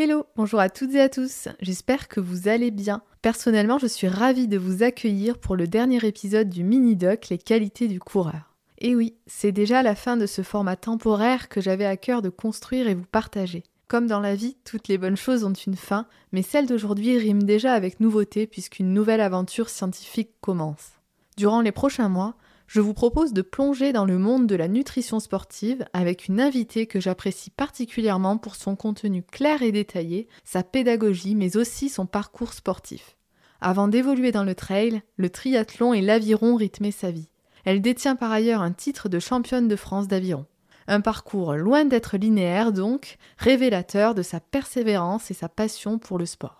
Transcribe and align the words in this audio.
Hello, 0.00 0.26
bonjour 0.36 0.60
à 0.60 0.68
toutes 0.68 0.94
et 0.94 1.00
à 1.00 1.08
tous, 1.08 1.48
j'espère 1.60 2.06
que 2.06 2.20
vous 2.20 2.46
allez 2.46 2.70
bien. 2.70 3.02
Personnellement, 3.20 3.78
je 3.78 3.88
suis 3.88 4.06
ravie 4.06 4.46
de 4.46 4.56
vous 4.56 4.84
accueillir 4.84 5.38
pour 5.38 5.56
le 5.56 5.66
dernier 5.66 5.98
épisode 6.06 6.48
du 6.48 6.62
mini-doc 6.62 7.30
Les 7.30 7.38
qualités 7.38 7.88
du 7.88 7.98
coureur. 7.98 8.54
Et 8.78 8.94
oui, 8.94 9.16
c'est 9.26 9.50
déjà 9.50 9.82
la 9.82 9.96
fin 9.96 10.16
de 10.16 10.26
ce 10.26 10.42
format 10.42 10.76
temporaire 10.76 11.48
que 11.48 11.60
j'avais 11.60 11.84
à 11.84 11.96
cœur 11.96 12.22
de 12.22 12.28
construire 12.28 12.86
et 12.86 12.94
vous 12.94 13.06
partager. 13.10 13.64
Comme 13.88 14.06
dans 14.06 14.20
la 14.20 14.36
vie, 14.36 14.56
toutes 14.64 14.86
les 14.86 14.98
bonnes 14.98 15.16
choses 15.16 15.42
ont 15.42 15.52
une 15.52 15.74
fin, 15.74 16.06
mais 16.30 16.42
celle 16.42 16.68
d'aujourd'hui 16.68 17.18
rime 17.18 17.42
déjà 17.42 17.72
avec 17.72 17.98
nouveauté 17.98 18.46
puisqu'une 18.46 18.94
nouvelle 18.94 19.20
aventure 19.20 19.68
scientifique 19.68 20.30
commence. 20.40 20.92
Durant 21.36 21.60
les 21.60 21.72
prochains 21.72 22.08
mois, 22.08 22.36
je 22.68 22.82
vous 22.82 22.92
propose 22.92 23.32
de 23.32 23.40
plonger 23.40 23.94
dans 23.94 24.04
le 24.04 24.18
monde 24.18 24.46
de 24.46 24.54
la 24.54 24.68
nutrition 24.68 25.20
sportive 25.20 25.86
avec 25.94 26.28
une 26.28 26.38
invitée 26.38 26.86
que 26.86 27.00
j'apprécie 27.00 27.48
particulièrement 27.48 28.36
pour 28.36 28.56
son 28.56 28.76
contenu 28.76 29.22
clair 29.22 29.62
et 29.62 29.72
détaillé, 29.72 30.28
sa 30.44 30.62
pédagogie, 30.62 31.34
mais 31.34 31.56
aussi 31.56 31.88
son 31.88 32.04
parcours 32.04 32.52
sportif. 32.52 33.16
Avant 33.62 33.88
d'évoluer 33.88 34.32
dans 34.32 34.44
le 34.44 34.54
trail, 34.54 35.00
le 35.16 35.30
triathlon 35.30 35.94
et 35.94 36.02
l'aviron 36.02 36.56
rythmaient 36.56 36.90
sa 36.90 37.10
vie. 37.10 37.30
Elle 37.64 37.80
détient 37.80 38.16
par 38.16 38.30
ailleurs 38.30 38.60
un 38.60 38.72
titre 38.72 39.08
de 39.08 39.18
championne 39.18 39.66
de 39.66 39.76
France 39.76 40.06
d'aviron. 40.06 40.44
Un 40.88 41.00
parcours 41.00 41.54
loin 41.54 41.86
d'être 41.86 42.18
linéaire 42.18 42.72
donc, 42.72 43.16
révélateur 43.38 44.14
de 44.14 44.22
sa 44.22 44.40
persévérance 44.40 45.30
et 45.30 45.34
sa 45.34 45.48
passion 45.48 45.98
pour 45.98 46.18
le 46.18 46.26
sport. 46.26 46.57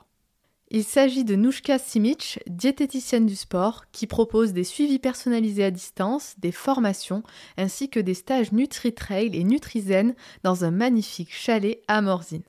Il 0.70 0.84
s'agit 0.84 1.24
de 1.24 1.34
Nouchka 1.34 1.78
Simic, 1.78 2.40
diététicienne 2.46 3.24
du 3.24 3.36
sport, 3.36 3.84
qui 3.90 4.06
propose 4.06 4.52
des 4.52 4.64
suivis 4.64 4.98
personnalisés 4.98 5.64
à 5.64 5.70
distance, 5.70 6.34
des 6.36 6.52
formations, 6.52 7.22
ainsi 7.56 7.88
que 7.88 8.00
des 8.00 8.12
stages 8.12 8.52
Nutri-Trail 8.52 9.30
et 9.32 9.44
Nutrizen 9.44 10.14
dans 10.42 10.66
un 10.66 10.70
magnifique 10.70 11.32
chalet 11.32 11.80
à 11.88 12.02
Morzine. 12.02 12.42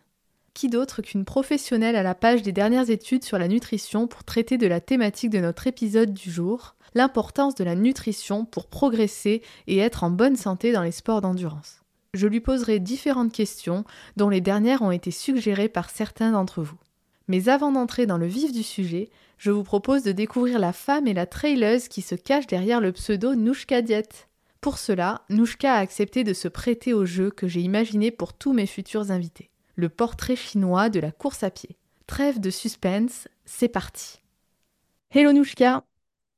Qui 0.54 0.68
d'autre 0.68 1.02
qu'une 1.02 1.24
professionnelle 1.24 1.96
à 1.96 2.04
la 2.04 2.14
page 2.14 2.42
des 2.42 2.52
dernières 2.52 2.90
études 2.90 3.24
sur 3.24 3.38
la 3.38 3.48
nutrition 3.48 4.06
pour 4.06 4.26
traiter 4.26 4.58
de 4.58 4.68
la 4.68 4.82
thématique 4.82 5.30
de 5.30 5.40
notre 5.40 5.68
épisode 5.68 6.14
du 6.14 6.30
jour, 6.30 6.76
l'importance 6.96 7.56
de 7.56 7.64
la 7.64 7.76
nutrition 7.76 8.44
pour 8.44 8.68
progresser 8.68 9.42
et 9.68 9.78
être 9.78 10.04
en 10.04 10.10
bonne 10.10 10.36
santé 10.36 10.74
dans 10.74 10.84
les 10.84 10.92
sports 10.92 11.22
d'endurance. 11.22 11.84
Je 12.14 12.28
lui 12.28 12.42
poserai 12.42 12.80
différentes 12.80 13.32
questions, 13.32 13.86
dont 14.18 14.28
les 14.28 14.42
dernières 14.42 14.82
ont 14.82 14.92
été 14.92 15.12
suggérées 15.12 15.70
par 15.70 15.90
certains 15.90 16.34
d'entre 16.34 16.62
vous. 16.62 16.80
Mais 17.30 17.48
avant 17.48 17.72
d'entrer 17.72 18.08
dans 18.08 18.18
le 18.18 18.26
vif 18.26 18.52
du 18.52 18.64
sujet, 18.64 19.10
je 19.38 19.52
vous 19.52 19.64
propose 19.64 20.04
de 20.04 20.12
découvrir 20.12 20.60
la 20.60 20.74
femme 20.74 21.08
et 21.08 21.14
la 21.14 21.28
traileuse 21.28 21.88
qui 21.88 22.02
se 22.02 22.16
cache 22.16 22.48
derrière 22.48 22.82
le 22.82 22.92
pseudo 22.92 23.36
Nouchka 23.36 23.82
Diet. 23.82 24.28
Pour 24.62 24.80
cela, 24.80 25.22
Nouchka 25.30 25.76
a 25.76 25.80
accepté 25.80 26.24
de 26.24 26.34
se 26.34 26.48
prêter 26.48 26.92
au 26.92 27.06
jeu 27.06 27.30
que 27.30 27.48
j'ai 27.48 27.62
imaginé 27.62 28.10
pour 28.10 28.34
tous 28.34 28.52
mes 28.52 28.66
futurs 28.66 29.12
invités. 29.12 29.52
Le 29.76 29.90
portrait 29.90 30.36
chinois 30.36 30.90
de 30.90 31.00
la 31.00 31.12
course 31.12 31.44
à 31.44 31.52
pied. 31.52 31.78
Trêve 32.08 32.40
de 32.40 32.50
suspense, 32.50 33.28
c'est 33.46 33.70
parti. 33.70 34.20
Hello 35.12 35.32
Nouchka. 35.32 35.84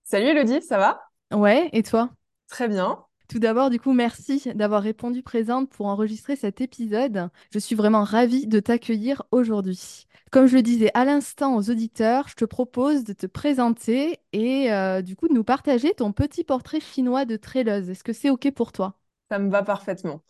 Salut 0.04 0.28
Elodie, 0.28 0.62
ça 0.62 0.78
va? 0.78 1.02
Ouais, 1.32 1.70
et 1.72 1.84
toi? 1.84 2.10
Très 2.50 2.68
bien. 2.68 3.06
Tout 3.32 3.40
d'abord, 3.40 3.70
du 3.70 3.80
coup, 3.80 3.94
merci 3.94 4.44
d'avoir 4.56 4.84
répondu 4.84 5.24
présente 5.24 5.70
pour 5.70 5.86
enregistrer 5.86 6.36
cet 6.36 6.60
épisode. 6.60 7.30
Je 7.54 7.60
suis 7.60 7.76
vraiment 7.78 8.04
ravie 8.04 8.46
de 8.46 8.60
t'accueillir 8.60 9.24
aujourd'hui. 9.32 10.06
Comme 10.32 10.48
je 10.48 10.58
le 10.58 10.62
disais 10.62 10.92
à 10.96 11.06
l'instant 11.06 11.56
aux 11.56 11.70
auditeurs, 11.70 12.28
je 12.28 12.36
te 12.36 12.44
propose 12.44 13.06
de 13.06 13.14
te 13.14 13.28
présenter 13.28 14.20
et 14.34 14.74
euh, 14.74 15.02
du 15.02 15.16
coup 15.16 15.30
de 15.30 15.34
nous 15.34 15.46
partager 15.46 15.94
ton 15.94 16.12
petit 16.12 16.44
portrait 16.44 16.82
chinois 16.82 17.24
de 17.24 17.38
traileuse. 17.38 17.90
Est-ce 17.90 18.04
que 18.04 18.12
c'est 18.12 18.30
OK 18.30 18.52
pour 18.52 18.74
toi? 18.74 19.00
Ça 19.30 19.40
me 19.40 19.50
va 19.50 19.64
parfaitement. 19.64 20.22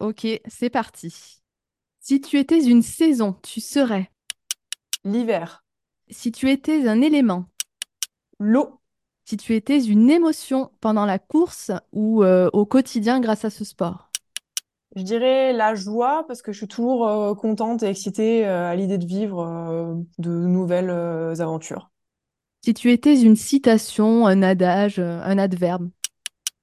OK, 0.00 0.26
c'est 0.46 0.70
parti. 0.70 1.42
Si 2.00 2.22
tu 2.22 2.38
étais 2.38 2.64
une 2.64 2.80
saison, 2.80 3.36
tu 3.42 3.60
serais? 3.60 4.10
L'hiver. 5.04 5.62
Si 6.08 6.32
tu 6.32 6.50
étais 6.50 6.88
un 6.88 7.02
élément? 7.02 7.50
L'eau. 8.38 8.80
Si 9.28 9.36
tu 9.36 9.56
étais 9.56 9.82
une 9.82 10.08
émotion 10.08 10.70
pendant 10.80 11.04
la 11.04 11.18
course 11.18 11.72
ou 11.92 12.22
euh, 12.22 12.48
au 12.52 12.64
quotidien 12.64 13.18
grâce 13.18 13.44
à 13.44 13.50
ce 13.50 13.64
sport? 13.64 14.08
Je 14.94 15.02
dirais 15.02 15.52
la 15.52 15.74
joie 15.74 16.24
parce 16.28 16.42
que 16.42 16.52
je 16.52 16.58
suis 16.58 16.68
toujours 16.68 17.08
euh, 17.08 17.34
contente 17.34 17.82
et 17.82 17.86
excitée 17.88 18.46
euh, 18.46 18.70
à 18.70 18.76
l'idée 18.76 18.98
de 18.98 19.04
vivre 19.04 20.04
de 20.18 20.30
nouvelles 20.30 20.90
aventures. 21.40 21.90
Si 22.64 22.72
tu 22.72 22.92
étais 22.92 23.20
une 23.20 23.34
citation, 23.34 24.28
un 24.28 24.42
adage, 24.42 25.00
un 25.00 25.38
adverbe? 25.38 25.90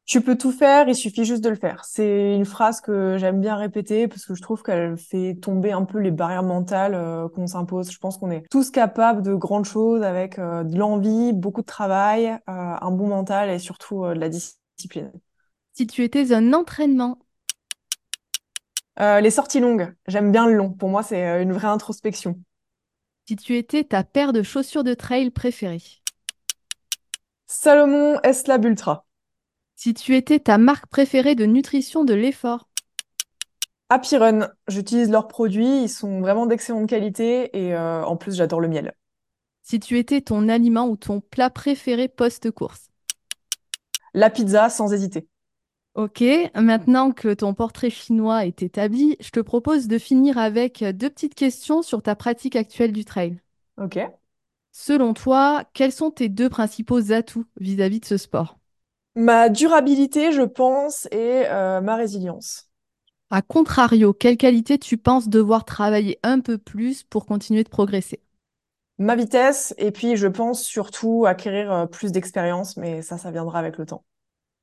Tu 0.05 0.21
peux 0.21 0.37
tout 0.37 0.51
faire, 0.51 0.89
il 0.89 0.95
suffit 0.95 1.23
juste 1.23 1.43
de 1.43 1.49
le 1.49 1.55
faire. 1.55 1.85
C'est 1.85 2.35
une 2.35 2.45
phrase 2.45 2.81
que 2.81 3.17
j'aime 3.17 3.39
bien 3.39 3.55
répéter 3.55 4.07
parce 4.07 4.25
que 4.25 4.35
je 4.35 4.41
trouve 4.41 4.61
qu'elle 4.61 4.97
fait 4.97 5.35
tomber 5.41 5.71
un 5.71 5.85
peu 5.85 5.99
les 5.99 6.11
barrières 6.11 6.43
mentales 6.43 7.29
qu'on 7.33 7.47
s'impose. 7.47 7.89
Je 7.89 7.97
pense 7.99 8.17
qu'on 8.17 8.29
est 8.29 8.43
tous 8.49 8.69
capables 8.69 9.21
de 9.21 9.33
grandes 9.33 9.63
choses 9.63 10.03
avec 10.03 10.37
de 10.39 10.77
l'envie, 10.77 11.31
beaucoup 11.31 11.61
de 11.61 11.65
travail, 11.65 12.37
un 12.47 12.91
bon 12.91 13.07
mental 13.07 13.49
et 13.49 13.59
surtout 13.59 14.03
de 14.03 14.19
la 14.19 14.27
discipline. 14.27 15.11
Si 15.71 15.87
tu 15.87 16.03
étais 16.03 16.33
un 16.33 16.51
entraînement, 16.51 17.17
euh, 18.99 19.21
les 19.21 19.31
sorties 19.31 19.59
longues, 19.59 19.93
j'aime 20.07 20.31
bien 20.31 20.45
le 20.45 20.53
long. 20.53 20.71
Pour 20.71 20.89
moi, 20.89 21.01
c'est 21.01 21.27
euh, 21.27 21.41
une 21.41 21.51
vraie 21.51 21.67
introspection. 21.67 22.39
Si 23.27 23.35
tu 23.35 23.57
étais 23.57 23.83
ta 23.83 24.03
paire 24.03 24.33
de 24.33 24.43
chaussures 24.43 24.83
de 24.83 24.93
trail 24.93 25.31
préférée. 25.31 25.81
Salomon 27.47 28.19
S-Lab 28.23 28.65
Ultra. 28.65 29.05
Si 29.83 29.93
tu 29.93 30.15
étais 30.15 30.39
ta 30.39 30.57
marque 30.57 30.85
préférée 30.85 31.35
de 31.35 31.43
nutrition 31.43 32.05
de 32.05 32.13
l'effort? 32.13 32.69
Happy 33.89 34.15
Run, 34.15 34.47
j'utilise 34.69 35.11
leurs 35.11 35.27
produits, 35.27 35.83
ils 35.83 35.89
sont 35.89 36.21
vraiment 36.21 36.45
d'excellente 36.45 36.87
qualité 36.87 37.49
et 37.51 37.75
euh, 37.75 38.01
en 38.05 38.15
plus 38.15 38.33
j'adore 38.33 38.61
le 38.61 38.69
miel. 38.69 38.93
Si 39.61 39.81
tu 39.81 39.97
étais 39.97 40.21
ton 40.21 40.47
aliment 40.47 40.87
ou 40.87 40.95
ton 40.95 41.19
plat 41.19 41.49
préféré 41.49 42.07
post-course? 42.07 42.91
La 44.13 44.29
pizza 44.29 44.69
sans 44.69 44.93
hésiter. 44.93 45.27
Ok, 45.95 46.23
maintenant 46.55 47.11
que 47.11 47.33
ton 47.33 47.53
portrait 47.53 47.89
chinois 47.89 48.45
est 48.45 48.63
établi, 48.63 49.17
je 49.19 49.31
te 49.31 49.41
propose 49.41 49.89
de 49.89 49.97
finir 49.97 50.37
avec 50.37 50.81
deux 50.81 51.09
petites 51.09 51.35
questions 51.35 51.81
sur 51.81 52.01
ta 52.01 52.15
pratique 52.15 52.55
actuelle 52.55 52.93
du 52.93 53.03
trail. 53.03 53.37
Ok. 53.77 53.99
Selon 54.71 55.13
toi, 55.13 55.65
quels 55.73 55.91
sont 55.91 56.09
tes 56.09 56.29
deux 56.29 56.47
principaux 56.47 57.11
atouts 57.11 57.43
vis-à-vis 57.59 57.99
de 57.99 58.05
ce 58.05 58.15
sport? 58.15 58.57
Ma 59.15 59.49
durabilité, 59.49 60.31
je 60.31 60.41
pense, 60.41 61.07
et 61.11 61.43
euh, 61.47 61.81
ma 61.81 61.95
résilience. 61.95 62.69
A 63.29 63.41
contrario, 63.41 64.13
quelle 64.13 64.37
qualité 64.37 64.77
tu 64.77 64.97
penses 64.97 65.29
devoir 65.29 65.65
travailler 65.65 66.19
un 66.23 66.39
peu 66.39 66.57
plus 66.57 67.03
pour 67.03 67.25
continuer 67.25 67.63
de 67.63 67.69
progresser? 67.69 68.21
Ma 68.99 69.15
vitesse, 69.15 69.73
et 69.77 69.91
puis 69.91 70.17
je 70.17 70.27
pense 70.27 70.63
surtout 70.63 71.25
acquérir 71.27 71.71
euh, 71.71 71.85
plus 71.85 72.11
d'expérience, 72.11 72.77
mais 72.77 73.01
ça, 73.01 73.17
ça 73.17 73.31
viendra 73.31 73.59
avec 73.59 73.77
le 73.77 73.85
temps. 73.85 74.03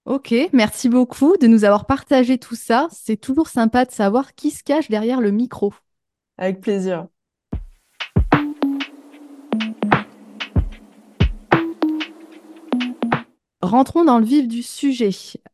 Ok, 0.04 0.34
merci 0.52 0.88
beaucoup 0.88 1.36
de 1.36 1.46
nous 1.46 1.64
avoir 1.64 1.86
partagé 1.86 2.38
tout 2.38 2.54
ça. 2.56 2.88
C'est 2.90 3.16
toujours 3.16 3.48
sympa 3.48 3.84
de 3.84 3.90
savoir 3.92 4.34
qui 4.34 4.50
se 4.50 4.62
cache 4.62 4.88
derrière 4.88 5.20
le 5.20 5.30
micro. 5.30 5.72
Avec 6.38 6.60
plaisir. 6.60 7.06
Rentrons 13.62 14.04
dans 14.04 14.18
le 14.18 14.24
vif 14.24 14.48
du 14.48 14.62
sujet. 14.62 15.10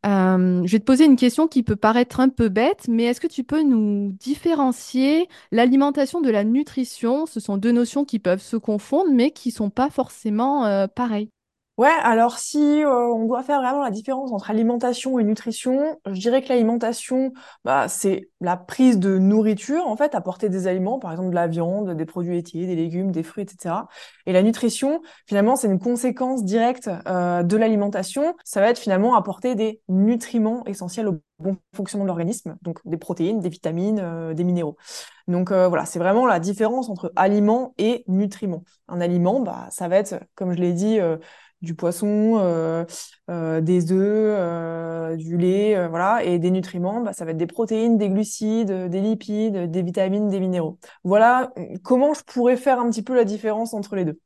Euh, 0.07 0.63
je 0.65 0.73
vais 0.73 0.79
te 0.79 0.85
poser 0.85 1.07
une 1.07 1.17
question 1.17 1.49
qui 1.49 1.65
peut 1.65 1.75
paraître 1.75 2.21
un 2.21 2.29
peu 2.29 2.49
bête, 2.49 2.87
mais 2.89 3.03
est-ce 3.05 3.21
que 3.21 3.27
tu 3.27 3.43
peux 3.43 3.63
nous 3.63 4.13
différencier 4.13 5.29
l'alimentation 5.51 6.21
de 6.21 6.31
la 6.31 6.45
nutrition? 6.45 7.27
Ce 7.27 7.41
sont 7.41 7.57
deux 7.57 7.73
notions 7.73 8.05
qui 8.05 8.21
peuvent 8.21 8.43
se 8.43 8.57
confondre, 8.57 9.11
mais 9.13 9.33
qui 9.33 9.49
ne 9.49 9.55
sont 9.55 9.71
pas 9.71 9.91
forcément 9.91 10.67
euh, 10.67 10.87
pareilles. 10.87 11.31
Ouais, 11.77 11.91
alors 12.03 12.39
si 12.39 12.83
euh, 12.83 12.89
on 12.89 13.27
doit 13.27 13.43
faire 13.43 13.61
vraiment 13.61 13.83
la 13.83 13.91
différence 13.91 14.33
entre 14.33 14.51
alimentation 14.51 15.19
et 15.19 15.25
nutrition, 15.25 16.01
je 16.07 16.19
dirais 16.19 16.41
que 16.43 16.49
l'alimentation, 16.49 17.35
bah, 17.67 17.87
c'est 17.87 18.31
la 18.41 18.57
prise 18.57 18.99
de 18.99 19.19
nourriture, 19.19 19.87
en 19.87 19.95
fait, 19.95 20.15
apporter 20.15 20.49
des 20.49 20.69
aliments, 20.69 20.99
par 20.99 21.13
exemple 21.13 21.29
de 21.29 21.35
la 21.35 21.49
viande, 21.49 21.91
des 21.95 22.07
produits 22.07 22.33
laitiers, 22.33 22.67
des 22.67 22.77
légumes, 22.77 23.13
des 23.13 23.23
fruits, 23.23 23.45
etc. 23.45 23.89
Et 24.25 24.33
la 24.33 24.43
nutrition, 24.43 25.03
finalement, 25.27 25.55
c'est 25.55 25.67
une 25.67 25.79
conséquence 25.79 26.45
directe 26.45 26.89
euh, 27.09 27.43
de 27.43 27.57
l'alimentation. 27.59 28.35
Ça 28.43 28.63
va 28.63 28.71
être 28.71 28.79
finalement 28.79 29.15
apporter 29.15 29.55
des 29.55 29.83
nutriments 29.89 30.65
essentiels 30.65 31.09
au 31.09 31.21
bon 31.39 31.59
fonctionnement 31.75 32.05
de 32.05 32.09
l'organisme, 32.09 32.57
donc 32.63 32.79
des 32.87 32.97
protéines, 32.97 33.41
des 33.41 33.51
vitamines, 33.51 34.01
euh, 34.03 34.33
des 34.33 34.45
minéraux. 34.45 34.79
Donc 35.29 35.51
euh, 35.51 35.69
voilà, 35.69 35.85
c'est 35.85 35.99
vraiment 35.99 36.25
la 36.25 36.41
différence 36.41 36.89
entre 36.89 37.13
aliment 37.17 37.75
et 37.77 38.05
nutriments. 38.09 38.65
Un 38.89 39.03
aliment, 39.03 39.41
bah, 39.41 39.67
ça 39.71 39.89
va 39.89 39.97
être, 39.97 40.15
comme 40.37 40.53
je 40.53 40.59
l'ai 40.59 40.73
dit, 40.73 40.99
du 41.63 41.75
poisson, 41.75 42.39
euh, 42.39 42.85
euh, 43.31 43.61
des 43.61 43.93
œufs, 43.93 44.37
euh, 44.39 45.17
du 45.17 45.37
lait, 45.37 45.89
voilà, 45.89 46.25
et 46.25 46.39
des 46.39 46.51
nutriments, 46.51 47.01
bah, 47.01 47.13
ça 47.13 47.25
va 47.25 47.33
être 47.33 47.37
des 47.37 47.47
protéines, 47.47 47.99
des 47.99 48.09
glucides, 48.09 48.89
des 48.89 49.01
lipides, 49.01 49.71
des 49.71 49.83
vitamines, 49.83 50.29
des 50.29 50.41
minéraux. 50.41 50.79
Voilà 51.05 51.53
comment 51.83 52.15
je 52.15 52.23
pourrais 52.23 52.57
faire 52.57 52.81
un 52.81 52.91
petit 52.91 53.03
peu 53.03 53.15
la 53.15 53.25
différence 53.25 53.75
entre 53.75 53.97
les 53.97 54.05
deux. 54.05 54.21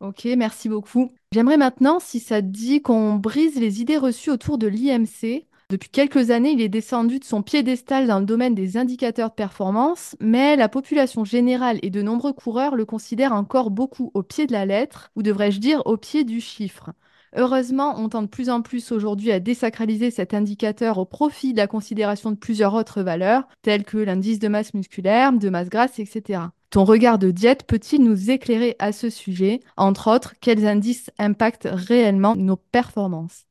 Ok, 0.00 0.26
merci 0.36 0.68
beaucoup. 0.68 1.10
J'aimerais 1.32 1.56
maintenant, 1.56 2.00
si 2.00 2.20
ça 2.20 2.42
te 2.42 2.46
dit, 2.46 2.82
qu'on 2.82 3.14
brise 3.14 3.58
les 3.58 3.80
idées 3.80 3.96
reçues 3.96 4.30
autour 4.30 4.58
de 4.58 4.66
l'IMC. 4.66 5.46
Depuis 5.68 5.88
quelques 5.88 6.30
années, 6.30 6.52
il 6.52 6.60
est 6.60 6.68
descendu 6.68 7.18
de 7.18 7.24
son 7.24 7.42
piédestal 7.42 8.06
dans 8.06 8.20
le 8.20 8.24
domaine 8.24 8.54
des 8.54 8.76
indicateurs 8.76 9.30
de 9.30 9.34
performance, 9.34 10.14
mais 10.20 10.54
la 10.54 10.68
population 10.68 11.24
générale 11.24 11.80
et 11.82 11.90
de 11.90 12.02
nombreux 12.02 12.32
coureurs 12.32 12.76
le 12.76 12.84
considèrent 12.84 13.32
encore 13.32 13.72
beaucoup 13.72 14.12
au 14.14 14.22
pied 14.22 14.46
de 14.46 14.52
la 14.52 14.64
lettre, 14.64 15.10
ou 15.16 15.24
devrais-je 15.24 15.58
dire 15.58 15.82
au 15.84 15.96
pied 15.96 16.22
du 16.22 16.40
chiffre. 16.40 16.92
Heureusement, 17.34 17.98
on 17.98 18.08
tend 18.08 18.22
de 18.22 18.28
plus 18.28 18.48
en 18.48 18.62
plus 18.62 18.92
aujourd'hui 18.92 19.32
à 19.32 19.40
désacraliser 19.40 20.12
cet 20.12 20.34
indicateur 20.34 20.98
au 20.98 21.04
profit 21.04 21.52
de 21.52 21.58
la 21.58 21.66
considération 21.66 22.30
de 22.30 22.36
plusieurs 22.36 22.74
autres 22.74 23.02
valeurs, 23.02 23.48
telles 23.62 23.84
que 23.84 23.98
l'indice 23.98 24.38
de 24.38 24.46
masse 24.46 24.72
musculaire, 24.72 25.32
de 25.32 25.48
masse 25.48 25.68
grasse, 25.68 25.98
etc. 25.98 26.42
Ton 26.70 26.84
regard 26.84 27.18
de 27.18 27.32
diète 27.32 27.64
peut-il 27.66 28.04
nous 28.04 28.30
éclairer 28.30 28.76
à 28.78 28.92
ce 28.92 29.10
sujet? 29.10 29.58
Entre 29.76 30.14
autres, 30.14 30.34
quels 30.40 30.64
indices 30.64 31.10
impactent 31.18 31.68
réellement 31.68 32.36
nos 32.36 32.56
performances? 32.56 33.46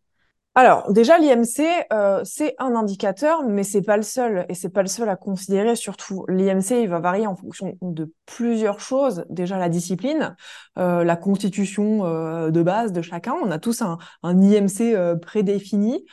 Alors 0.57 0.89
déjà 0.93 1.17
l'IMC 1.17 1.85
euh, 1.91 2.21
c'est 2.23 2.55
un 2.59 2.75
indicateur 2.75 3.43
mais 3.43 3.63
c'est 3.63 3.81
pas 3.81 3.97
le 3.97 4.03
seul. 4.03 4.45
Et 4.47 4.53
c'est 4.53 4.69
pas 4.69 4.81
le 4.81 4.87
seul 4.87 5.09
à 5.09 5.17
considérer 5.17 5.75
surtout. 5.75 6.25
l'IMC 6.29 6.71
il 6.81 6.87
va 6.87 6.99
varier 6.99 7.27
en 7.27 7.35
fonction 7.35 7.77
de 7.81 8.13
plusieurs 8.25 8.79
choses. 8.79 9.25
Déjà 9.29 9.57
la 9.57 9.67
discipline 9.67 10.37
euh, 10.77 11.03
la 11.03 11.17
constitution 11.17 12.05
euh, 12.05 12.51
de 12.51 12.63
base 12.63 12.93
de 12.93 13.01
chacun. 13.01 13.35
On 13.43 13.51
a 13.51 13.59
tous 13.59 13.81
un, 13.81 13.97
un 14.23 14.41
IMC 14.41 15.19
prédéfini 15.21 16.05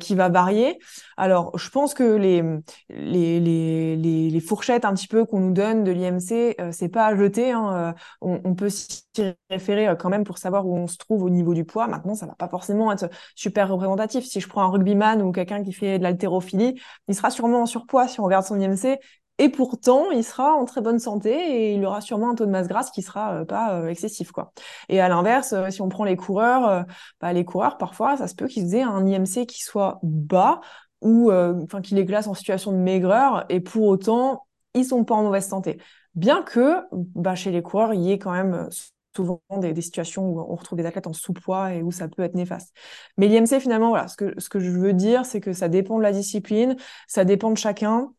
qui 0.00 0.14
va 0.16 0.28
varier. 0.30 0.78
Alors 1.16 1.56
je 1.56 1.70
pense 1.70 1.94
que 1.94 2.16
les 2.16 2.42
les, 2.88 3.38
les, 3.38 3.96
les, 4.30 4.40
fourchettes 4.40 4.84
un 4.84 4.94
petit 4.94 5.08
peu 5.08 5.24
qu'on 5.24 5.40
nous 5.40 5.52
donne 5.52 5.84
de 5.84 5.92
l'IMC 5.92 6.56
c'est 6.72 6.88
pas 6.88 7.06
à 7.06 7.16
jeter 7.16 7.52
hein, 7.52 7.94
on, 8.20 8.40
on, 8.44 8.54
peut 8.54 8.68
s'y 8.68 9.04
référer 9.50 9.94
quand 9.98 10.08
même 10.08 10.24
pour 10.24 10.38
savoir 10.38 10.66
où 10.66 10.76
on 10.76 10.86
se 10.86 10.98
trouve 10.98 11.22
au 11.22 11.30
niveau 11.30 11.54
du 11.54 11.64
poids. 11.64 11.86
Maintenant 11.86 12.14
ça 12.14 12.26
va 12.26 12.34
pas 12.34 12.48
forcément 12.48 12.92
être 12.92 13.08
super 13.34 13.75
représentatif. 13.76 14.24
Si 14.24 14.40
je 14.40 14.48
prends 14.48 14.62
un 14.62 14.68
rugbyman 14.68 15.22
ou 15.22 15.32
quelqu'un 15.32 15.62
qui 15.62 15.72
fait 15.72 15.98
de 15.98 16.02
l'haltérophilie, 16.02 16.80
il 17.08 17.14
sera 17.14 17.30
sûrement 17.30 17.62
en 17.62 17.66
surpoids 17.66 18.08
si 18.08 18.20
on 18.20 18.24
regarde 18.24 18.44
son 18.44 18.60
IMC. 18.60 18.98
Et 19.38 19.50
pourtant, 19.50 20.10
il 20.10 20.24
sera 20.24 20.54
en 20.54 20.64
très 20.64 20.80
bonne 20.80 20.98
santé 20.98 21.30
et 21.30 21.74
il 21.74 21.84
aura 21.84 22.00
sûrement 22.00 22.30
un 22.30 22.34
taux 22.34 22.46
de 22.46 22.50
masse 22.50 22.68
grasse 22.68 22.90
qui 22.90 23.02
sera 23.02 23.40
euh, 23.40 23.44
pas 23.44 23.74
euh, 23.74 23.88
excessif, 23.88 24.32
quoi. 24.32 24.52
Et 24.88 24.98
à 25.00 25.08
l'inverse, 25.08 25.52
euh, 25.52 25.68
si 25.68 25.82
on 25.82 25.90
prend 25.90 26.04
les 26.04 26.16
coureurs, 26.16 26.86
bah, 27.20 27.32
les 27.32 27.44
coureurs, 27.44 27.76
parfois, 27.76 28.16
ça 28.16 28.28
se 28.28 28.34
peut 28.34 28.46
qu'ils 28.46 28.74
aient 28.74 28.82
un 28.82 29.06
IMC 29.06 29.46
qui 29.46 29.62
soit 29.62 30.00
bas 30.02 30.60
ou, 31.02 31.30
enfin, 31.30 31.82
qui 31.82 31.94
les 31.94 32.06
classe 32.06 32.26
en 32.26 32.34
situation 32.34 32.72
de 32.72 32.78
maigreur 32.78 33.44
et 33.50 33.60
pour 33.60 33.84
autant, 33.84 34.46
ils 34.74 34.84
sont 34.84 35.04
pas 35.04 35.14
en 35.14 35.24
mauvaise 35.24 35.46
santé. 35.46 35.78
Bien 36.14 36.42
que, 36.42 36.82
bah, 36.92 37.34
chez 37.34 37.50
les 37.50 37.62
coureurs, 37.62 37.92
il 37.92 38.00
y 38.00 38.12
ait 38.12 38.18
quand 38.18 38.32
même 38.32 38.68
souvent 39.16 39.40
des, 39.58 39.80
situations 39.80 40.28
où 40.28 40.40
on 40.40 40.54
retrouve 40.54 40.78
des 40.78 40.86
athlètes 40.86 41.06
en 41.06 41.12
sous-poids 41.12 41.74
et 41.74 41.82
où 41.82 41.90
ça 41.90 42.08
peut 42.08 42.22
être 42.22 42.34
néfaste. 42.34 42.72
Mais 43.16 43.28
l'IMC, 43.28 43.60
finalement, 43.60 43.88
voilà, 43.88 44.08
ce 44.08 44.16
que, 44.16 44.34
ce 44.38 44.48
que 44.48 44.60
je 44.60 44.70
veux 44.70 44.92
dire, 44.92 45.26
c'est 45.26 45.40
que 45.40 45.52
ça 45.52 45.68
dépend 45.68 45.98
de 45.98 46.02
la 46.02 46.12
discipline, 46.12 46.76
ça 47.08 47.24
dépend 47.24 47.50
de 47.50 47.58
chacun. 47.58 48.12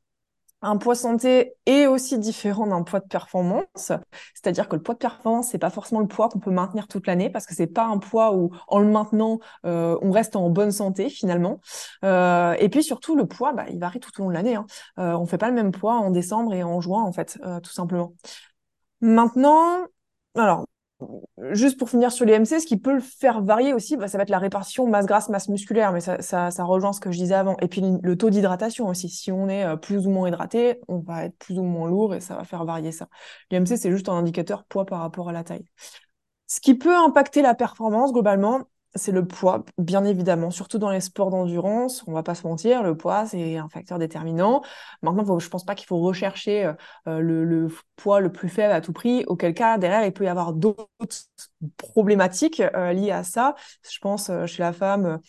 Un 0.64 0.78
poids 0.78 0.96
santé 0.96 1.54
est 1.68 1.86
aussi 1.86 2.18
différent 2.18 2.66
d'un 2.66 2.82
poids 2.82 3.00
de 3.00 3.06
performance, 3.06 3.92
c'est-à-dire 4.34 4.68
que 4.68 4.76
le 4.76 4.82
poids 4.82 4.96
de 4.96 5.00
performance 5.00 5.50
c'est 5.50 5.60
pas 5.60 5.70
forcément 5.70 6.02
le 6.02 6.08
poids 6.08 6.30
qu'on 6.30 6.40
peut 6.40 6.50
maintenir 6.50 6.88
toute 6.88 7.06
l'année 7.06 7.30
parce 7.30 7.46
que 7.46 7.54
c'est 7.54 7.68
pas 7.68 7.86
un 7.86 8.00
poids 8.00 8.36
où 8.36 8.50
en 8.68 8.80
le 8.80 8.88
maintenant 8.88 9.38
euh, 9.66 10.00
on 10.02 10.10
reste 10.10 10.36
en 10.36 10.50
bonne 10.50 10.72
santé 10.72 11.10
finalement. 11.10 11.62
Euh, 12.04 12.56
et 12.58 12.70
puis 12.70 12.84
surtout 12.84 13.16
le 13.16 13.28
poids, 13.28 13.54
bah, 13.54 13.66
il 13.70 13.78
varie 13.80 14.00
tout 14.00 14.10
au 14.20 14.24
long 14.24 14.30
de 14.30 14.34
l'année. 14.34 14.56
Hein. 14.56 14.66
Euh, 14.98 15.14
on 15.16 15.28
fait 15.28 15.38
pas 15.38 15.50
le 15.50 15.54
même 15.56 15.72
poids 15.72 15.94
en 15.94 16.10
décembre 16.10 16.52
et 16.56 16.64
en 16.64 16.82
juin 16.82 17.04
en 17.04 17.12
fait, 17.12 17.38
euh, 17.46 17.60
tout 17.60 17.72
simplement. 17.72 18.14
Maintenant, 19.02 19.86
alors 20.36 20.67
Juste 21.52 21.78
pour 21.78 21.90
finir 21.90 22.12
sur 22.12 22.26
les 22.26 22.34
MC, 22.40 22.60
ce 22.60 22.66
qui 22.66 22.78
peut 22.78 22.94
le 22.94 23.00
faire 23.00 23.44
varier 23.44 23.74
aussi, 23.74 23.98
bah, 23.98 24.08
ça 24.08 24.18
va 24.18 24.24
être 24.24 24.32
la 24.32 24.40
répartition 24.40 24.88
masse 24.88 25.06
grasse, 25.06 25.30
masse 25.30 25.48
musculaire, 25.48 25.92
mais 25.92 26.02
ça, 26.02 26.22
ça, 26.22 26.50
ça 26.50 26.64
rejoint 26.64 26.92
ce 26.92 27.00
que 27.00 27.12
je 27.12 27.18
disais 27.20 27.36
avant. 27.36 27.56
Et 27.62 27.68
puis 27.68 27.84
le 28.02 28.18
taux 28.18 28.32
d'hydratation 28.32 28.88
aussi. 28.88 29.08
Si 29.08 29.32
on 29.32 29.48
est 29.48 29.64
euh, 29.64 29.76
plus 29.76 30.08
ou 30.08 30.10
moins 30.10 30.28
hydraté, 30.28 30.82
on 30.88 30.98
va 31.00 31.26
être 31.26 31.38
plus 31.38 31.60
ou 31.60 31.64
moins 31.64 31.88
lourd 31.88 32.16
et 32.16 32.20
ça 32.20 32.36
va 32.36 32.44
faire 32.44 32.66
varier 32.66 32.92
ça. 32.92 33.08
L'IMC, 33.52 33.78
c'est 33.78 33.92
juste 33.92 34.10
un 34.10 34.14
indicateur 34.14 34.66
poids 34.66 34.86
par 34.86 35.00
rapport 35.02 35.30
à 35.30 35.32
la 35.32 35.44
taille. 35.44 35.66
Ce 36.48 36.60
qui 36.60 36.74
peut 36.74 36.96
impacter 36.96 37.42
la 37.44 37.54
performance 37.54 38.12
globalement, 38.12 38.64
c'est 38.98 39.12
le 39.12 39.26
poids, 39.26 39.64
bien 39.78 40.04
évidemment, 40.04 40.52
surtout 40.52 40.78
dans 40.78 40.90
les 40.90 41.00
sports 41.02 41.30
d'endurance. 41.30 42.04
On 42.08 42.14
va 42.14 42.24
pas 42.24 42.36
se 42.36 42.46
mentir, 42.46 42.84
le 42.84 42.96
poids, 42.98 43.26
c'est 43.26 43.58
un 43.58 43.70
facteur 43.70 44.00
déterminant. 44.00 44.62
Maintenant, 45.02 45.26
faut, 45.26 45.40
je 45.40 45.50
pense 45.50 45.64
pas 45.66 45.76
qu'il 45.76 45.88
faut 45.88 46.00
rechercher 46.00 46.66
euh, 46.66 46.74
euh, 47.08 47.20
le, 47.20 47.70
poids 47.96 48.20
le 48.20 48.32
plus 48.32 48.50
faible 48.50 48.74
à 48.74 48.82
tout 48.82 48.94
prix, 48.94 49.24
auquel 49.28 49.54
cas, 49.54 49.78
derrière, 49.78 50.06
il 50.06 50.12
peut 50.14 50.26
y 50.26 50.28
avoir 50.28 50.54
d'autres 50.54 50.86
problématiques 51.78 52.60
euh, 52.62 52.94
liées 52.94 53.12
à 53.12 53.24
ça. 53.24 53.56
Je 53.90 54.00
pense 54.00 54.32
chez 54.46 54.64
la 54.64 54.74
femme 54.74 55.20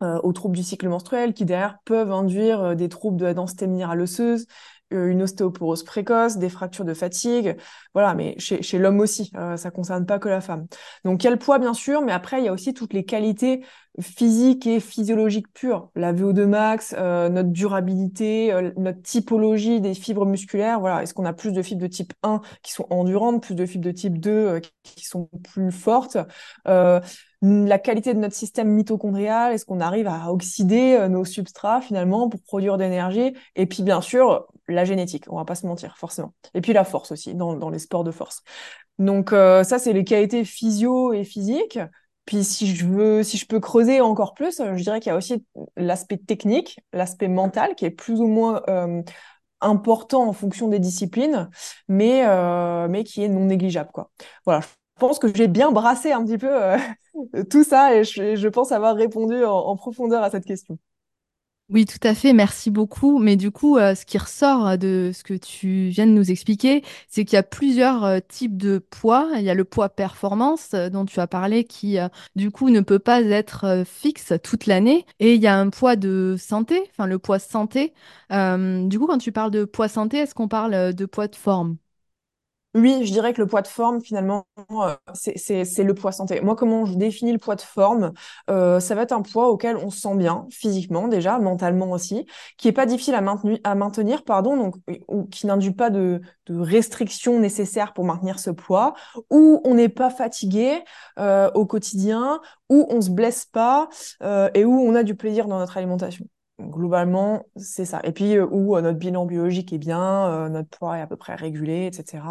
aux 0.00 0.32
troubles 0.32 0.56
du 0.56 0.64
cycle 0.64 0.88
menstruel 0.88 1.32
qui 1.32 1.44
derrière 1.44 1.78
peuvent 1.84 2.10
induire 2.10 2.74
des 2.74 2.88
troubles 2.88 3.18
de 3.18 3.24
la 3.24 3.34
densité 3.34 3.68
minérale 3.68 4.00
osseuse, 4.00 4.46
euh, 4.46 4.46
une 4.92 5.22
ostéoporose 5.22 5.84
précoce, 5.84 6.36
des 6.36 6.48
fractures 6.48 6.84
de 6.84 6.94
fatigue, 6.94 7.56
voilà, 7.94 8.14
mais 8.14 8.34
chez, 8.38 8.62
chez 8.62 8.78
l'homme 8.78 9.00
aussi, 9.00 9.30
euh, 9.36 9.56
ça 9.56 9.70
concerne 9.70 10.06
pas 10.06 10.18
que 10.18 10.28
la 10.28 10.40
femme. 10.40 10.66
Donc 11.04 11.22
le 11.30 11.36
poids 11.36 11.58
bien 11.58 11.74
sûr, 11.74 12.02
mais 12.02 12.12
après 12.12 12.40
il 12.40 12.44
y 12.44 12.48
a 12.48 12.52
aussi 12.52 12.74
toutes 12.74 12.92
les 12.92 13.04
qualités 13.04 13.64
physiques 14.00 14.66
et 14.66 14.80
physiologiques 14.80 15.52
pures, 15.52 15.90
la 15.94 16.12
VO2 16.12 16.46
max, 16.46 16.94
euh, 16.96 17.28
notre 17.28 17.50
durabilité, 17.50 18.52
notre 18.76 19.02
typologie 19.02 19.80
des 19.80 19.94
fibres 19.94 20.24
musculaires, 20.24 20.80
voilà, 20.80 21.02
est-ce 21.02 21.12
qu'on 21.14 21.24
a 21.24 21.32
plus 21.32 21.52
de 21.52 21.62
fibres 21.62 21.82
de 21.82 21.86
type 21.88 22.12
1 22.22 22.40
qui 22.62 22.72
sont 22.72 22.86
endurantes, 22.90 23.42
plus 23.42 23.54
de 23.54 23.66
fibres 23.66 23.84
de 23.84 23.92
type 23.92 24.18
2 24.18 24.60
qui 24.82 25.04
sont 25.04 25.28
plus 25.52 25.70
fortes 25.70 26.16
la 27.44 27.78
qualité 27.78 28.14
de 28.14 28.20
notre 28.20 28.36
système 28.36 28.68
mitochondrial, 28.68 29.52
est-ce 29.52 29.66
qu'on 29.66 29.80
arrive 29.80 30.06
à 30.06 30.32
oxyder 30.32 31.08
nos 31.08 31.24
substrats 31.24 31.80
finalement 31.80 32.28
pour 32.28 32.40
produire 32.40 32.76
de 32.76 32.84
l'énergie? 32.84 33.34
Et 33.56 33.66
puis 33.66 33.82
bien 33.82 34.00
sûr, 34.00 34.46
la 34.68 34.84
génétique, 34.84 35.24
on 35.28 35.36
va 35.36 35.44
pas 35.44 35.56
se 35.56 35.66
mentir, 35.66 35.96
forcément. 35.98 36.34
Et 36.54 36.60
puis 36.60 36.72
la 36.72 36.84
force 36.84 37.10
aussi, 37.10 37.34
dans, 37.34 37.54
dans 37.54 37.70
les 37.70 37.80
sports 37.80 38.04
de 38.04 38.12
force. 38.12 38.42
Donc 38.98 39.32
euh, 39.32 39.64
ça, 39.64 39.78
c'est 39.78 39.92
les 39.92 40.04
qualités 40.04 40.44
physio 40.44 41.12
et 41.12 41.24
physiques. 41.24 41.78
Puis 42.24 42.44
si 42.44 42.74
je 42.74 42.86
veux, 42.86 43.22
si 43.22 43.36
je 43.36 43.46
peux 43.46 43.60
creuser 43.60 44.00
encore 44.00 44.34
plus, 44.34 44.58
je 44.58 44.82
dirais 44.82 45.00
qu'il 45.00 45.10
y 45.10 45.12
a 45.12 45.16
aussi 45.16 45.44
l'aspect 45.76 46.18
technique, 46.18 46.80
l'aspect 46.92 47.28
mental 47.28 47.74
qui 47.74 47.84
est 47.84 47.90
plus 47.90 48.20
ou 48.20 48.28
moins 48.28 48.62
euh, 48.68 49.02
important 49.60 50.28
en 50.28 50.32
fonction 50.32 50.68
des 50.68 50.78
disciplines, 50.78 51.50
mais 51.88 52.24
euh, 52.26 52.88
mais 52.88 53.04
qui 53.04 53.22
est 53.24 53.28
non 53.28 53.46
négligeable 53.46 53.90
quoi. 53.92 54.10
Voilà, 54.44 54.60
je 54.60 55.00
pense 55.00 55.18
que 55.18 55.34
j'ai 55.34 55.48
bien 55.48 55.72
brassé 55.72 56.12
un 56.12 56.24
petit 56.24 56.38
peu 56.38 56.76
tout 57.50 57.64
ça 57.64 57.94
et 57.96 58.04
je, 58.04 58.48
pense 58.48 58.72
avoir 58.72 58.94
répondu 58.94 59.44
en 59.44 59.76
profondeur 59.76 60.22
à 60.22 60.30
cette 60.30 60.44
question. 60.44 60.78
Oui, 61.68 61.86
tout 61.86 61.98
à 62.06 62.14
fait, 62.14 62.34
merci 62.34 62.70
beaucoup. 62.70 63.18
Mais 63.18 63.36
du 63.36 63.50
coup, 63.50 63.78
euh, 63.78 63.94
ce 63.94 64.04
qui 64.04 64.18
ressort 64.18 64.76
de 64.76 65.10
ce 65.14 65.24
que 65.24 65.32
tu 65.32 65.88
viens 65.88 66.06
de 66.06 66.10
nous 66.12 66.30
expliquer, 66.30 66.82
c'est 67.08 67.24
qu'il 67.24 67.34
y 67.36 67.38
a 67.38 67.42
plusieurs 67.42 68.04
euh, 68.04 68.18
types 68.28 68.58
de 68.58 68.78
poids. 68.78 69.30
Il 69.36 69.42
y 69.42 69.48
a 69.48 69.54
le 69.54 69.64
poids 69.64 69.88
performance 69.88 70.74
euh, 70.74 70.90
dont 70.90 71.06
tu 71.06 71.18
as 71.18 71.26
parlé 71.26 71.64
qui, 71.64 71.96
du 72.36 72.50
coup, 72.50 72.68
ne 72.68 72.80
peut 72.80 72.98
pas 72.98 73.22
être 73.22 73.84
fixe 73.86 74.34
toute 74.42 74.66
l'année. 74.66 75.06
Et 75.18 75.34
il 75.34 75.40
y 75.40 75.46
a 75.46 75.56
un 75.58 75.70
poids 75.70 75.96
de 75.96 76.36
santé, 76.38 76.82
enfin 76.90 77.06
le 77.06 77.18
poids 77.18 77.38
santé. 77.38 77.94
du 78.30 78.98
coup, 78.98 79.06
quand 79.06 79.18
tu 79.18 79.32
parles 79.32 79.50
de 79.50 79.64
poids 79.64 79.88
santé, 79.88 80.18
est-ce 80.18 80.34
qu'on 80.34 80.48
parle 80.48 80.92
de 80.94 81.06
poids 81.06 81.28
de 81.28 81.36
forme? 81.36 81.76
Oui, 82.74 83.04
je 83.04 83.12
dirais 83.12 83.34
que 83.34 83.40
le 83.40 83.46
poids 83.46 83.60
de 83.60 83.68
forme, 83.68 84.00
finalement, 84.00 84.46
euh, 84.70 84.96
c'est 85.14 85.84
le 85.84 85.94
poids 85.94 86.10
santé. 86.10 86.40
Moi, 86.40 86.56
comment 86.56 86.86
je 86.86 86.94
définis 86.94 87.32
le 87.32 87.38
poids 87.38 87.54
de 87.54 87.60
forme 87.60 88.12
euh, 88.48 88.80
Ça 88.80 88.94
va 88.94 89.02
être 89.02 89.12
un 89.12 89.20
poids 89.20 89.50
auquel 89.50 89.76
on 89.76 89.90
se 89.90 90.00
sent 90.00 90.16
bien, 90.16 90.46
physiquement 90.50 91.06
déjà, 91.06 91.38
mentalement 91.38 91.90
aussi, 91.90 92.26
qui 92.56 92.68
est 92.68 92.72
pas 92.72 92.86
difficile 92.86 93.14
à, 93.14 93.74
maintenir, 93.74 94.24
pardon, 94.24 94.56
donc 94.56 94.76
ou, 95.08 95.24
qui 95.24 95.46
n'induit 95.46 95.72
pas 95.72 95.90
de, 95.90 96.22
de 96.46 96.58
restrictions 96.58 97.38
nécessaires 97.38 97.92
pour 97.92 98.04
maintenir 98.04 98.38
ce 98.38 98.50
poids, 98.50 98.94
où 99.30 99.60
on 99.64 99.74
n'est 99.74 99.90
pas 99.90 100.08
fatigué 100.08 100.82
euh, 101.18 101.50
au 101.54 101.66
quotidien, 101.66 102.40
où 102.70 102.86
on 102.88 103.02
se 103.02 103.10
blesse 103.10 103.44
pas 103.44 103.90
et 104.54 104.64
où 104.64 104.80
on 104.80 104.94
a 104.94 105.02
du 105.02 105.14
plaisir 105.14 105.46
dans 105.46 105.58
notre 105.58 105.76
alimentation. 105.76 106.24
Globalement, 106.60 107.44
c'est 107.56 107.84
ça. 107.84 108.00
Et 108.04 108.12
puis, 108.12 108.38
où 108.38 108.78
notre 108.80 108.98
bilan 108.98 109.26
biologique 109.26 109.72
est 109.72 109.78
bien, 109.78 110.48
notre 110.48 110.68
poids 110.68 110.98
est 110.98 111.00
à 111.00 111.06
peu 111.06 111.16
près 111.16 111.34
régulé, 111.34 111.86
etc. 111.86 112.22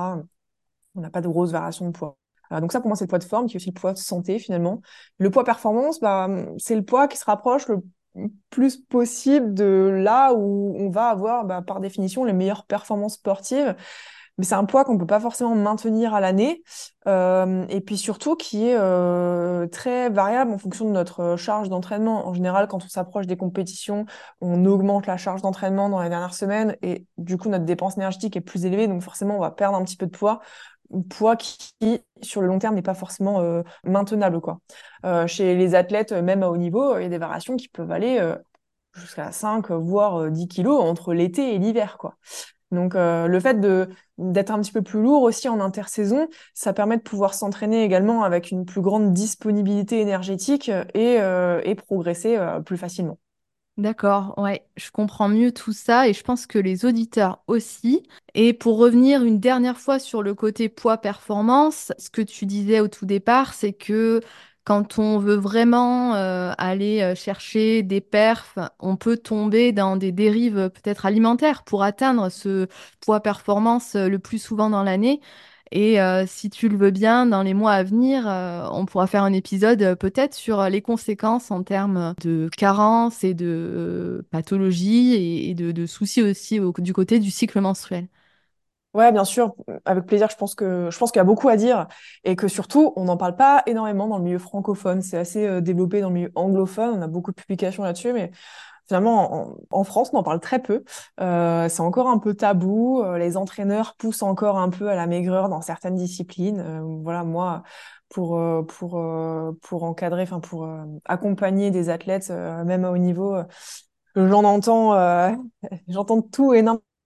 On 0.96 1.02
n'a 1.02 1.10
pas 1.10 1.22
de 1.22 1.28
grosses 1.28 1.52
variations 1.52 1.88
de 1.88 1.92
poids. 1.92 2.18
donc 2.52 2.72
ça, 2.72 2.80
pour 2.80 2.88
moi, 2.88 2.96
c'est 2.96 3.06
le 3.06 3.10
poids 3.10 3.20
de 3.20 3.24
forme, 3.24 3.48
qui 3.48 3.56
est 3.56 3.58
aussi 3.60 3.70
le 3.70 3.80
poids 3.80 3.94
de 3.94 3.98
santé, 3.98 4.40
finalement. 4.40 4.82
Le 5.18 5.30
poids 5.30 5.44
performance, 5.44 6.00
bah, 6.00 6.28
c'est 6.58 6.76
le 6.76 6.84
poids 6.84 7.08
qui 7.08 7.18
se 7.18 7.26
rapproche 7.26 7.68
le 7.68 7.82
plus 8.50 8.78
possible 8.78 9.54
de 9.54 9.90
là 10.04 10.34
où 10.34 10.76
on 10.78 10.90
va 10.90 11.10
avoir, 11.10 11.46
bah, 11.46 11.62
par 11.62 11.80
définition, 11.80 12.24
les 12.26 12.34
meilleures 12.34 12.66
performances 12.66 13.16
sportives 13.16 13.76
mais 14.38 14.46
c'est 14.46 14.56
un 14.56 14.66
poids 14.66 14.84
qu'on 14.84 14.98
peut 14.98 15.06
pas 15.06 15.20
forcément 15.20 15.56
maintenir 15.56 16.14
à 16.14 16.20
l'année, 16.20 16.64
euh, 17.08 17.66
et 17.70 17.82
puis 17.82 17.98
surtout 17.98 18.36
qui 18.36 18.68
est 18.68 18.76
euh, 18.78 19.68
très 19.68 20.10
variable 20.10 20.52
en 20.52 20.58
fonction 20.58 20.86
de 20.86 20.92
notre 20.92 21.36
charge 21.36 21.70
d'entraînement. 21.70 22.28
En 22.28 22.34
général, 22.34 22.68
quand 22.68 22.84
on 22.84 22.88
s'approche 22.88 23.28
des 23.28 23.38
compétitions, 23.38 24.06
on 24.40 24.66
augmente 24.66 25.08
la 25.08 25.18
charge 25.18 25.42
d'entraînement 25.42 25.90
dans 25.90 26.02
les 26.02 26.10
dernières 26.10 26.34
semaines, 26.34 26.76
et 26.82 27.06
du 27.18 27.38
coup 27.38 27.50
notre 27.50 27.66
dépense 27.66 27.98
énergétique 27.98 28.36
est 28.36 28.42
plus 28.42 28.66
élevée, 28.66 28.88
donc 28.88 29.02
forcément 29.02 29.38
on 29.38 29.42
va 29.42 29.52
perdre 29.52 29.78
un 29.78 29.84
petit 29.84 29.98
peu 29.98 30.06
de 30.06 30.12
poids 30.12 30.42
poids 31.10 31.36
qui, 31.36 32.02
sur 32.22 32.42
le 32.42 32.48
long 32.48 32.60
terme, 32.60 32.76
n'est 32.76 32.82
pas 32.82 32.94
forcément 32.94 33.42
euh, 33.42 33.64
maintenable. 33.84 34.42
Quoi. 34.42 34.60
Euh, 35.06 35.28
chez 35.28 35.56
les 35.56 35.76
athlètes, 35.76 36.12
même 36.12 36.44
à 36.44 36.50
haut 36.50 36.58
niveau, 36.58 36.98
il 36.98 37.04
y 37.04 37.06
a 37.06 37.10
des 37.10 37.18
variations 37.18 37.56
qui 37.56 37.70
peuvent 37.70 37.92
aller 37.92 38.18
euh, 38.20 38.36
jusqu'à 38.94 39.32
5, 39.32 39.72
voire 39.72 40.30
10 40.30 40.48
kilos 40.48 40.82
entre 40.82 41.14
l'été 41.14 41.56
et 41.56 41.58
l'hiver. 41.58 41.98
quoi. 41.98 42.16
Donc 42.72 42.96
euh, 42.96 43.28
le 43.28 43.40
fait 43.40 43.60
d'être 44.18 44.52
un 44.52 44.62
petit 44.62 44.72
peu 44.72 44.82
plus 44.82 45.02
lourd 45.02 45.24
aussi 45.24 45.50
en 45.50 45.60
intersaison, 45.60 46.28
ça 46.54 46.74
permet 46.74 46.98
de 46.98 47.02
pouvoir 47.02 47.34
s'entraîner 47.34 47.84
également 47.84 48.24
avec 48.24 48.52
une 48.52 48.66
plus 48.66 48.82
grande 48.82 49.14
disponibilité 49.14 50.00
énergétique 50.00 50.70
et, 50.70 51.20
euh, 51.20 51.62
et 51.66 51.76
progresser 51.76 52.38
euh, 52.38 52.62
plus 52.62 52.78
facilement. 52.78 53.20
D'accord, 53.78 54.36
ouais, 54.38 54.68
je 54.76 54.92
comprends 54.92 55.30
mieux 55.30 55.52
tout 55.54 55.72
ça 55.74 56.08
et 56.08 56.14
je 56.14 56.22
pense 56.24 56.46
que 56.46 56.60
les 56.60 56.86
auditeurs 56.86 57.42
aussi. 57.48 58.04
Et 58.36 58.54
pour 58.54 58.78
revenir 58.78 59.24
une 59.24 59.40
dernière 59.40 59.80
fois 59.80 59.98
sur 59.98 60.22
le 60.22 60.36
côté 60.36 60.70
poids-performance, 60.70 61.92
ce 61.98 62.10
que 62.10 62.22
tu 62.22 62.46
disais 62.46 62.82
au 62.82 62.90
tout 62.90 63.06
départ, 63.06 63.54
c'est 63.54 63.74
que 63.74 64.22
quand 64.64 65.00
on 65.00 65.18
veut 65.18 65.36
vraiment 65.36 66.16
euh, 66.16 66.54
aller 66.58 67.02
euh, 67.02 67.16
chercher 67.16 67.84
des 67.84 68.02
perfs, 68.02 68.60
on 68.80 68.96
peut 68.96 69.18
tomber 69.18 69.72
dans 69.72 69.96
des 69.96 70.12
dérives 70.12 70.58
euh, 70.58 70.70
peut-être 70.70 71.06
alimentaires 71.06 71.64
pour 71.64 71.84
atteindre 71.84 72.30
ce 72.30 72.68
poids 73.00 73.22
performance 73.22 73.96
le 73.96 74.20
plus 74.20 74.40
souvent 74.40 74.70
dans 74.70 74.84
l'année. 74.84 75.22
Et 75.74 76.00
si 76.28 76.50
tu 76.50 76.68
le 76.68 76.76
veux 76.76 76.92
bien, 76.92 77.26
dans 77.26 77.44
les 77.44 77.54
mois 77.54 77.72
à 77.72 77.84
venir, 77.84 78.26
on 78.74 78.86
pourra 78.86 79.08
faire 79.08 79.24
un 79.24 79.32
épisode 79.32 79.96
peut-être 79.96 80.34
sur 80.34 80.62
les 80.64 80.82
conséquences 80.82 81.50
en 81.50 81.64
termes 81.64 82.14
de 82.22 82.50
carence 82.58 83.24
et 83.24 83.34
de 83.34 84.26
pathologie 84.32 85.50
et, 85.50 85.54
de, 85.54 85.86
soucis 85.86 86.22
aussi 86.22 86.60
du 86.80 86.92
côté 86.92 87.20
du 87.20 87.32
cycle 87.32 87.62
menstruel. 87.62 88.10
Ouais, 88.94 89.14
bien 89.14 89.24
sûr, 89.24 89.56
avec 89.86 90.06
plaisir. 90.06 90.30
Je 90.30 90.36
pense 90.36 90.54
que 90.54 90.90
je 90.92 90.98
pense 90.98 91.12
qu'il 91.12 91.20
y 91.20 91.22
a 91.22 91.26
beaucoup 91.26 91.48
à 91.48 91.56
dire 91.56 91.88
et 92.26 92.36
que 92.36 92.50
surtout, 92.50 92.92
on 92.98 93.06
n'en 93.06 93.16
parle 93.16 93.38
pas 93.38 93.64
énormément 93.66 94.08
dans 94.08 94.18
le 94.18 94.24
milieu 94.24 94.38
francophone. 94.40 95.02
C'est 95.02 95.18
assez 95.18 95.48
euh, 95.48 95.62
développé 95.62 96.02
dans 96.02 96.10
le 96.10 96.14
milieu 96.14 96.32
anglophone. 96.36 96.96
On 96.98 97.02
a 97.02 97.08
beaucoup 97.08 97.32
de 97.32 97.38
publications 97.38 97.84
là-dessus, 97.84 98.12
mais 98.12 98.32
finalement, 98.90 99.56
en, 99.70 99.84
France, 99.86 100.10
on 100.12 100.18
en 100.18 100.24
parle 100.24 100.42
très 100.42 100.62
peu. 100.62 100.84
Euh, 101.22 101.70
c'est 101.70 101.82
encore 101.82 102.10
un 102.10 102.18
peu 102.18 102.34
tabou. 102.34 103.02
Euh, 103.02 103.18
les 103.18 103.38
entraîneurs 103.38 103.96
poussent 103.98 104.24
encore 104.24 104.58
un 104.60 104.70
peu 104.70 104.90
à 104.90 104.96
la 104.96 105.08
maigreur 105.08 105.48
dans 105.48 105.62
certaines 105.62 105.96
disciplines. 105.96 106.62
voilà, 107.04 107.24
moi, 107.24 107.64
pour 108.10 108.38
pour 108.68 109.02
pour 109.62 109.84
encadrer, 109.84 110.24
enfin 110.24 110.42
pour 110.42 110.68
accompagner 111.06 111.72
des 111.72 111.90
athlètes, 111.90 112.30
même 112.30 112.84
à 112.84 112.92
haut 112.92 112.98
niveau, 112.98 113.38
j'en 114.16 114.44
entends, 114.44 115.34
j'entends 115.88 116.22
tout 116.22 116.54
et 116.54 116.62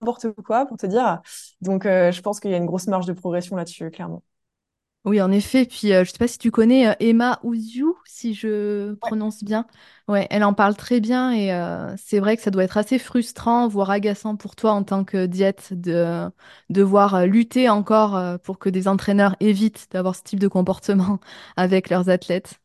n'importe 0.06 0.32
quoi 0.42 0.66
pour 0.66 0.76
te 0.76 0.86
dire. 0.86 1.20
Donc, 1.60 1.86
euh, 1.86 2.12
je 2.12 2.20
pense 2.22 2.40
qu'il 2.40 2.50
y 2.50 2.54
a 2.54 2.56
une 2.58 2.66
grosse 2.66 2.86
marge 2.86 3.06
de 3.06 3.12
progression 3.12 3.56
là-dessus, 3.56 3.90
clairement. 3.90 4.22
Oui, 5.04 5.20
en 5.22 5.30
effet. 5.30 5.66
Puis, 5.66 5.92
euh, 5.92 5.98
je 6.02 6.10
ne 6.10 6.12
sais 6.12 6.18
pas 6.18 6.26
si 6.26 6.36
tu 6.38 6.50
connais 6.50 6.88
euh, 6.88 6.92
Emma 6.98 7.38
Ouziou, 7.44 7.96
si 8.04 8.34
je 8.34 8.94
prononce 8.94 9.44
bien. 9.44 9.64
Ouais, 10.08 10.26
elle 10.30 10.42
en 10.42 10.52
parle 10.52 10.74
très 10.76 10.98
bien 11.00 11.32
et 11.32 11.50
c'est 11.96 12.18
vrai 12.20 12.36
que 12.36 12.42
ça 12.42 12.50
doit 12.50 12.64
être 12.64 12.76
assez 12.76 12.98
frustrant, 12.98 13.68
voire 13.68 13.90
agaçant 13.90 14.36
pour 14.36 14.54
toi 14.56 14.72
en 14.72 14.82
tant 14.84 15.04
que 15.04 15.26
diète 15.26 15.72
de 15.74 16.28
devoir 16.70 17.26
lutter 17.26 17.68
encore 17.68 18.38
pour 18.40 18.58
que 18.60 18.68
des 18.68 18.86
entraîneurs 18.88 19.34
évitent 19.40 19.88
d'avoir 19.92 20.14
ce 20.16 20.22
type 20.22 20.38
de 20.40 20.48
comportement 20.48 21.18
avec 21.56 21.88
leurs 21.90 22.08
athlètes. 22.08 22.60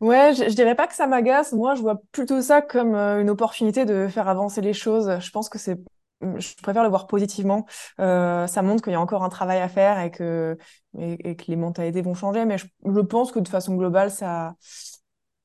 Ouais, 0.00 0.34
je, 0.34 0.44
je 0.50 0.54
dirais 0.54 0.74
pas 0.74 0.86
que 0.86 0.94
ça 0.94 1.06
m'agace. 1.06 1.52
Moi, 1.52 1.74
je 1.74 1.80
vois 1.80 1.96
plutôt 2.12 2.42
ça 2.42 2.60
comme 2.60 2.94
une 2.94 3.30
opportunité 3.30 3.86
de 3.86 4.08
faire 4.08 4.28
avancer 4.28 4.60
les 4.60 4.74
choses. 4.74 5.10
Je 5.20 5.30
pense 5.30 5.48
que 5.48 5.58
c'est 5.58 5.78
je 6.20 6.54
préfère 6.62 6.82
le 6.82 6.88
voir 6.88 7.06
positivement. 7.06 7.66
Euh, 8.00 8.46
ça 8.46 8.62
montre 8.62 8.82
qu'il 8.82 8.92
y 8.92 8.96
a 8.96 9.00
encore 9.00 9.22
un 9.24 9.28
travail 9.28 9.60
à 9.60 9.68
faire 9.68 10.00
et 10.00 10.10
que, 10.10 10.56
et, 10.98 11.36
que 11.36 11.44
les 11.48 11.56
mentalités 11.56 12.02
vont 12.02 12.14
changer. 12.14 12.44
Mais 12.44 12.58
je, 12.58 12.66
pense 13.00 13.32
que 13.32 13.38
de 13.38 13.48
façon 13.48 13.76
globale, 13.76 14.10
ça, 14.10 14.54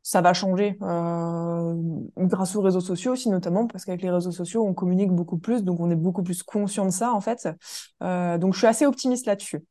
ça 0.01 0.21
va 0.21 0.33
changer. 0.33 0.77
Euh, 0.81 1.73
grâce 2.17 2.55
aux 2.55 2.61
réseaux 2.61 2.81
sociaux 2.81 3.13
aussi, 3.13 3.29
notamment, 3.29 3.67
parce 3.67 3.85
qu'avec 3.85 4.01
les 4.01 4.11
réseaux 4.11 4.31
sociaux, 4.31 4.65
on 4.65 4.73
communique 4.73 5.11
beaucoup 5.11 5.37
plus, 5.37 5.63
donc 5.63 5.79
on 5.79 5.89
est 5.91 5.95
beaucoup 5.95 6.23
plus 6.23 6.43
conscient 6.43 6.85
de 6.85 6.91
ça, 6.91 7.13
en 7.13 7.21
fait. 7.21 7.47
Euh, 8.01 8.37
donc 8.37 8.53
je 8.53 8.59
suis 8.59 8.67
assez 8.67 8.85
optimiste 8.85 9.25
là-dessus. 9.25 9.63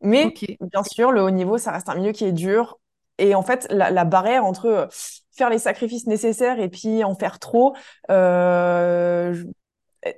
Mais 0.00 0.34
bien 0.60 0.82
sûr, 0.82 1.12
le 1.12 1.22
haut 1.22 1.30
niveau, 1.30 1.56
ça 1.56 1.72
reste 1.72 1.88
un 1.88 1.94
milieu 1.94 2.12
qui 2.12 2.24
est 2.24 2.32
dur. 2.32 2.78
Et 3.16 3.34
en 3.34 3.42
fait, 3.42 3.66
la, 3.70 3.90
la 3.90 4.04
barrière 4.04 4.44
entre 4.44 4.88
faire 5.36 5.50
les 5.50 5.58
sacrifices 5.58 6.06
nécessaires 6.06 6.60
et 6.60 6.68
puis 6.68 7.04
en 7.04 7.14
faire 7.14 7.38
trop, 7.38 7.74
euh, 8.10 9.34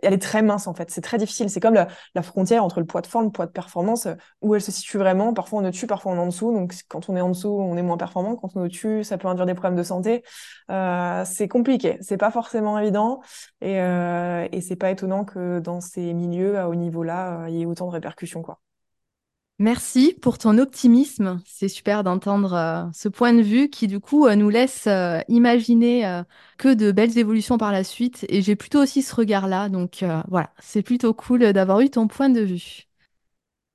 elle 0.02 0.12
est 0.12 0.22
très 0.22 0.42
mince 0.42 0.66
en 0.66 0.74
fait. 0.74 0.90
C'est 0.90 1.00
très 1.00 1.18
difficile. 1.18 1.50
C'est 1.50 1.60
comme 1.60 1.74
la, 1.74 2.22
frontière 2.22 2.64
entre 2.64 2.80
le 2.80 2.86
poids 2.86 3.00
de 3.00 3.06
forme, 3.06 3.26
le 3.26 3.30
poids 3.30 3.46
de 3.46 3.52
performance, 3.52 4.06
euh, 4.06 4.14
où 4.42 4.54
elle 4.54 4.60
se 4.60 4.72
situe 4.72 4.98
vraiment. 4.98 5.32
Parfois 5.32 5.60
on 5.60 5.64
est 5.64 5.70
dessus, 5.70 5.86
parfois 5.86 6.12
on 6.12 6.16
est 6.16 6.20
en 6.20 6.26
dessous. 6.26 6.52
Donc 6.52 6.74
quand 6.88 7.08
on 7.08 7.16
est 7.16 7.20
en 7.20 7.28
dessous, 7.28 7.48
on 7.48 7.76
est 7.76 7.82
moins 7.82 7.96
performant. 7.96 8.36
Quand 8.36 8.50
on 8.56 8.60
est 8.62 8.64
au-dessus, 8.66 9.04
ça 9.04 9.18
peut 9.18 9.28
induire 9.28 9.46
des 9.46 9.54
problèmes 9.54 9.78
de 9.78 9.82
santé. 9.82 10.24
Euh, 10.70 11.24
c'est 11.24 11.48
compliqué. 11.48 11.98
C'est 12.00 12.16
pas 12.16 12.30
forcément 12.30 12.78
évident. 12.78 13.20
Et, 13.60 13.80
euh, 13.80 14.48
et 14.52 14.60
c'est 14.60 14.76
pas 14.76 14.90
étonnant 14.90 15.24
que 15.24 15.60
dans 15.60 15.80
ces 15.80 16.12
milieux 16.14 16.58
à 16.58 16.68
haut 16.68 16.74
niveau 16.74 17.02
là, 17.02 17.42
euh, 17.42 17.48
il 17.48 17.56
y 17.56 17.62
ait 17.62 17.66
autant 17.66 17.86
de 17.86 17.92
répercussions 17.92 18.42
quoi. 18.42 18.60
Merci 19.58 20.14
pour 20.20 20.36
ton 20.36 20.58
optimisme. 20.58 21.40
C'est 21.46 21.68
super 21.68 22.04
d'entendre 22.04 22.52
euh, 22.52 22.84
ce 22.92 23.08
point 23.08 23.32
de 23.32 23.40
vue 23.40 23.70
qui, 23.70 23.86
du 23.86 24.00
coup, 24.00 24.26
euh, 24.26 24.34
nous 24.36 24.50
laisse 24.50 24.86
euh, 24.86 25.20
imaginer 25.28 26.22
que 26.58 26.74
de 26.74 26.92
belles 26.92 27.16
évolutions 27.16 27.56
par 27.56 27.72
la 27.72 27.82
suite. 27.82 28.26
Et 28.28 28.42
j'ai 28.42 28.54
plutôt 28.54 28.82
aussi 28.82 29.00
ce 29.00 29.14
regard-là. 29.14 29.70
Donc 29.70 30.04
voilà, 30.28 30.50
c'est 30.58 30.82
plutôt 30.82 31.14
cool 31.14 31.52
d'avoir 31.52 31.80
eu 31.80 31.90
ton 31.90 32.06
point 32.06 32.28
de 32.28 32.40
vue. 32.40 32.82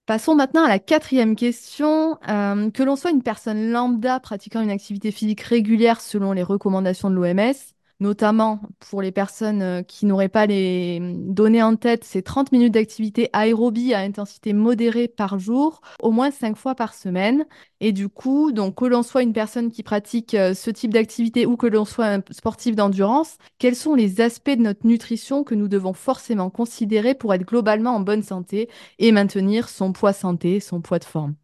Passons 0.05 0.35
maintenant 0.35 0.65
à 0.65 0.69
la 0.69 0.79
quatrième 0.79 1.35
question. 1.35 2.17
que 2.27 2.83
l'on 2.83 2.95
soit 2.95 3.11
une 3.11 3.23
personne 3.23 3.71
lambda 3.71 4.19
pratiquant 4.19 4.61
une 4.61 4.71
activité 4.71 5.11
physique 5.11 5.41
régulière 5.41 6.01
selon 6.01 6.33
les 6.33 6.43
recommandations 6.43 7.09
de 7.09 7.15
l'OMS, 7.15 7.53
notamment 8.01 8.59
pour 8.89 9.01
les 9.01 9.13
personnes 9.13 9.61
euh, 9.61 9.81
qui 9.83 10.05
n'auraient 10.05 10.27
pas 10.29 10.45
les 10.45 10.99
données 11.01 11.63
en 11.63 11.77
tête, 11.77 12.03
c'est 12.03 12.21
30 12.23 12.51
minutes 12.51 12.73
d'activité 12.73 13.29
aérobie 13.31 13.93
à 13.93 13.99
intensité 13.99 14.51
modérée 14.53 15.07
par 15.07 15.39
jour, 15.39 15.79
au 16.01 16.11
moins 16.11 16.31
5 16.31 16.57
fois 16.57 16.75
par 16.75 16.93
semaine. 16.93 17.45
Et 17.79 17.93
du 17.93 18.09
coup, 18.09 18.51
donc 18.51 18.75
que 18.75 18.85
l'on 18.85 19.03
soit 19.03 19.23
une 19.23 19.33
personne 19.33 19.71
qui 19.71 19.83
pratique 19.83 20.33
euh, 20.33 20.53
ce 20.53 20.69
type 20.71 20.93
d'activité 20.93 21.45
ou 21.45 21.55
que 21.57 21.67
l'on 21.67 21.85
soit 21.85 22.07
un 22.07 22.21
sportif 22.31 22.75
d'endurance, 22.75 23.37
quels 23.59 23.75
sont 23.75 23.95
les 23.95 24.19
aspects 24.21 24.49
de 24.51 24.61
notre 24.63 24.85
nutrition 24.85 25.43
que 25.45 25.55
nous 25.55 25.69
devons 25.69 25.93
forcément 25.93 26.49
considérer 26.49 27.15
pour 27.15 27.33
être 27.33 27.45
globalement 27.45 27.95
en 27.95 27.99
bonne 28.01 28.23
santé 28.23 28.69
et 28.99 29.11
maintenir 29.13 29.69
son 29.69 29.93
poids 29.93 30.13
santé, 30.13 30.59
son 30.59 30.81
poids 30.81 30.99
de 30.99 31.05
forme? 31.05 31.35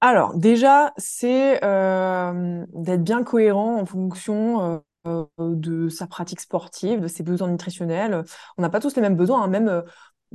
Alors 0.00 0.34
déjà, 0.36 0.92
c'est 0.96 1.62
euh, 1.64 2.64
d'être 2.72 3.02
bien 3.02 3.24
cohérent 3.24 3.80
en 3.80 3.86
fonction 3.86 4.82
de 5.38 5.88
sa 5.88 6.06
pratique 6.06 6.40
sportive, 6.40 7.00
de 7.00 7.08
ses 7.08 7.22
besoins 7.22 7.48
nutritionnels. 7.48 8.24
On 8.56 8.62
n'a 8.62 8.70
pas 8.70 8.80
tous 8.80 8.96
les 8.96 9.02
mêmes 9.02 9.16
besoins, 9.16 9.42
hein. 9.42 9.48
même 9.48 9.68
euh, 9.68 9.82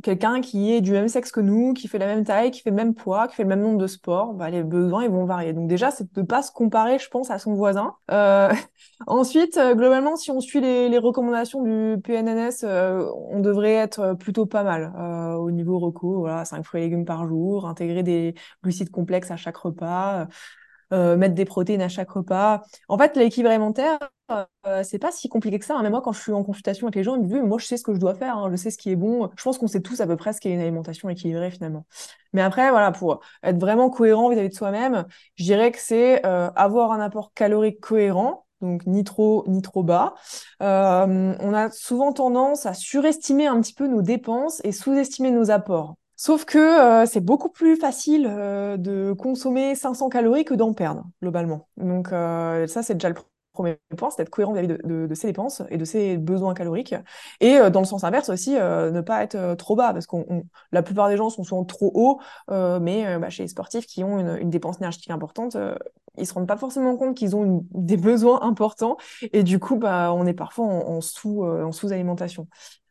quelqu'un 0.02 0.42
qui 0.42 0.74
est 0.74 0.82
du 0.82 0.92
même 0.92 1.08
sexe 1.08 1.32
que 1.32 1.40
nous, 1.40 1.74
qui 1.74 1.88
fait 1.88 2.00
la 2.00 2.08
même 2.08 2.24
taille, 2.24 2.50
qui 2.50 2.62
fait 2.62 2.72
le 2.72 2.76
même 2.76 2.96
poids, 2.96 3.28
qui 3.28 3.36
fait 3.36 3.44
le 3.44 3.50
même 3.50 3.62
nombre 3.62 3.78
de 3.78 3.86
sports, 3.86 4.34
bah, 4.34 4.50
les 4.50 4.64
besoins 4.64 5.04
ils 5.04 5.10
vont 5.10 5.26
varier. 5.26 5.54
Donc 5.54 5.68
déjà, 5.68 5.92
c'est 5.92 6.12
de 6.12 6.22
ne 6.22 6.26
pas 6.26 6.42
se 6.42 6.52
comparer, 6.52 6.98
je 6.98 7.10
pense, 7.10 7.30
à 7.30 7.38
son 7.38 7.54
voisin. 7.54 7.94
Euh... 8.12 8.52
Ensuite, 9.08 9.58
euh, 9.58 9.76
globalement, 9.76 10.16
si 10.16 10.32
on 10.32 10.40
suit 10.40 10.62
les, 10.62 10.98
recommandations 10.98 11.62
du 11.62 11.98
PNNS, 12.02 12.64
euh, 12.64 13.06
on 13.30 13.40
devrait 13.40 13.74
être 13.74 14.14
plutôt 14.14 14.46
pas 14.46 14.64
mal 14.64 14.94
euh, 14.98 15.34
au 15.36 15.52
niveau 15.52 15.78
recours. 15.80 16.20
Voilà, 16.20 16.46
5 16.46 16.64
fruits 16.64 16.82
et 16.82 16.86
légumes 16.86 17.06
par 17.06 17.28
jour, 17.28 17.68
intégrer 17.68 18.04
des 18.04 18.36
glucides 18.64 18.90
complexes 18.90 19.32
à 19.32 19.36
chaque 19.36 19.58
repas. 19.58 20.28
Euh, 20.94 21.18
mettre 21.18 21.34
des 21.34 21.46
protéines 21.46 21.82
à 21.82 21.90
chaque 21.90 22.12
repas. 22.12 22.62
En 22.88 23.00
fait, 23.00 23.18
l'équilibre 23.18 23.50
alimentaire, 23.50 23.98
euh, 24.32 24.84
c'est 24.84 25.00
pas 25.00 25.12
si 25.12 25.28
compliqué 25.28 25.58
que 25.58 25.66
ça. 25.66 25.76
Hein. 25.76 25.82
Même 25.82 25.92
moi, 25.92 26.02
quand 26.02 26.12
je 26.12 26.22
suis 26.22 26.32
en 26.32 26.44
consultation 26.44 26.86
avec 26.86 26.96
les 26.96 27.04
gens, 27.04 27.16
ils 27.16 27.24
me 27.24 27.28
disent, 27.28 27.42
moi, 27.42 27.58
je 27.58 27.66
sais 27.66 27.78
ce 27.78 27.84
que 27.84 27.96
je 27.96 28.00
dois 28.00 28.14
faire, 28.14 28.38
hein. 28.38 28.50
je 28.52 28.58
sais 28.58 28.70
ce 28.70 28.78
qui 28.78 28.92
est 28.92 28.96
bon. 28.96 29.28
Je 29.36 29.44
pense 29.44 29.58
qu'on 29.58 29.68
sait 29.68 29.82
tous 29.82 30.02
à 30.02 30.08
peu 30.08 30.18
près 30.18 30.34
ce 30.34 30.40
qu'est 30.40 30.52
une 30.52 30.60
alimentation 30.60 31.10
équilibrée 31.10 31.50
finalement. 31.50 31.88
Mais 32.34 32.44
après, 32.44 32.70
voilà, 32.70 32.92
pour 32.92 33.22
être 33.42 33.60
vraiment 33.60 33.90
cohérent 33.90 34.30
vis-à-vis 34.30 34.50
de 34.50 34.54
soi-même, 34.54 35.06
je 35.36 35.46
dirais 35.46 35.72
que 35.72 35.80
c'est 35.80 36.24
euh, 36.28 36.52
avoir 36.56 36.92
un 36.92 37.00
apport 37.00 37.34
calorique 37.34 37.80
cohérent. 37.80 38.46
donc 38.62 38.86
ni 38.86 39.04
trop 39.04 39.44
ni 39.48 39.62
trop 39.64 39.84
bas. 39.84 40.14
On 40.60 41.54
a 41.54 41.70
souvent 41.72 42.14
tendance 42.14 42.68
à 42.68 42.76
surestimer 42.76 43.48
un 43.48 43.60
petit 43.62 43.74
peu 43.74 43.88
nos 43.88 44.04
dépenses 44.04 44.62
et 44.64 44.72
sous-estimer 44.72 45.32
nos 45.32 45.50
apports. 45.50 45.96
Sauf 46.24 46.46
que 46.46 46.58
euh, 46.58 47.06
c'est 47.06 47.20
beaucoup 47.20 47.50
plus 47.50 47.76
facile 47.76 48.26
euh, 48.30 48.78
de 48.78 49.12
consommer 49.12 49.76
500 49.76 50.08
calories 50.08 50.46
que 50.46 50.54
d'en 50.54 50.72
perdre, 50.72 51.04
globalement. 51.22 51.68
Donc 51.76 52.08
ça, 52.12 52.82
c'est 52.82 52.94
déjà 52.94 53.10
le 53.10 53.16
premier 53.52 53.78
point, 53.98 54.10
c'est 54.10 54.20
d'être 54.20 54.30
cohérent 54.30 54.54
de, 54.54 55.14
ses 55.16 55.28
dépenses 55.28 55.64
et 55.70 55.76
de 55.76 55.84
ses 55.84 56.18
besoins 56.18 56.54
caloriques. 56.54 56.96
Et 57.42 57.60
dans 57.70 57.82
le 57.82 57.86
sens 57.86 58.06
inverse 58.06 58.30
aussi, 58.30 58.52
ne 58.54 59.02
pas 59.02 59.22
être 59.22 59.56
trop 59.56 59.76
bas, 59.76 59.92
parce 59.92 60.08
que 60.08 60.16
la 60.72 60.82
plupart 60.82 61.10
des 61.10 61.18
gens 61.18 61.30
sont 61.30 61.44
souvent 61.44 61.66
trop 61.66 61.92
hauts, 61.94 62.20
mais 62.80 63.20
bah, 63.20 63.30
chez 63.30 63.44
les 63.44 63.50
sportifs 63.50 63.86
qui 63.86 64.06
ont 64.06 64.18
une, 64.18 64.38
une 64.40 64.50
dépense 64.50 64.78
énergétique 64.78 65.12
importante, 65.12 65.58
ils 66.18 66.28
se 66.28 66.34
rendent 66.34 66.48
pas 66.48 66.58
forcément 66.58 66.96
compte 66.96 67.16
qu'ils 67.18 67.36
ont 67.36 67.66
des 67.72 67.98
besoins 67.98 68.42
importants 68.44 68.98
et 69.22 69.44
du 69.44 69.60
coup 69.60 69.78
bah 69.78 70.14
on 70.14 70.26
est 70.26 70.34
parfois 70.34 70.66
en, 70.66 71.02
sous 71.02 71.44
euh, 71.44 71.64
en 71.64 71.72
sous-alimentation. 71.72 72.48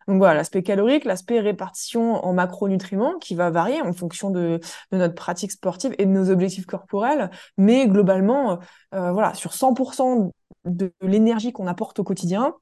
Donc 0.09 0.19
voilà, 0.19 0.35
l'aspect 0.35 0.63
calorique, 0.63 1.05
l'aspect 1.05 1.41
répartition 1.41 2.25
en 2.25 2.33
macronutriments 2.33 3.19
qui 3.19 3.35
va 3.35 3.51
varier 3.51 3.81
en 3.83 3.93
fonction 3.93 4.31
de, 4.31 4.61
notre 4.93 5.15
pratique 5.15 5.53
sportive 5.53 5.95
et 5.99 6.07
de 6.07 6.11
nos 6.11 6.31
objectifs 6.31 6.67
corporels, 6.67 7.31
mais 7.57 7.87
globalement, 7.87 8.59
euh, 8.95 9.13
voilà, 9.13 9.35
sur 9.35 9.53
100% 9.53 10.31
de 10.65 10.93
l'énergie 11.01 11.53
qu'on 11.53 11.67
apporte 11.67 11.99
au 11.99 12.05
quotidien, 12.05 12.55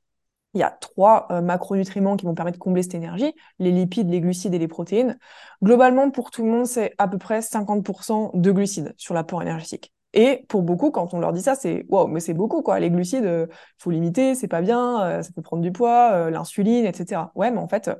il 0.54 0.60
y 0.60 0.62
a 0.64 0.70
trois 0.70 1.28
euh, 1.30 1.40
macronutriments 1.40 2.16
qui 2.16 2.24
vont 2.24 2.34
permettre 2.34 2.58
de 2.58 2.62
combler 2.62 2.82
cette 2.82 2.94
énergie, 2.94 3.32
les 3.58 3.70
lipides, 3.70 4.10
les 4.10 4.20
glucides 4.20 4.54
et 4.54 4.58
les 4.58 4.68
protéines. 4.68 5.18
Globalement, 5.62 6.10
pour 6.10 6.30
tout 6.30 6.44
le 6.44 6.50
monde, 6.50 6.66
c'est 6.66 6.94
à 6.98 7.06
peu 7.08 7.18
près 7.18 7.40
50% 7.40 8.32
de 8.34 8.52
glucides 8.52 8.94
sur 8.96 9.14
l'apport 9.14 9.42
énergétique. 9.42 9.92
Et 10.12 10.44
pour 10.48 10.62
beaucoup, 10.62 10.90
quand 10.90 11.14
on 11.14 11.20
leur 11.20 11.32
dit 11.32 11.42
ça, 11.42 11.54
c'est 11.54 11.86
wow, 11.88 12.06
mais 12.08 12.20
c'est 12.20 12.34
beaucoup 12.34 12.62
quoi. 12.62 12.80
Les 12.80 12.90
glucides, 12.90 13.24
euh, 13.24 13.46
faut 13.78 13.90
limiter, 13.90 14.34
c'est 14.34 14.48
pas 14.48 14.60
bien, 14.60 15.02
euh, 15.02 15.22
ça 15.22 15.30
peut 15.34 15.42
prendre 15.42 15.62
du 15.62 15.70
poids, 15.70 16.12
euh, 16.12 16.30
l'insuline, 16.30 16.84
etc. 16.84 17.30
Ouais, 17.36 17.50
mais 17.50 17.58
en 17.58 17.68
fait, 17.68 17.90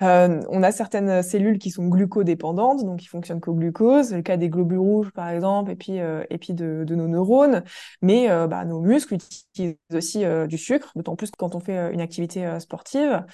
on 0.00 0.62
a 0.64 0.72
certaines 0.72 1.22
cellules 1.22 1.58
qui 1.58 1.70
sont 1.70 1.86
glucodépendantes, 1.86 2.84
donc 2.84 2.98
qui 2.98 3.06
fonctionnent 3.06 3.40
qu'au 3.40 3.54
glucose. 3.54 4.08
C'est 4.08 4.16
le 4.16 4.22
cas 4.22 4.36
des 4.36 4.48
globules 4.48 4.78
rouges, 4.78 5.12
par 5.12 5.28
exemple, 5.28 5.70
et 5.70 5.76
puis 5.76 5.98
et 5.98 6.38
puis 6.38 6.54
de, 6.54 6.82
de, 6.84 6.94
nos 6.96 7.06
neurones. 7.06 7.62
Mais 8.00 8.26
bah, 8.48 8.64
nos 8.64 8.80
muscles 8.80 9.14
utilisent 9.14 9.76
aussi 9.94 10.24
du 10.48 10.58
sucre, 10.58 10.90
d'autant 10.96 11.14
plus 11.14 11.30
quand 11.30 11.54
on 11.54 11.60
fait 11.60 11.92
une 11.92 12.00
activité 12.00 12.58
sportive. 12.58 13.24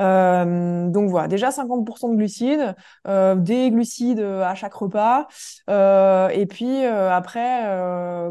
Euh, 0.00 0.88
donc 0.88 1.10
voilà, 1.10 1.28
déjà 1.28 1.50
50% 1.50 2.10
de 2.10 2.16
glucides, 2.16 2.74
euh, 3.06 3.34
des 3.34 3.70
glucides 3.70 4.20
euh, 4.20 4.42
à 4.42 4.54
chaque 4.54 4.74
repas, 4.74 5.26
et 5.68 6.46
puis 6.46 6.84
après, 6.84 7.62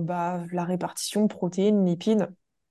bah, 0.02 0.42
la 0.52 0.64
répartition 0.64 1.28
protéines, 1.28 1.86
lipides, 1.86 2.30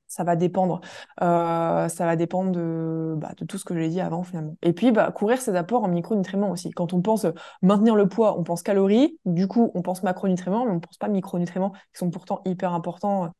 ça 0.09 0.25
va 0.25 0.37
dépendre. 0.37 0.81
ça 1.19 1.89
va 1.99 2.17
dépendre 2.17 2.53
de, 2.53 3.15
bah, 3.17 3.33
de 3.37 3.45
tout 3.45 3.59
ce 3.59 3.65
que 3.65 3.75
j'ai 3.75 3.89
dit 3.89 4.01
avant 4.01 4.23
finalement. 4.23 4.57
Et 4.63 4.73
puis 4.73 4.93
bah, 4.93 5.11
courir 5.11 5.41
ses 5.41 5.57
apports 5.57 5.85
en 5.85 5.89
micronutriments 5.89 6.51
aussi. 6.51 6.71
Quand 6.71 6.93
on 6.93 7.03
pense 7.03 7.27
maintenir 7.63 7.97
le 7.97 8.09
poids, 8.09 8.39
on 8.39 8.45
pense 8.45 8.63
calories, 8.63 9.19
du 9.25 9.49
coup 9.49 9.71
on 9.75 9.83
pense 9.83 10.03
macronutriments, 10.03 10.65
mais 10.65 10.73
on 10.73 10.77
ne 10.77 10.81
pense 10.81 10.99
pas 10.99 11.09
micronutriments 11.09 11.73
qui 11.73 11.99
sont 11.99 12.11
pourtant 12.11 12.43
hyper 12.45 12.73
importants 12.75 13.31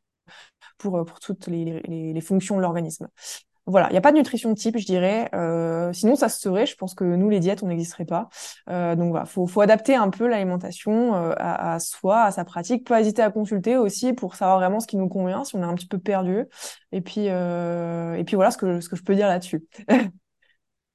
pour, 0.79 1.05
pour 1.05 1.21
toutes 1.21 1.47
les 1.47 2.21
fonctions 2.21 2.57
de 2.57 2.63
l'organisme. 2.63 3.09
Voilà, 3.67 3.89
il 3.91 3.93
n'y 3.93 3.99
a 3.99 4.01
pas 4.01 4.11
de 4.11 4.17
nutrition 4.17 4.53
type, 4.55 4.77
je 4.77 4.85
dirais. 4.85 5.29
Euh, 5.35 5.93
sinon, 5.93 6.17
ça 6.17 6.29
se 6.29 6.41
serait. 6.41 6.67
Je 6.67 6.75
pense 6.75 6.95
que 6.95 7.05
nous, 7.05 7.29
les 7.31 7.39
diètes, 7.39 7.63
on 7.63 7.69
n'existerait 7.69 8.05
pas. 8.05 8.29
Euh, 8.69 8.97
donc 8.97 9.11
voilà, 9.11 9.25
faut, 9.25 9.47
faut 9.47 9.61
adapter 9.61 9.95
un 9.95 10.11
peu 10.11 10.27
l'alimentation 10.27 11.15
euh, 11.15 11.33
à, 11.37 11.75
à, 11.75 11.79
soi, 11.79 12.23
à 12.25 12.33
sa 12.33 12.45
pratique. 12.45 12.87
Pas 12.89 13.01
hésiter 13.01 13.23
à 13.23 13.31
consulter 13.31 13.77
aussi 13.77 14.15
pour 14.15 14.35
savoir 14.35 14.59
vraiment 14.59 14.81
ce 14.81 14.89
qui 14.89 14.97
nous 14.97 15.09
convient, 15.09 15.45
si 15.45 15.55
on 15.55 15.61
est 15.63 15.65
un 15.65 15.75
petit 15.75 15.87
peu 15.87 15.99
perdu. 15.99 16.45
Et 16.91 17.01
puis, 17.01 17.27
euh, 17.29 18.15
et 18.15 18.25
puis 18.25 18.35
voilà 18.35 18.51
ce 18.51 18.59
que, 18.59 18.81
ce 18.81 18.89
que 18.89 18.97
je 18.97 19.05
peux 19.05 19.15
dire 19.15 19.29
là-dessus. 19.29 19.65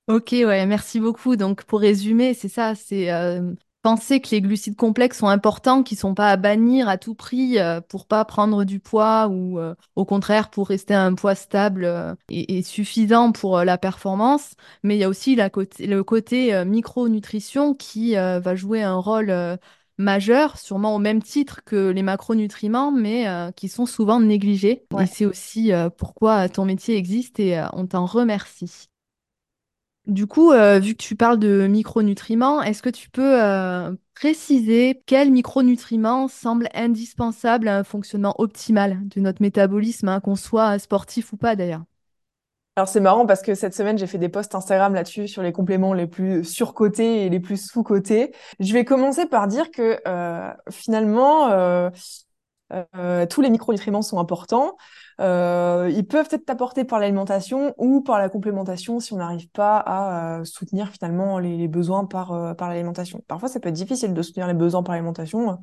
Ok, 0.07 0.29
ouais, 0.31 0.65
merci 0.65 1.01
beaucoup. 1.01 1.35
Donc, 1.35 1.65
pour 1.65 1.81
résumer, 1.81 2.33
c'est 2.33 2.47
ça, 2.47 2.75
c'est 2.75 3.11
euh, 3.11 3.53
penser 3.81 4.19
que 4.19 4.29
les 4.31 4.41
glucides 4.41 4.75
complexes 4.75 5.19
sont 5.19 5.27
importants, 5.27 5.83
qui 5.83 5.95
sont 5.95 6.13
pas 6.13 6.29
à 6.29 6.37
bannir 6.37 6.89
à 6.89 6.97
tout 6.97 7.15
prix 7.15 7.57
euh, 7.57 7.79
pour 7.81 8.05
pas 8.05 8.25
prendre 8.25 8.63
du 8.63 8.79
poids 8.79 9.27
ou 9.27 9.59
euh, 9.59 9.75
au 9.95 10.05
contraire 10.05 10.49
pour 10.49 10.67
rester 10.67 10.93
à 10.93 11.03
un 11.03 11.13
poids 11.13 11.35
stable 11.35 11.85
euh, 11.85 12.13
et, 12.29 12.61
suffisant 12.63 13.31
pour 13.31 13.63
la 13.63 13.77
performance. 13.77 14.55
Mais 14.83 14.95
il 14.95 14.99
y 14.99 15.03
a 15.03 15.09
aussi 15.09 15.35
la 15.35 15.49
côté, 15.49 15.87
le 15.87 16.03
côté 16.03 16.65
micronutrition 16.65 17.73
qui 17.73 18.15
va 18.15 18.55
jouer 18.55 18.83
un 18.83 18.97
rôle 18.97 19.33
majeur, 19.97 20.57
sûrement 20.57 20.95
au 20.95 20.99
même 20.99 21.21
titre 21.21 21.61
que 21.65 21.89
les 21.89 22.03
macronutriments, 22.03 22.91
mais 22.91 23.25
qui 23.55 23.69
sont 23.69 23.85
souvent 23.85 24.19
négligés. 24.19 24.83
Et 24.99 25.05
c'est 25.05 25.25
aussi 25.25 25.71
pourquoi 25.97 26.49
ton 26.49 26.65
métier 26.65 26.97
existe 26.97 27.39
et 27.39 27.63
on 27.73 27.85
t'en 27.85 28.05
remercie. 28.05 28.89
Du 30.07 30.25
coup, 30.25 30.53
euh, 30.53 30.79
vu 30.79 30.93
que 30.93 31.03
tu 31.03 31.17
parles 31.17 31.37
de 31.37 31.67
micronutriments, 31.67 32.63
est-ce 32.63 32.81
que 32.81 32.89
tu 32.89 33.09
peux 33.09 33.43
euh, 33.43 33.91
préciser 34.15 35.03
quels 35.05 35.31
micronutriments 35.31 36.29
semblent 36.29 36.69
indispensables 36.73 37.67
à 37.67 37.77
un 37.79 37.83
fonctionnement 37.83 38.33
optimal 38.37 39.05
de 39.09 39.19
notre 39.19 39.41
métabolisme, 39.41 40.07
hein, 40.07 40.21
qu'on 40.21 40.37
soit 40.37 40.79
sportif 40.79 41.33
ou 41.33 41.37
pas 41.37 41.57
d'ailleurs? 41.57 41.83
Alors 42.77 42.87
c'est 42.87 43.01
marrant 43.01 43.25
parce 43.25 43.41
que 43.41 43.53
cette 43.55 43.73
semaine 43.73 43.97
j'ai 43.97 44.05
fait 44.05 44.19
des 44.19 44.29
posts 44.29 44.53
Instagram 44.53 44.93
là-dessus 44.93 45.27
sur 45.27 45.41
les 45.41 45.51
compléments 45.51 45.93
les 45.93 46.05
plus 46.05 46.43
surcotés 46.43 47.25
et 47.25 47.29
les 47.29 47.39
plus 47.39 47.57
sous-cotés. 47.57 48.33
Je 48.59 48.71
vais 48.71 48.85
commencer 48.85 49.25
par 49.25 49.47
dire 49.47 49.71
que 49.71 49.99
euh, 50.07 50.53
finalement 50.69 51.49
tous 53.29 53.41
les 53.41 53.49
micronutriments 53.49 54.01
sont 54.01 54.19
importants. 54.19 54.75
Euh, 55.19 55.91
ils 55.93 56.05
peuvent 56.05 56.27
être 56.31 56.49
apportés 56.49 56.83
par 56.83 56.99
l'alimentation 56.99 57.73
ou 57.77 58.01
par 58.01 58.19
la 58.19 58.29
complémentation 58.29 58.99
si 58.99 59.13
on 59.13 59.17
n'arrive 59.17 59.49
pas 59.49 59.77
à 59.77 60.39
euh, 60.39 60.43
soutenir 60.43 60.89
finalement 60.89 61.39
les, 61.39 61.67
besoins 61.67 62.05
par, 62.05 62.31
euh, 62.33 62.53
par 62.53 62.69
l'alimentation. 62.69 63.23
Parfois, 63.27 63.49
ça 63.49 63.59
peut 63.59 63.69
être 63.69 63.75
difficile 63.75 64.13
de 64.13 64.21
soutenir 64.21 64.47
les 64.47 64.53
besoins 64.53 64.83
par 64.83 64.93
l'alimentation. 64.93 65.57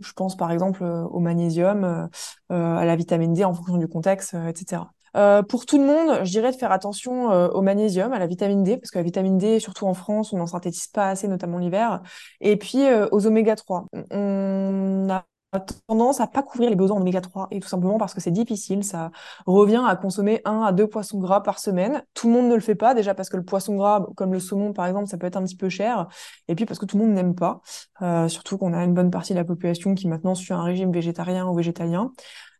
Je 0.00 0.12
pense 0.12 0.36
par 0.36 0.50
exemple 0.50 0.82
au 0.84 1.20
magnésium, 1.20 2.08
à 2.50 2.84
la 2.84 2.96
vitamine 2.96 3.32
D 3.32 3.44
en 3.44 3.54
fonction 3.54 3.76
du 3.76 3.88
contexte, 3.88 4.34
etc. 4.48 4.82
pour 5.48 5.64
tout 5.64 5.78
le 5.78 5.86
monde, 5.86 6.24
je 6.24 6.30
dirais 6.30 6.50
de 6.50 6.56
faire 6.56 6.72
attention 6.72 7.30
au 7.30 7.62
magnésium, 7.62 8.12
à 8.12 8.18
la 8.18 8.26
vitamine 8.26 8.62
D, 8.62 8.76
parce 8.76 8.90
que 8.90 8.98
la 8.98 9.04
vitamine 9.04 9.38
D, 9.38 9.58
surtout 9.58 9.86
en 9.86 9.94
France, 9.94 10.32
on 10.32 10.38
n'en 10.38 10.46
synthétise 10.46 10.88
pas 10.88 11.08
assez, 11.08 11.28
notamment 11.28 11.58
l'hiver. 11.58 12.02
Et 12.40 12.56
puis 12.56 12.82
aux 13.10 13.26
oméga 13.26 13.56
3. 13.56 13.86
On 14.10 15.06
a 15.08 15.24
tendance 15.86 16.20
à 16.20 16.26
pas 16.26 16.42
couvrir 16.42 16.70
les 16.70 16.76
besoins 16.76 16.98
en 16.98 17.00
oméga 17.00 17.20
3 17.20 17.48
et 17.50 17.60
tout 17.60 17.68
simplement 17.68 17.98
parce 17.98 18.14
que 18.14 18.20
c'est 18.20 18.30
difficile, 18.30 18.84
ça 18.84 19.10
revient 19.46 19.82
à 19.86 19.96
consommer 19.96 20.42
un 20.44 20.62
à 20.62 20.72
deux 20.72 20.86
poissons 20.86 21.18
gras 21.18 21.40
par 21.40 21.58
semaine. 21.58 22.04
Tout 22.14 22.26
le 22.28 22.34
monde 22.34 22.48
ne 22.48 22.54
le 22.54 22.60
fait 22.60 22.74
pas 22.74 22.94
déjà 22.94 23.14
parce 23.14 23.28
que 23.28 23.36
le 23.36 23.44
poisson 23.44 23.76
gras 23.76 24.06
comme 24.16 24.32
le 24.32 24.40
saumon 24.40 24.72
par 24.72 24.86
exemple, 24.86 25.08
ça 25.08 25.18
peut 25.18 25.26
être 25.26 25.36
un 25.36 25.44
petit 25.44 25.56
peu 25.56 25.68
cher 25.68 26.08
et 26.48 26.54
puis 26.54 26.66
parce 26.66 26.78
que 26.78 26.86
tout 26.86 26.98
le 26.98 27.04
monde 27.04 27.14
n'aime 27.14 27.34
pas, 27.34 27.60
euh, 28.02 28.28
surtout 28.28 28.58
qu'on 28.58 28.72
a 28.72 28.84
une 28.84 28.94
bonne 28.94 29.10
partie 29.10 29.32
de 29.32 29.38
la 29.38 29.44
population 29.44 29.94
qui 29.94 30.08
maintenant 30.08 30.34
suit 30.34 30.52
un 30.52 30.62
régime 30.62 30.92
végétarien 30.92 31.46
ou 31.46 31.54
végétalien. 31.54 32.12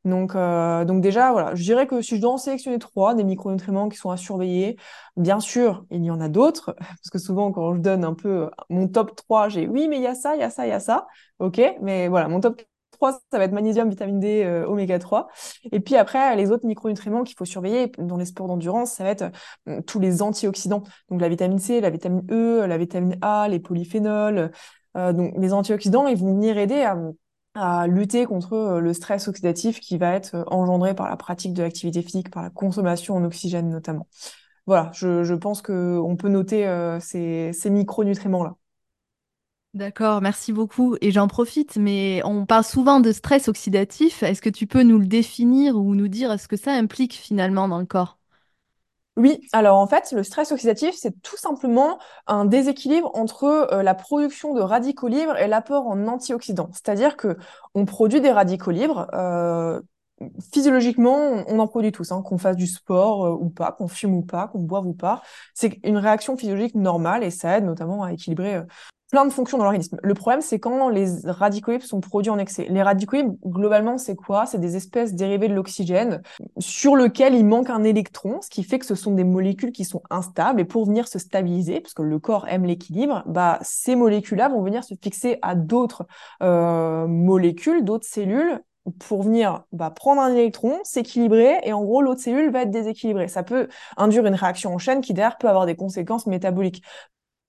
Donc, 0.05 0.37
euh, 0.37 0.85
donc 0.85 1.03
déjà, 1.03 1.33
voilà, 1.33 1.57
je 1.57 1.65
dirais 1.65 1.89
que 1.89 2.01
si 2.01 2.15
je 2.17 2.21
dois 2.21 2.31
en 2.33 2.39
sélectionner 2.39 2.79
trois, 2.79 3.17
des 3.17 3.25
micronutriments 3.25 3.89
qui 3.89 3.99
sont 3.99 4.11
à 4.11 4.17
surveiller, 4.17 4.77
bien 5.17 5.41
sûr, 5.41 5.85
il 5.91 6.05
y 6.05 6.11
en 6.13 6.21
a 6.21 6.29
d'autres, 6.29 6.77
parce 6.79 7.11
que 7.11 7.19
souvent, 7.19 7.51
quand 7.51 7.75
je 7.75 7.81
donne 7.81 8.05
un 8.05 8.15
peu 8.15 8.49
mon 8.71 8.87
top 8.87 9.17
3, 9.17 9.49
j'ai 9.49 9.67
oui, 9.67 9.89
mais 9.89 9.97
il 9.97 10.03
y 10.03 10.07
a 10.07 10.15
ça, 10.15 10.37
il 10.37 10.41
y 10.41 10.45
a 10.45 10.51
ça, 10.51 10.65
il 10.65 10.71
y 10.71 10.73
a 10.73 10.79
ça, 10.81 11.09
ok, 11.41 11.61
mais 11.83 12.07
voilà, 12.07 12.29
mon 12.29 12.41
top 12.41 12.63
3, 12.97 13.13
ça 13.31 13.39
va 13.39 13.45
être 13.45 13.53
magnésium, 13.53 13.89
vitamine 13.89 14.19
D, 14.19 14.43
euh, 14.45 14.67
oméga 14.67 14.99
3. 14.99 15.29
Et 15.71 15.81
puis 15.81 15.97
après, 15.97 16.35
les 16.37 16.51
autres 16.51 16.67
micronutriments 16.67 17.25
qu'il 17.25 17.37
faut 17.37 17.45
surveiller 17.45 17.93
dans 17.99 18.17
les 18.17 18.25
sports 18.25 18.49
d'endurance, 18.49 18.93
ça 18.93 19.05
va 19.05 19.11
être 19.11 19.31
euh, 19.69 19.81
tous 19.83 20.01
les 20.01 20.23
antioxydants. 20.23 20.83
Donc 21.11 21.21
la 21.21 21.29
vitamine 21.29 21.59
C, 21.59 21.81
la 21.81 21.91
vitamine 21.91 22.27
E, 22.31 22.67
la 22.67 22.79
vitamine 22.79 23.17
A, 23.23 23.49
les 23.49 23.61
polyphénols. 23.61 24.51
Euh, 24.97 25.13
donc 25.13 25.35
les 25.37 25.53
antioxydants, 25.53 26.07
ils 26.07 26.17
vont 26.17 26.35
venir 26.35 26.59
aider 26.59 26.83
à, 27.55 27.87
lutter 27.87 28.27
contre 28.27 28.81
le 28.83 28.93
stress 28.93 29.29
oxydatif 29.29 29.81
qui 29.81 29.97
va 29.97 30.13
être 30.13 30.45
engendré 30.49 30.95
par 30.95 31.09
la 31.09 31.17
pratique 31.17 31.55
de 31.55 31.63
l'activité 31.63 32.03
physique, 32.03 32.31
par 32.31 32.43
la 32.43 32.51
consommation 32.51 33.15
en 33.17 33.25
oxygène 33.25 33.71
notamment. 33.71 34.07
Voilà, 34.67 34.91
je, 34.93 35.33
pense 35.35 35.63
qu'on 35.63 36.17
peut 36.19 36.29
noter 36.29 36.69
ces, 37.01 37.53
ces 37.55 37.71
micronutriments-là. 37.71 38.57
D'accord, 39.77 40.23
merci 40.23 40.55
beaucoup. 40.55 40.97
Et 41.03 41.11
j'en 41.11 41.29
profite, 41.29 41.77
mais 41.77 42.23
on 42.25 42.47
parle 42.47 42.65
souvent 42.65 42.99
de 42.99 43.13
stress 43.13 43.47
oxydatif. 43.47 44.23
Est-ce 44.23 44.41
que 44.41 44.49
tu 44.49 44.67
peux 44.67 44.83
nous 44.83 44.99
le 44.99 45.05
définir 45.05 45.77
ou 45.77 45.95
nous 45.95 46.09
dire 46.09 46.41
ce 46.41 46.49
que 46.49 46.57
ça 46.57 46.73
implique 46.73 47.13
finalement 47.13 47.69
dans 47.69 47.79
le 47.79 47.85
corps? 47.85 48.19
Oui, 49.19 49.39
alors 49.53 49.77
en 49.77 49.87
fait, 49.87 50.13
le 50.13 50.23
stress 50.23 50.51
oxydatif, 50.51 50.95
c'est 50.95 51.21
tout 51.21 51.37
simplement 51.37 51.99
un 52.27 52.47
déséquilibre 52.47 53.11
entre 53.15 53.45
euh, 53.45 53.83
la 53.83 53.95
production 53.95 54.55
de 54.55 54.63
radicaux 54.63 55.09
libres 55.09 55.37
et 55.37 55.47
l'apport 55.47 55.87
en 55.87 56.07
antioxydants. 56.07 56.71
C'est-à-dire 56.73 57.19
que 57.19 57.37
on 57.75 57.85
produit 57.85 58.23
des 58.23 58.31
radicaux 58.31 58.71
libres. 58.71 59.09
Euh, 59.13 59.83
physiologiquement, 60.55 61.45
on 61.49 61.59
en 61.59 61.69
produit 61.69 61.93
tous, 61.93 62.13
hein, 62.13 62.23
qu'on 62.23 62.39
fasse 62.39 62.57
du 62.57 62.67
sport 62.67 63.27
euh, 63.27 63.37
ou 63.39 63.51
pas, 63.51 63.73
qu'on 63.73 63.89
fume 63.89 64.15
ou 64.15 64.23
pas, 64.23 64.49
qu'on 64.49 64.61
boive 64.61 64.87
ou 64.87 64.95
pas. 64.95 65.21
C'est 65.53 65.79
une 65.85 65.99
réaction 65.99 66.35
physiologique 66.39 66.75
normale 66.75 67.23
et 67.25 67.31
ça 67.31 67.59
aide 67.59 67.65
notamment 67.67 68.05
à 68.05 68.15
équilibrer 68.15 68.63
plein 69.11 69.25
de 69.25 69.33
fonctions 69.33 69.59
dans 69.59 69.65
l'organisme. 69.65 69.99
Le 70.03 70.15
problème, 70.15 70.41
c'est 70.41 70.59
quand 70.59 70.89
les 70.89 71.07
radicaux 71.25 71.73
libres 71.73 71.85
sont 71.85 72.01
produits 72.01 72.31
en 72.31 72.39
excès. 72.39 72.67
Les 72.69 72.83
radicaux 72.83 73.17
libres, 73.17 73.37
globalement, 73.45 73.99
c'est 73.99 74.17
quoi? 74.17 74.47
C'est 74.47 74.59
des 74.59 74.77
espèces 74.77 75.15
dérivées 75.15 75.49
de 75.49 75.55
l'oxygène 75.55 76.23
sur 76.59 76.97
lequel 76.97 77.35
il 77.35 77.45
manque 77.45 77.71
un 77.71 77.85
électron, 77.85 78.41
ce 78.43 78.51
qui 78.51 78.65
fait 78.65 78.79
que 78.79 78.87
ce 78.87 78.95
sont 78.95 79.13
des 79.13 79.25
molécules 79.25 79.73
qui 79.73 79.85
sont 79.85 80.03
instables. 80.11 80.61
Et 80.61 80.65
pour 80.65 80.87
venir 80.87 81.07
se 81.07 81.19
stabiliser, 81.19 81.81
parce 81.81 81.95
que 81.95 82.03
le 82.03 82.19
corps 82.19 82.49
aime 82.49 82.65
l'équilibre, 82.65 83.23
bah, 83.27 83.59
ces 83.63 83.95
molécules-là 83.95 84.49
vont 84.49 84.63
venir 84.63 84.83
se 84.83 84.95
fixer 85.01 85.39
à 85.43 85.55
d'autres 85.55 86.07
euh, 86.43 87.07
molécules, 87.07 87.85
d'autres 87.85 88.07
cellules, 88.07 88.61
pour 89.01 89.23
venir 89.23 89.65
bah, 89.73 89.91
prendre 89.91 90.21
un 90.21 90.33
électron, 90.33 90.79
s'équilibrer, 90.85 91.59
et 91.65 91.73
en 91.73 91.83
gros, 91.83 92.03
l'autre 92.03 92.21
cellule 92.21 92.51
va 92.51 92.63
être 92.63 92.71
déséquilibrée. 92.71 93.29
Ça 93.29 93.43
peut 93.43 93.69
induire 93.97 94.27
une 94.27 94.35
réaction 94.35 94.75
en 94.75 94.79
chaîne 94.79 95.01
qui, 95.01 95.13
derrière, 95.13 95.39
peut 95.39 95.49
avoir 95.49 95.67
des 95.67 95.77
conséquences 95.77 96.27
métaboliques 96.27 96.83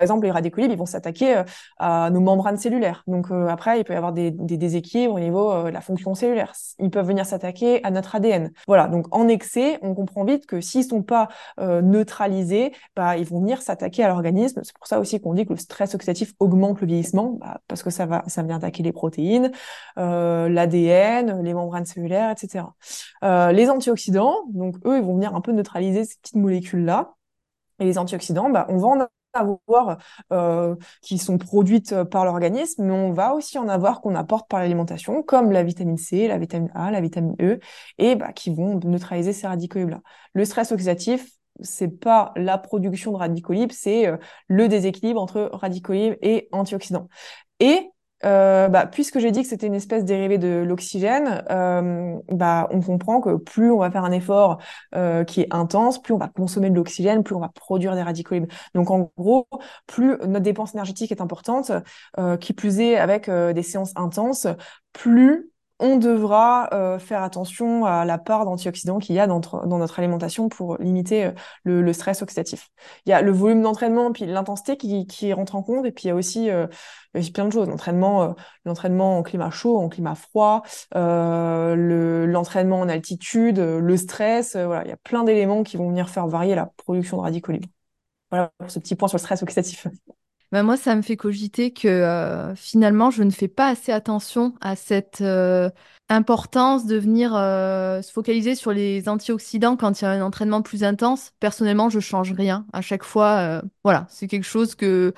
exemple, 0.06 0.28
les 0.28 0.42
libres, 0.42 0.60
ils 0.60 0.78
vont 0.78 0.86
s'attaquer 0.86 1.38
euh, 1.38 1.44
à 1.78 2.10
nos 2.10 2.20
membranes 2.20 2.58
cellulaires. 2.58 3.04
Donc 3.08 3.32
euh, 3.32 3.48
après, 3.48 3.80
il 3.80 3.84
peut 3.84 3.94
y 3.94 3.96
avoir 3.96 4.14
des, 4.14 4.32
des 4.32 4.58
déséquilibres 4.58 5.16
au 5.16 5.20
niveau 5.20 5.52
euh, 5.52 5.66
de 5.66 5.70
la 5.70 5.82
fonction 5.82 6.14
cellulaire. 6.14 6.54
Ils 6.80 6.90
peuvent 6.90 7.08
venir 7.08 7.26
s'attaquer 7.26 7.84
à 7.84 7.92
notre 7.92 8.16
ADN. 8.16 8.52
Voilà, 8.68 8.88
donc 8.88 9.08
en 9.12 9.28
excès, 9.28 9.80
on 9.82 9.96
comprend 9.96 10.24
vite 10.24 10.46
que 10.46 10.62
s'ils 10.62 10.84
sont 10.84 11.04
pas 11.04 11.30
neutralisés, 11.58 12.74
bah, 12.96 13.18
ils 13.18 13.26
vont 13.26 13.40
venir 13.40 13.62
s'attaquer 13.62 14.04
à 14.04 14.10
l'organisme. 14.10 14.62
C'est 14.64 14.76
pour 14.76 14.88
ça 14.88 15.00
aussi 15.00 15.20
qu'on 15.20 15.34
dit 15.34 15.46
que 15.46 15.54
le 15.54 15.60
stress 15.60 15.96
oxydatif 15.96 16.34
augmente 16.40 16.82
le 16.82 16.88
vieillissement, 16.88 17.38
bah, 17.40 17.62
parce 17.68 17.84
que 17.84 17.90
ça 17.90 18.06
va, 18.06 18.24
ça 18.28 18.44
vient 18.44 18.58
attaquer 18.58 18.84
les 18.84 18.92
protéines, 18.92 19.52
l'ADN, 19.96 21.42
les 21.44 21.54
membranes 21.54 21.86
cellulaires, 21.86 22.32
etc. 22.32 22.66
les 23.24 23.70
antioxydants, 23.70 24.36
donc 24.50 24.76
eux, 24.86 24.98
ils 24.98 25.04
vont 25.04 25.16
venir 25.16 25.36
un 25.36 25.42
peu 25.42 25.52
neutraliser 25.52 26.06
ces 26.06 26.18
petites 26.22 26.36
molécules-là. 26.36 27.14
Et 27.80 27.86
les 27.86 27.98
antioxydants, 27.98 28.50
bah, 28.50 28.66
on 28.70 28.78
va 28.78 28.88
en 28.88 29.08
avoir 29.38 29.98
euh, 30.32 30.76
qui 31.02 31.18
sont 31.18 31.38
produites 31.38 32.04
par 32.06 32.26
l'organisme, 32.26 32.84
mais 32.84 32.94
on 32.94 33.12
va 33.12 33.34
aussi 33.34 33.58
en 33.58 33.68
avoir 33.68 34.02
qu'on 34.02 34.16
apporte 34.16 34.50
par 34.50 34.60
l'alimentation, 34.60 35.24
comme 35.24 35.52
la 35.52 35.64
vitamine 35.64 35.98
C, 35.98 36.28
la 36.28 36.38
vitamine 36.38 36.72
A, 36.76 36.92
la 36.92 37.02
vitamine 37.02 37.36
E, 37.42 37.60
et 37.98 38.16
bah, 38.16 38.34
qui 38.34 38.54
vont 38.54 38.80
neutraliser 38.84 39.34
ces 39.34 39.48
radicaux 39.48 39.80
libres-là. 39.80 40.02
Le 40.34 40.46
stress 40.46 40.72
oxydatif, 40.72 41.28
c'est 41.62 42.00
pas 42.00 42.34
la 42.36 42.58
production 42.58 43.12
de 43.12 43.18
radicaux 43.18 43.54
libres, 43.54 43.74
c'est 43.76 44.08
euh, 44.08 44.18
le 44.48 44.68
déséquilibre 44.68 45.22
entre 45.22 45.50
radicaux 45.54 45.94
libres 45.94 46.18
et 46.22 46.48
antioxydants. 46.52 47.08
Et 47.60 47.90
euh, 48.26 48.68
bah, 48.68 48.88
puisque 48.88 49.20
j'ai 49.20 49.32
dit 49.32 49.44
que 49.44 49.48
c'était 49.48 49.68
une 49.68 49.76
espèce 49.76 50.04
dérivée 50.06 50.38
de 50.38 50.64
l'oxygène, 50.68 51.44
euh, 51.52 52.18
bah, 52.30 52.68
on 52.72 52.82
comprend 52.82 53.22
que 53.22 53.36
plus 53.36 53.72
on 53.72 53.78
va 53.80 53.92
faire 53.92 54.04
un 54.04 54.12
effort 54.12 54.60
euh, 54.96 55.24
qui 55.24 55.42
est 55.42 55.48
intense, 55.52 56.02
plus 56.02 56.14
on 56.14 56.18
va 56.18 56.28
consommer 56.28 56.70
de 56.70 56.76
l'oxygène, 56.76 57.24
plus 57.24 57.36
on 57.36 57.40
va 57.40 57.50
produire 57.50 57.96
des 57.96 58.02
radicaux 58.02 58.36
libres. 58.36 58.54
Donc 58.74 58.90
en 58.92 59.12
gros, 59.18 59.48
plus 59.86 60.18
notre 60.26 60.40
dépense 60.40 60.74
énergétique 60.74 61.12
est 61.12 61.22
importante, 61.22 61.72
euh, 62.18 62.38
qui 62.38 62.54
plus 62.54 62.80
est 62.80 62.98
avec 62.98 63.30
euh, 63.30 63.54
des 63.54 63.64
séances 63.64 63.94
intenses, 63.96 64.48
plus 64.94 65.52
on 65.80 65.98
devra 65.98 66.70
euh, 66.74 66.98
faire 67.00 67.22
attention 67.24 67.86
à 67.86 68.04
la 68.06 68.18
part 68.18 68.46
d'antioxydants 68.46 69.00
qu'il 69.00 69.16
y 69.16 69.20
a 69.20 69.28
dans, 69.28 69.42
notre 69.66 70.00
alimentation 70.00 70.50
pour 70.50 70.78
limiter 70.78 71.26
euh, 71.26 71.32
le, 71.64 71.94
stress 71.94 72.22
oxydatif. 72.22 72.70
Il 73.06 73.10
y 73.10 73.14
a 73.14 73.22
le 73.22 73.32
volume 73.32 73.62
d'entraînement, 73.62 74.12
puis 74.12 74.26
l'intensité 74.26 74.78
qui, 74.78 75.06
qui, 75.06 75.32
rentre 75.34 75.56
en 75.56 75.64
compte, 75.64 75.86
et 75.86 75.92
puis 75.92 76.06
il 76.06 76.08
y 76.08 76.12
a 76.12 76.16
aussi, 76.16 76.50
euh, 76.50 76.68
plein 77.34 77.46
de 77.46 77.52
choses. 77.52 77.68
L'entraînement, 77.68 78.36
l'entraînement 78.66 79.18
en 79.18 79.24
climat 79.24 79.50
chaud, 79.50 79.78
en 79.78 79.90
climat 79.90 80.16
froid, 80.16 80.64
l'entraînement 80.94 82.80
en 82.80 82.90
altitude, 82.90 83.60
le 83.60 83.98
stress. 83.98 84.56
voilà, 84.56 84.84
il 84.84 84.90
y 84.90 84.94
a 84.94 84.98
plein 84.98 85.24
d'éléments 85.24 85.64
qui 85.64 85.78
vont 85.78 85.90
venir 85.90 86.10
faire 86.10 86.28
varier 86.28 86.56
la 86.56 86.68
production 86.78 87.18
de 87.18 87.22
radicaux 87.24 87.52
libres. 87.52 87.70
Voilà 88.30 88.52
pour 88.58 88.70
ce 88.70 88.80
petit 88.80 88.96
point 88.96 89.08
sur 89.08 89.18
le 89.18 89.22
stress 89.22 89.42
oxydatif. 89.42 89.88
Bah, 90.54 90.64
moi, 90.64 90.78
ça 90.78 90.96
me 90.96 91.02
fait 91.02 91.18
cogiter 91.18 91.72
que 91.72 91.90
euh, 91.90 92.56
finalement, 92.56 93.12
je 93.12 93.24
ne 93.24 93.32
fais 93.32 93.50
pas 93.50 93.68
assez 93.68 93.92
attention 93.92 94.54
à 94.62 94.78
cette 94.78 95.20
euh, 95.20 95.70
importance 96.08 96.86
de 96.86 96.96
venir 96.96 97.36
euh, 97.36 98.02
se 98.02 98.14
focaliser 98.14 98.56
sur 98.56 98.72
les 98.72 99.10
antioxydants 99.10 99.76
quand 99.76 100.00
il 100.00 100.06
y 100.06 100.08
a 100.08 100.12
un 100.12 100.22
entraînement 100.22 100.62
plus 100.62 100.86
intense. 100.86 101.34
Personnellement, 101.42 101.90
je 101.90 102.00
change 102.00 102.32
rien. 102.32 102.66
À 102.72 102.80
chaque 102.82 103.04
fois, 103.04 103.62
voilà, 103.84 104.08
c'est 104.10 104.28
quelque 104.28 104.46
chose 104.46 104.74
que, 104.76 105.14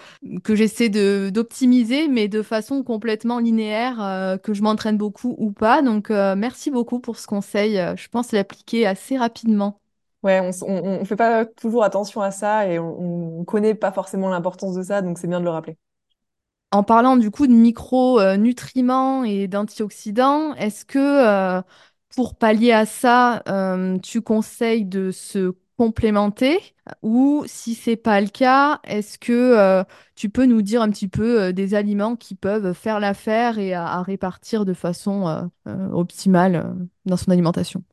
j'essaie 0.50 0.90
d'optimiser, 0.90 2.08
mais 2.08 2.28
de 2.28 2.42
façon 2.42 2.82
complètement 2.82 3.38
linéaire, 3.38 4.40
que 4.42 4.56
je 4.56 4.64
m'entraîne 4.64 4.98
beaucoup 4.98 5.36
ou 5.38 5.52
pas. 5.52 5.84
Donc, 5.84 6.10
merci 6.10 6.72
beaucoup 6.72 7.00
pour 7.00 7.20
ce 7.20 7.28
conseil. 7.28 7.76
Je 7.96 8.08
pense 8.08 8.32
l'appliquer 8.32 8.88
assez 8.88 9.16
rapidement. 9.16 9.80
Ouais, 10.22 10.42
on, 10.42 10.52
on, 10.68 11.06
fait 11.06 11.16
pas 11.16 11.46
toujours 11.46 11.84
attention 11.84 12.22
à 12.22 12.32
ça 12.32 12.68
et 12.68 12.78
on, 12.78 13.40
on 13.40 13.46
connaît 13.46 13.74
pas 13.74 13.92
forcément 13.94 14.30
l'importance 14.30 14.76
de 14.76 14.84
ça, 14.84 15.02
donc 15.02 15.18
c'est 15.18 15.28
bien 15.28 15.40
de 15.40 15.46
le 15.46 15.50
rappeler. 15.52 15.78
En 16.72 16.84
parlant 16.84 17.18
du 17.18 17.32
coup 17.32 17.48
de 17.48 17.54
micronutriments 17.54 19.24
et 19.24 19.48
d'antioxydants, 19.48 20.54
est-ce 20.56 20.86
que 20.86 21.00
euh, 21.00 21.62
pour 22.16 22.38
pallier 22.38 22.72
à 22.74 22.86
ça, 22.86 23.42
euh, 23.48 23.98
tu 24.00 24.22
conseilles 24.22 24.86
de 24.86 25.10
se 25.10 25.54
complémenter? 25.78 26.60
Ou 27.02 27.44
si 27.48 27.74
c'est 27.74 27.96
pas 27.96 28.22
le 28.22 28.28
cas, 28.28 28.82
est-ce 28.84 29.18
que 29.18 29.32
euh, 29.34 29.84
tu 30.16 30.30
peux 30.30 30.46
nous 30.46 30.62
dire 30.62 30.82
un 30.84 30.90
petit 30.92 31.08
peu 31.08 31.54
des 31.54 31.74
aliments 31.74 32.16
qui 32.16 32.36
peuvent 32.36 32.74
faire 32.74 33.00
l'affaire 33.00 33.58
et 33.58 33.74
à 33.74 34.02
répartir 34.04 34.64
de 34.66 34.74
façon 34.74 35.50
optimale 35.66 36.76
dans 37.06 37.18
son 37.18 37.32
alimentation? 37.32 37.84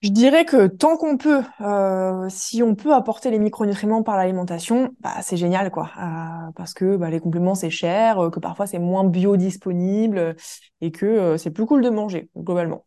Je 0.00 0.10
dirais 0.10 0.44
que 0.44 0.68
tant 0.68 0.96
qu'on 0.96 1.16
peut, 1.16 1.42
euh, 1.60 2.28
si 2.28 2.62
on 2.62 2.76
peut 2.76 2.94
apporter 2.94 3.30
les 3.32 3.40
micronutriments 3.40 4.04
par 4.04 4.16
l'alimentation, 4.16 4.94
bah, 5.00 5.14
c'est 5.22 5.36
génial, 5.36 5.72
quoi. 5.72 5.90
Euh, 5.98 6.52
parce 6.54 6.72
que 6.72 6.96
bah, 6.96 7.10
les 7.10 7.18
compléments, 7.18 7.56
c'est 7.56 7.70
cher, 7.70 8.22
euh, 8.22 8.30
que 8.30 8.38
parfois 8.38 8.68
c'est 8.68 8.78
moins 8.78 9.02
biodisponible 9.02 10.36
et 10.80 10.92
que 10.92 11.36
c'est 11.36 11.50
plus 11.50 11.66
cool 11.66 11.82
de 11.82 11.90
manger, 11.90 12.30
globalement. 12.36 12.84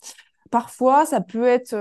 Parfois, 0.51 1.05
ça 1.05 1.19
peut 1.19 1.47
être 1.47 1.75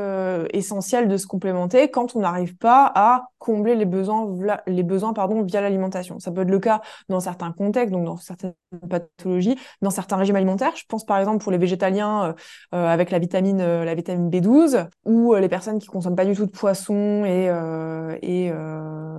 essentiel 0.52 1.08
de 1.08 1.16
se 1.16 1.26
complémenter 1.26 1.90
quand 1.90 2.14
on 2.16 2.20
n'arrive 2.20 2.56
pas 2.56 2.90
à 2.94 3.29
combler 3.40 3.74
les 3.74 3.86
besoins, 3.86 4.32
les 4.66 4.82
besoins 4.82 5.14
pardon, 5.14 5.42
via 5.42 5.60
l'alimentation. 5.60 6.20
Ça 6.20 6.30
peut 6.30 6.42
être 6.42 6.50
le 6.50 6.58
cas 6.60 6.82
dans 7.08 7.20
certains 7.20 7.50
contextes, 7.52 7.90
donc 7.90 8.04
dans 8.04 8.18
certaines 8.18 8.52
pathologies, 8.88 9.56
dans 9.80 9.90
certains 9.90 10.16
régimes 10.16 10.36
alimentaires. 10.36 10.76
Je 10.76 10.84
pense 10.86 11.04
par 11.04 11.18
exemple 11.18 11.42
pour 11.42 11.50
les 11.50 11.58
végétaliens 11.58 12.24
euh, 12.24 12.32
euh 12.74 12.86
avec 12.86 13.10
la 13.10 13.18
vitamine, 13.18 13.60
euh, 13.60 13.84
la 13.84 13.94
vitamine 13.94 14.28
B12, 14.28 14.86
ou 15.06 15.34
euh, 15.34 15.40
les 15.40 15.48
personnes 15.48 15.78
qui 15.78 15.86
consomment 15.86 16.16
pas 16.16 16.26
du 16.26 16.34
tout 16.34 16.44
de 16.44 16.50
poisson 16.50 17.24
et, 17.24 17.46
et, 18.22 18.52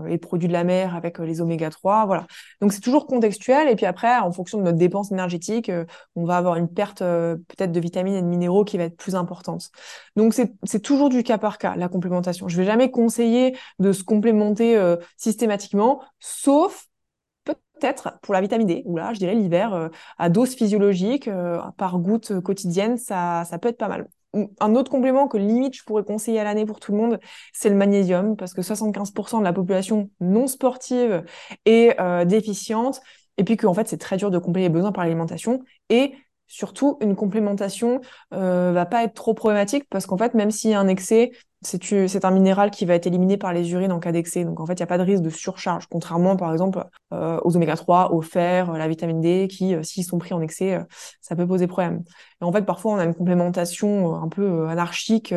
et, 0.07 0.17
produits 0.19 0.47
de 0.47 0.53
la 0.53 0.63
mer 0.63 0.95
avec 0.95 1.17
les 1.17 1.41
oméga 1.41 1.71
3. 1.71 2.05
Voilà. 2.05 2.27
Donc 2.61 2.73
c'est 2.73 2.79
toujours 2.79 3.07
contextuel. 3.07 3.69
Et 3.69 3.75
puis 3.75 3.87
après, 3.87 4.19
en 4.19 4.31
fonction 4.31 4.59
de 4.59 4.63
notre 4.63 4.77
dépense 4.77 5.11
énergétique, 5.11 5.71
on 6.15 6.25
va 6.25 6.37
avoir 6.37 6.57
une 6.57 6.67
perte 6.67 6.99
peut-être 6.99 7.71
de 7.71 7.79
vitamines 7.79 8.13
et 8.13 8.21
de 8.21 8.27
minéraux 8.27 8.63
qui 8.63 8.77
va 8.77 8.83
être 8.83 8.97
plus 8.97 9.15
importante. 9.15 9.71
Donc 10.15 10.35
c'est 10.35 10.79
toujours 10.79 11.09
du 11.09 11.23
cas 11.23 11.39
par 11.39 11.57
cas, 11.57 11.75
la 11.75 11.89
complémentation. 11.89 12.47
Je 12.47 12.57
vais 12.57 12.65
jamais 12.65 12.91
conseiller 12.91 13.57
de 13.79 13.91
se 13.93 14.03
complémenter 14.11 14.75
euh, 14.75 14.97
systématiquement, 15.15 16.01
sauf 16.19 16.87
peut-être 17.45 18.19
pour 18.21 18.33
la 18.33 18.41
vitamine 18.41 18.67
D, 18.67 18.83
ou 18.85 18.97
là, 18.97 19.13
je 19.13 19.19
dirais 19.19 19.35
l'hiver, 19.35 19.73
euh, 19.73 19.87
à 20.17 20.27
dose 20.27 20.53
physiologique, 20.53 21.29
euh, 21.29 21.61
par 21.77 21.97
goutte 21.97 22.41
quotidienne, 22.41 22.97
ça, 22.97 23.45
ça 23.45 23.57
peut 23.57 23.69
être 23.69 23.77
pas 23.77 23.87
mal. 23.87 24.09
Un 24.33 24.75
autre 24.75 24.91
complément 24.91 25.29
que 25.29 25.37
limite 25.37 25.75
je 25.75 25.83
pourrais 25.85 26.03
conseiller 26.03 26.41
à 26.41 26.43
l'année 26.43 26.65
pour 26.65 26.81
tout 26.81 26.91
le 26.91 26.97
monde, 26.97 27.19
c'est 27.53 27.69
le 27.69 27.75
magnésium, 27.75 28.35
parce 28.35 28.53
que 28.53 28.61
75% 28.61 29.39
de 29.39 29.45
la 29.45 29.53
population 29.53 30.09
non 30.19 30.47
sportive 30.47 31.23
est 31.65 31.97
déficiente, 32.25 33.01
et 33.37 33.43
puis 33.43 33.57
qu'en 33.57 33.73
fait 33.73 33.89
c'est 33.89 33.97
très 33.97 34.15
dur 34.15 34.31
de 34.31 34.37
combler 34.39 34.61
les 34.63 34.69
besoins 34.69 34.93
par 34.93 35.03
l'alimentation, 35.03 35.59
et 35.89 36.13
surtout 36.47 36.97
une 37.01 37.17
complémentation 37.17 37.99
va 38.31 38.85
pas 38.85 39.03
être 39.03 39.15
trop 39.15 39.33
problématique, 39.33 39.83
parce 39.89 40.05
qu'en 40.05 40.17
fait 40.17 40.33
même 40.33 40.49
s'il 40.49 40.71
y 40.71 40.75
a 40.75 40.79
un 40.79 40.87
excès, 40.87 41.31
c'est 41.63 42.25
un 42.25 42.31
minéral 42.31 42.71
qui 42.71 42.85
va 42.85 42.95
être 42.95 43.05
éliminé 43.05 43.37
par 43.37 43.53
les 43.53 43.71
urines 43.71 43.91
en 43.91 43.99
cas 43.99 44.11
d'excès. 44.11 44.43
Donc 44.43 44.59
en 44.59 44.65
fait, 44.65 44.73
il 44.73 44.77
n'y 44.77 44.83
a 44.83 44.87
pas 44.87 44.97
de 44.97 45.03
risque 45.03 45.21
de 45.21 45.29
surcharge, 45.29 45.85
contrairement 45.87 46.35
par 46.35 46.51
exemple 46.51 46.83
euh, 47.13 47.39
aux 47.43 47.55
oméga 47.55 47.75
3, 47.75 48.13
au 48.13 48.21
fer, 48.21 48.71
la 48.71 48.87
vitamine 48.87 49.21
D, 49.21 49.47
qui, 49.49 49.75
euh, 49.75 49.83
s'ils 49.83 50.05
sont 50.05 50.17
pris 50.17 50.33
en 50.33 50.41
excès, 50.41 50.75
euh, 50.75 50.83
ça 51.19 51.35
peut 51.35 51.45
poser 51.45 51.67
problème. 51.67 52.03
Et 52.41 52.45
en 52.45 52.51
fait, 52.51 52.63
parfois, 52.63 52.93
on 52.93 52.97
a 52.97 53.03
une 53.03 53.13
complémentation 53.13 54.15
un 54.15 54.27
peu 54.29 54.67
anarchique 54.69 55.35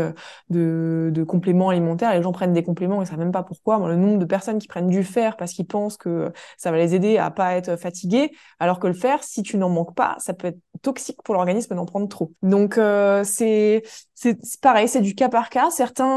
de, 0.48 1.10
de 1.12 1.24
compléments 1.24 1.68
alimentaires. 1.68 2.14
Les 2.14 2.22
gens 2.22 2.32
prennent 2.32 2.54
des 2.54 2.62
compléments 2.62 3.02
et 3.02 3.06
savent 3.06 3.18
même 3.18 3.32
pas 3.32 3.42
pourquoi. 3.42 3.78
le 3.86 3.96
nombre 3.96 4.18
de 4.18 4.24
personnes 4.24 4.58
qui 4.58 4.68
prennent 4.68 4.88
du 4.88 5.04
fer 5.04 5.36
parce 5.36 5.52
qu'ils 5.52 5.66
pensent 5.66 5.98
que 5.98 6.32
ça 6.56 6.70
va 6.70 6.78
les 6.78 6.94
aider 6.94 7.18
à 7.18 7.30
pas 7.30 7.54
être 7.54 7.76
fatigués, 7.76 8.30
alors 8.60 8.78
que 8.78 8.86
le 8.86 8.94
fer, 8.94 9.22
si 9.22 9.42
tu 9.42 9.58
n'en 9.58 9.68
manques 9.68 9.94
pas, 9.94 10.16
ça 10.18 10.32
peut 10.32 10.48
être 10.48 10.58
toxique 10.80 11.18
pour 11.22 11.34
l'organisme 11.34 11.74
d'en 11.74 11.84
prendre 11.84 12.08
trop. 12.08 12.32
Donc 12.42 12.78
c'est 13.24 13.82
c'est 14.14 14.38
pareil, 14.62 14.88
c'est 14.88 15.00
du 15.00 15.14
cas 15.14 15.28
par 15.28 15.50
cas. 15.50 15.70
Certains 15.70 16.13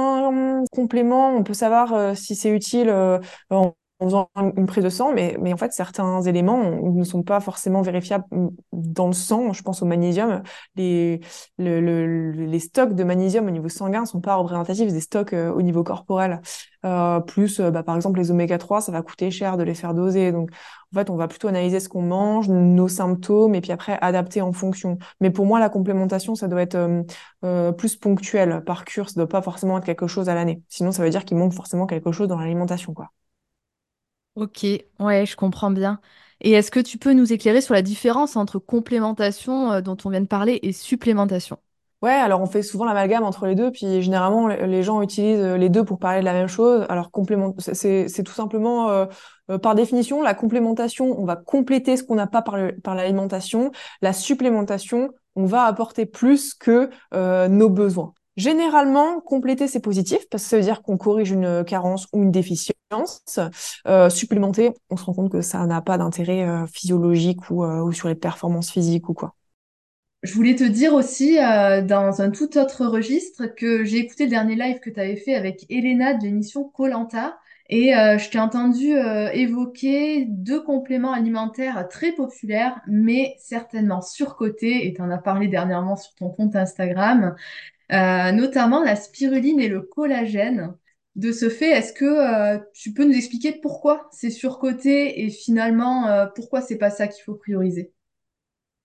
compléments, 0.72 1.36
on 1.36 1.44
peut 1.44 1.54
savoir 1.54 2.16
si 2.18 2.36
c'est 2.36 2.50
utile 2.50 2.90
en 3.50 3.76
faisant 4.02 4.30
une 4.36 4.66
prise 4.68 4.84
de 4.84 4.90
sang, 4.90 5.14
mais, 5.14 5.38
mais 5.42 5.54
en 5.54 5.58
fait, 5.58 5.74
certains 5.74 6.22
éléments 6.22 6.72
ne 6.82 7.04
sont 7.04 7.24
pas 7.24 7.40
forcément 7.40 7.82
vérifiables 7.82 8.26
dans 8.72 9.08
le 9.08 9.14
sang. 9.14 9.54
Je 9.54 9.64
pense 9.64 9.82
au 9.82 9.86
magnésium. 9.86 10.44
Les, 10.76 11.20
le, 11.58 12.32
les 12.32 12.60
stocks 12.60 12.94
de 12.94 13.04
magnésium 13.04 13.48
au 13.48 13.52
niveau 13.52 13.70
sanguin 13.70 14.06
sont 14.06 14.22
pas 14.22 14.36
représentatifs 14.36 14.92
des 14.92 15.00
stocks 15.02 15.34
euh, 15.34 15.52
au 15.52 15.62
niveau 15.62 15.84
corporel. 15.84 16.42
Euh, 16.86 17.20
plus, 17.20 17.60
euh, 17.60 17.72
bah, 17.72 17.84
par 17.84 17.96
exemple, 17.96 18.20
les 18.20 18.30
oméga 18.32 18.58
3, 18.58 18.82
ça 18.82 18.92
va 18.92 19.02
coûter 19.02 19.32
cher 19.32 19.58
de 19.58 19.64
les 19.64 19.74
faire 19.74 19.94
doser. 19.94 20.32
Donc, 20.32 20.52
en 20.94 21.00
fait, 21.00 21.10
on 21.10 21.16
va 21.16 21.28
plutôt 21.28 21.48
analyser 21.48 21.80
ce 21.80 21.90
qu'on 21.90 22.04
mange, 22.04 22.48
nos 22.50 22.88
symptômes, 22.88 23.56
et 23.56 23.62
puis 23.62 23.72
après, 23.72 23.98
adapter 24.02 24.42
en 24.42 24.54
fonction. 24.54 24.98
Mais 25.20 25.32
pour 25.32 25.46
moi, 25.46 25.60
la 25.60 25.70
complémentation, 25.70 26.36
ça 26.36 26.48
doit 26.48 26.62
être 26.62 26.78
plus 27.78 27.96
ponctuel 27.98 28.64
par 28.66 28.86
cure. 28.86 29.10
Ça 29.10 29.16
doit 29.16 29.28
pas 29.28 29.42
forcément 29.42 29.78
être 29.78 29.86
quelque 29.86 30.08
chose 30.08 30.30
à 30.30 30.36
l'année. 30.36 30.62
Sinon, 30.70 30.92
ça 30.92 31.04
veut 31.04 31.10
dire 31.10 31.26
qu'il 31.26 31.38
manque 31.38 31.54
forcément 31.54 31.88
quelque 31.88 32.12
chose 32.12 32.28
dans 32.28 32.40
l'alimentation, 32.40 32.94
quoi. 32.94 33.10
Ok, 34.38 34.68
ouais, 35.00 35.26
je 35.26 35.36
comprends 35.36 35.72
bien. 35.72 36.00
Et 36.42 36.52
est-ce 36.52 36.70
que 36.70 36.80
tu 36.80 37.00
peux 37.00 37.14
nous 37.14 37.34
éclairer 37.34 37.60
sur 37.60 37.74
la 37.74 37.82
différence 37.82 38.36
entre 38.36 38.60
complémentation, 38.60 39.72
euh, 39.72 39.82
dont 39.82 39.98
on 40.06 40.12
vient 40.12 40.22
de 40.22 40.28
parler, 40.28 40.60
et 40.62 40.74
supplémentation? 40.74 41.58
Ouais, 42.04 42.12
alors 42.12 42.42
on 42.42 42.46
fait 42.46 42.62
souvent 42.62 42.86
l'amalgame 42.86 43.24
entre 43.24 43.48
les 43.48 43.56
deux, 43.56 43.72
puis 43.72 44.04
généralement 44.04 44.48
les 44.48 44.84
gens 44.84 45.02
utilisent 45.02 45.40
euh, 45.40 45.58
les 45.58 45.70
deux 45.70 45.84
pour 45.84 45.98
parler 45.98 46.20
de 46.20 46.26
la 46.26 46.34
même 46.34 46.48
chose. 46.48 46.86
Alors 46.88 47.10
complément, 47.10 47.56
c'est 47.58 48.24
tout 48.24 48.32
simplement 48.32 48.92
euh, 48.92 49.58
par 49.58 49.74
définition 49.74 50.22
la 50.22 50.36
complémentation, 50.36 51.20
on 51.20 51.26
va 51.26 51.36
compléter 51.36 51.98
ce 51.98 52.04
qu'on 52.04 52.14
n'a 52.14 52.28
pas 52.28 52.44
par 52.44 52.94
l'alimentation. 52.94 53.72
La 54.04 54.14
supplémentation, 54.14 55.10
on 55.36 55.46
va 55.46 55.64
apporter 55.64 56.06
plus 56.06 56.54
que 56.54 56.92
nos 57.48 57.70
besoins. 57.72 58.14
Généralement, 58.38 59.20
compléter, 59.20 59.68
c'est 59.68 59.80
positif 59.80 60.30
parce 60.30 60.44
que 60.44 60.50
ça 60.50 60.58
veut 60.58 60.64
dire 60.64 60.84
qu'on 60.84 60.96
corrige 60.96 61.32
une 61.32 61.64
carence 61.66 62.08
ou 62.14 62.22
une 62.22 62.32
déficience. 62.32 63.40
Euh, 63.88 64.10
supplémenter, 64.10 64.74
on 64.92 64.96
se 64.96 65.04
rend 65.06 65.14
compte 65.14 65.32
que 65.32 65.42
ça 65.42 65.66
n'a 65.66 65.82
pas 65.82 65.98
d'intérêt 65.98 66.48
euh, 66.48 66.68
physiologique 66.68 67.50
ou, 67.50 67.64
euh, 67.64 67.82
ou 67.82 67.92
sur 67.92 68.08
les 68.08 68.16
performances 68.16 68.72
physiques 68.72 69.10
ou 69.10 69.16
quoi. 69.16 69.34
Je 70.22 70.36
voulais 70.36 70.54
te 70.54 70.64
dire 70.64 70.94
aussi, 70.94 71.38
dans 71.38 72.22
un 72.22 72.32
tout 72.32 72.58
autre 72.58 72.86
registre, 72.86 73.46
que 73.46 73.84
j'ai 73.84 73.98
écouté 73.98 74.26
le 74.26 74.32
dernier 74.32 74.56
live 74.56 74.80
que 74.80 74.90
tu 74.90 75.00
avais 75.00 75.16
fait 75.16 75.36
avec 75.36 75.66
Elena 75.70 76.16
de 76.16 76.24
l'émission 76.24 76.64
koh 76.64 76.88
et 77.70 77.92
je 77.92 78.30
t'ai 78.30 78.40
entendu 78.40 78.94
évoquer 79.34 80.26
deux 80.28 80.62
compléments 80.64 81.14
alimentaires 81.14 81.88
très 81.88 82.14
populaires, 82.14 82.82
mais 82.88 83.36
certainement 83.38 84.02
surcotés, 84.02 84.88
et 84.88 84.94
tu 84.96 85.02
en 85.04 85.12
as 85.12 85.20
parlé 85.20 85.48
dernièrement 85.48 85.96
sur 85.96 86.16
ton 86.16 86.30
compte 86.30 86.56
Instagram. 86.56 87.36
Euh, 87.92 88.32
notamment 88.32 88.84
la 88.84 88.96
spiruline 88.96 89.60
et 89.60 89.70
le 89.70 89.82
collagène. 89.82 90.76
De 91.16 91.32
ce 91.32 91.50
fait, 91.50 91.70
est-ce 91.72 91.94
que 91.94 92.06
euh, 92.06 92.60
tu 92.74 92.94
peux 92.94 93.06
nous 93.06 93.16
expliquer 93.16 93.54
pourquoi 93.54 94.08
c'est 94.12 94.30
surcoté 94.30 95.24
et 95.24 95.30
finalement 95.30 96.08
euh, 96.08 96.28
pourquoi 96.36 96.62
c'est 96.62 96.78
pas 96.78 96.90
ça 96.92 97.08
qu'il 97.08 97.24
faut 97.24 97.36
prioriser? 97.36 97.92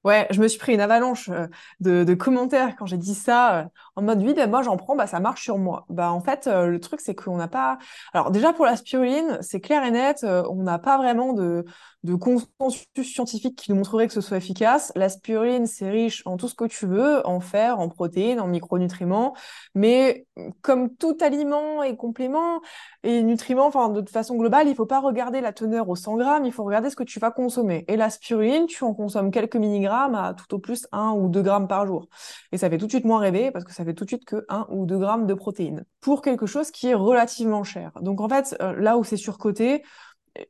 Ouais, 0.05 0.27
je 0.31 0.41
me 0.41 0.49
suis 0.49 0.59
pris 0.59 0.75
une 0.75 0.81
avalanche 0.81 1.29
euh, 1.29 1.47
de, 1.81 2.15
commentaires 2.15 2.75
quand 2.77 2.87
j'ai 2.87 2.97
dit 2.97 3.15
ça, 3.15 3.61
euh, 3.61 3.65
en 3.95 4.03
mode 4.03 4.21
oui, 4.21 4.35
ben 4.35 4.51
moi 4.51 4.63
j'en 4.63 4.77
prends, 4.77 4.97
bah 4.97 5.07
ça 5.07 5.21
marche 5.21 5.43
sur 5.45 5.59
moi. 5.59 5.87
Bah 5.91 6.11
en 6.11 6.21
fait, 6.21 6.49
euh, 6.49 6.67
le 6.67 6.81
truc 6.81 7.01
c'est 7.01 7.15
qu'on 7.15 7.37
n'a 7.37 7.47
pas. 7.47 7.79
Alors 8.13 8.33
déjà 8.33 8.53
pour 8.53 8.65
la 8.67 8.77
spiruline, 8.77 9.39
c'est 9.43 9.61
clair 9.61 9.85
et 9.85 9.93
net, 9.93 10.25
on 10.25 10.63
n'a 10.65 10.81
pas 10.81 10.99
vraiment 10.99 11.35
de, 11.35 11.65
de 12.03 12.15
consensus 12.17 13.13
scientifique 13.13 13.57
qui 13.57 13.71
nous 13.71 13.77
montrerait 13.77 14.09
que 14.09 14.13
ce 14.13 14.21
soit 14.21 14.37
efficace. 14.37 14.93
La 14.97 15.09
spiruline, 15.09 15.67
c'est 15.67 15.89
riche 15.89 16.23
en 16.27 16.37
tout 16.37 16.49
ce 16.49 16.55
que 16.57 16.65
tu 16.65 16.87
veux, 16.87 17.25
en 17.27 17.39
fer, 17.39 17.79
en 17.79 17.89
protéines, 17.89 18.41
en 18.41 18.49
micronutriments, 18.49 19.35
mais 19.77 20.27
comme 20.63 20.97
tout 20.97 21.17
aliment 21.21 21.83
et 21.85 21.97
complément 21.97 22.61
et 23.05 23.23
nutriments, 23.23 23.67
enfin 23.67 23.89
de 23.89 24.09
façon 24.11 24.37
globale, 24.37 24.67
il 24.69 24.75
faut 24.75 24.87
pas 24.87 25.01
regarder 25.01 25.41
la 25.41 25.53
teneur 25.53 25.89
au 25.89 25.95
100 25.95 26.17
grammes, 26.17 26.45
il 26.45 26.53
faut 26.53 26.65
regarder 26.65 26.91
ce 26.91 26.97
que 26.97 27.05
tu 27.05 27.21
vas 27.21 27.31
consommer. 27.31 27.85
Et 27.87 27.97
la 27.97 28.11
spiruline, 28.11 28.67
tu 28.67 28.83
en 28.83 28.95
consommes 28.95 29.31
quelques 29.31 29.57
milligrammes 29.57 29.92
à 29.93 30.35
tout 30.35 30.55
au 30.55 30.59
plus 30.59 30.87
1 30.93 31.13
ou 31.13 31.29
2 31.29 31.43
grammes 31.43 31.69
par 31.69 31.87
jour. 31.87 32.09
Et 32.53 32.59
ça 32.59 32.69
fait 32.71 32.79
tout 32.79 32.87
de 32.87 32.91
suite 32.91 33.05
moins 33.05 33.21
rêver 33.21 33.51
parce 33.51 33.65
que 33.65 33.73
ça 33.73 33.85
fait 33.85 33.95
tout 33.95 34.05
de 34.05 34.11
suite 34.11 34.25
que 34.25 34.45
1 34.49 34.67
ou 34.71 34.87
2 34.87 34.99
grammes 34.99 35.27
de 35.27 35.35
protéines 35.35 35.85
pour 36.01 36.23
quelque 36.23 36.47
chose 36.47 36.71
qui 36.71 36.89
est 36.89 36.95
relativement 36.95 37.65
cher. 37.65 37.93
Donc 38.01 38.21
en 38.21 38.29
fait, 38.29 38.57
euh, 38.61 38.75
là 38.81 38.97
où 38.99 39.05
c'est 39.05 39.17
surcoté, 39.17 39.83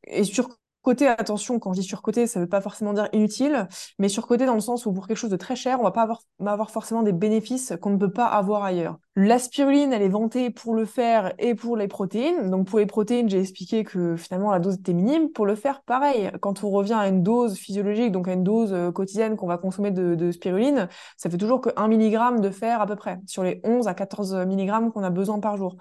et 0.05 0.25
sur 0.25 0.49
Côté, 0.83 1.07
attention, 1.07 1.61
quand 1.61 1.73
je 1.73 1.81
dis 1.81 1.87
surcoté, 1.87 2.27
ça 2.27 2.41
ne 2.41 2.45
veut 2.45 2.49
pas 2.49 2.61
forcément 2.61 2.93
dire 2.93 3.09
inutile, 3.13 3.69
mais 4.01 4.09
surcoté 4.09 4.47
dans 4.47 4.55
le 4.55 4.61
sens 4.61 4.85
où 4.85 4.93
pour 4.93 5.07
quelque 5.07 5.17
chose 5.17 5.31
de 5.31 5.37
très 5.37 5.55
cher, 5.55 5.79
on 5.79 5.85
va 5.85 5.93
pas 5.93 6.09
avoir, 6.41 6.71
forcément 6.73 7.05
des 7.05 7.13
bénéfices 7.13 7.73
qu'on 7.81 7.91
ne 7.91 7.99
peut 7.99 8.13
pas 8.13 8.27
avoir 8.27 8.65
ailleurs. 8.65 8.99
La 9.15 9.39
spiruline, 9.39 9.93
elle 9.93 10.03
est 10.03 10.09
vantée 10.09 10.51
pour 10.51 10.75
le 10.75 10.85
fer 10.85 11.35
et 11.39 11.55
pour 11.55 11.77
les 11.77 11.87
protéines. 11.87 12.51
Donc 12.51 12.67
pour 12.67 12.81
les 12.81 12.87
protéines, 12.87 13.29
j'ai 13.29 13.39
expliqué 13.39 13.85
que 13.85 14.17
finalement 14.17 14.51
la 14.51 14.59
dose 14.59 14.75
était 14.75 14.93
minime. 14.93 15.31
Pour 15.31 15.47
le 15.47 15.55
fer, 15.55 15.83
pareil. 15.83 16.33
Quand 16.41 16.65
on 16.65 16.71
revient 16.71 16.95
à 16.95 17.07
une 17.07 17.23
dose 17.23 17.57
physiologique, 17.57 18.11
donc 18.11 18.27
à 18.27 18.33
une 18.33 18.43
dose 18.43 18.73
euh, 18.73 18.91
quotidienne 18.91 19.37
qu'on 19.37 19.47
va 19.47 19.59
consommer 19.59 19.93
de, 19.93 20.17
de, 20.17 20.33
spiruline, 20.33 20.89
ça 21.17 21.31
fait 21.31 21.37
toujours 21.37 21.61
que 21.61 21.71
1 21.77 21.89
mg 21.89 22.41
de 22.41 22.51
fer 22.51 22.81
à 22.81 22.87
peu 22.87 22.97
près, 22.97 23.21
sur 23.27 23.45
les 23.45 23.61
11 23.63 23.87
à 23.87 23.95
14 23.95 24.35
mg 24.35 24.91
qu'on 24.91 25.05
a 25.05 25.11
besoin 25.11 25.39
par 25.39 25.57
jour. 25.57 25.77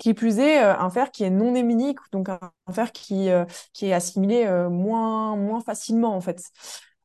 Qui 0.00 0.12
plus 0.12 0.38
est, 0.38 0.62
euh, 0.62 0.76
un 0.76 0.90
fer 0.90 1.10
qui 1.10 1.22
est 1.24 1.30
non 1.30 1.54
héminique, 1.54 1.98
donc 2.10 2.28
un, 2.28 2.40
fer 2.72 2.90
qui, 2.92 3.30
euh, 3.30 3.44
qui 3.72 3.86
est 3.86 3.92
assimilé 3.92 4.44
euh, 4.46 4.68
moins, 4.68 5.36
moins 5.36 5.60
facilement 5.60 6.16
en 6.16 6.20
fait. 6.20 6.42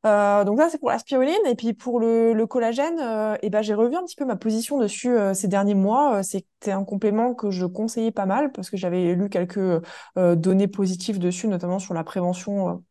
donc 0.02 0.58
ça 0.58 0.68
c'est 0.70 0.78
pour 0.78 0.90
la 0.90 0.98
spiruline 0.98 1.46
et 1.46 1.54
puis 1.54 1.72
pour 1.72 2.00
le, 2.00 2.44
collagène, 2.46 2.98
et 2.98 3.46
eh 3.46 3.50
ben 3.50 3.62
j'ai 3.62 3.74
revu 3.74 3.94
un 3.96 4.02
petit 4.04 4.16
peu 4.16 4.24
ma 4.24 4.36
position 4.36 4.78
dessus 4.78 5.14
ces 5.34 5.46
derniers 5.46 5.74
mois. 5.74 6.22
C'était 6.22 6.72
un 6.72 6.84
complément 6.84 7.34
que 7.34 7.50
je 7.50 7.66
conseillais 7.66 8.10
pas 8.10 8.26
mal 8.26 8.50
parce 8.50 8.70
que 8.70 8.76
j'avais 8.76 9.14
lu 9.14 9.28
quelques 9.28 9.82
données 10.16 10.68
positives 10.68 11.18
dessus, 11.18 11.48
notamment 11.48 11.78
sur 11.78 11.94
la 11.94 12.02
prévention 12.02 12.82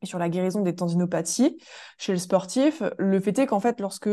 et 0.00 0.06
sur 0.06 0.18
la 0.18 0.28
guérison 0.28 0.60
des 0.60 0.74
tendinopathies 0.74 1.58
chez 1.98 2.12
le 2.12 2.18
sportif. 2.18 2.82
Le 2.98 3.20
fait 3.20 3.38
est 3.38 3.46
qu'en 3.46 3.60
fait 3.60 3.80
lorsque 3.80 4.08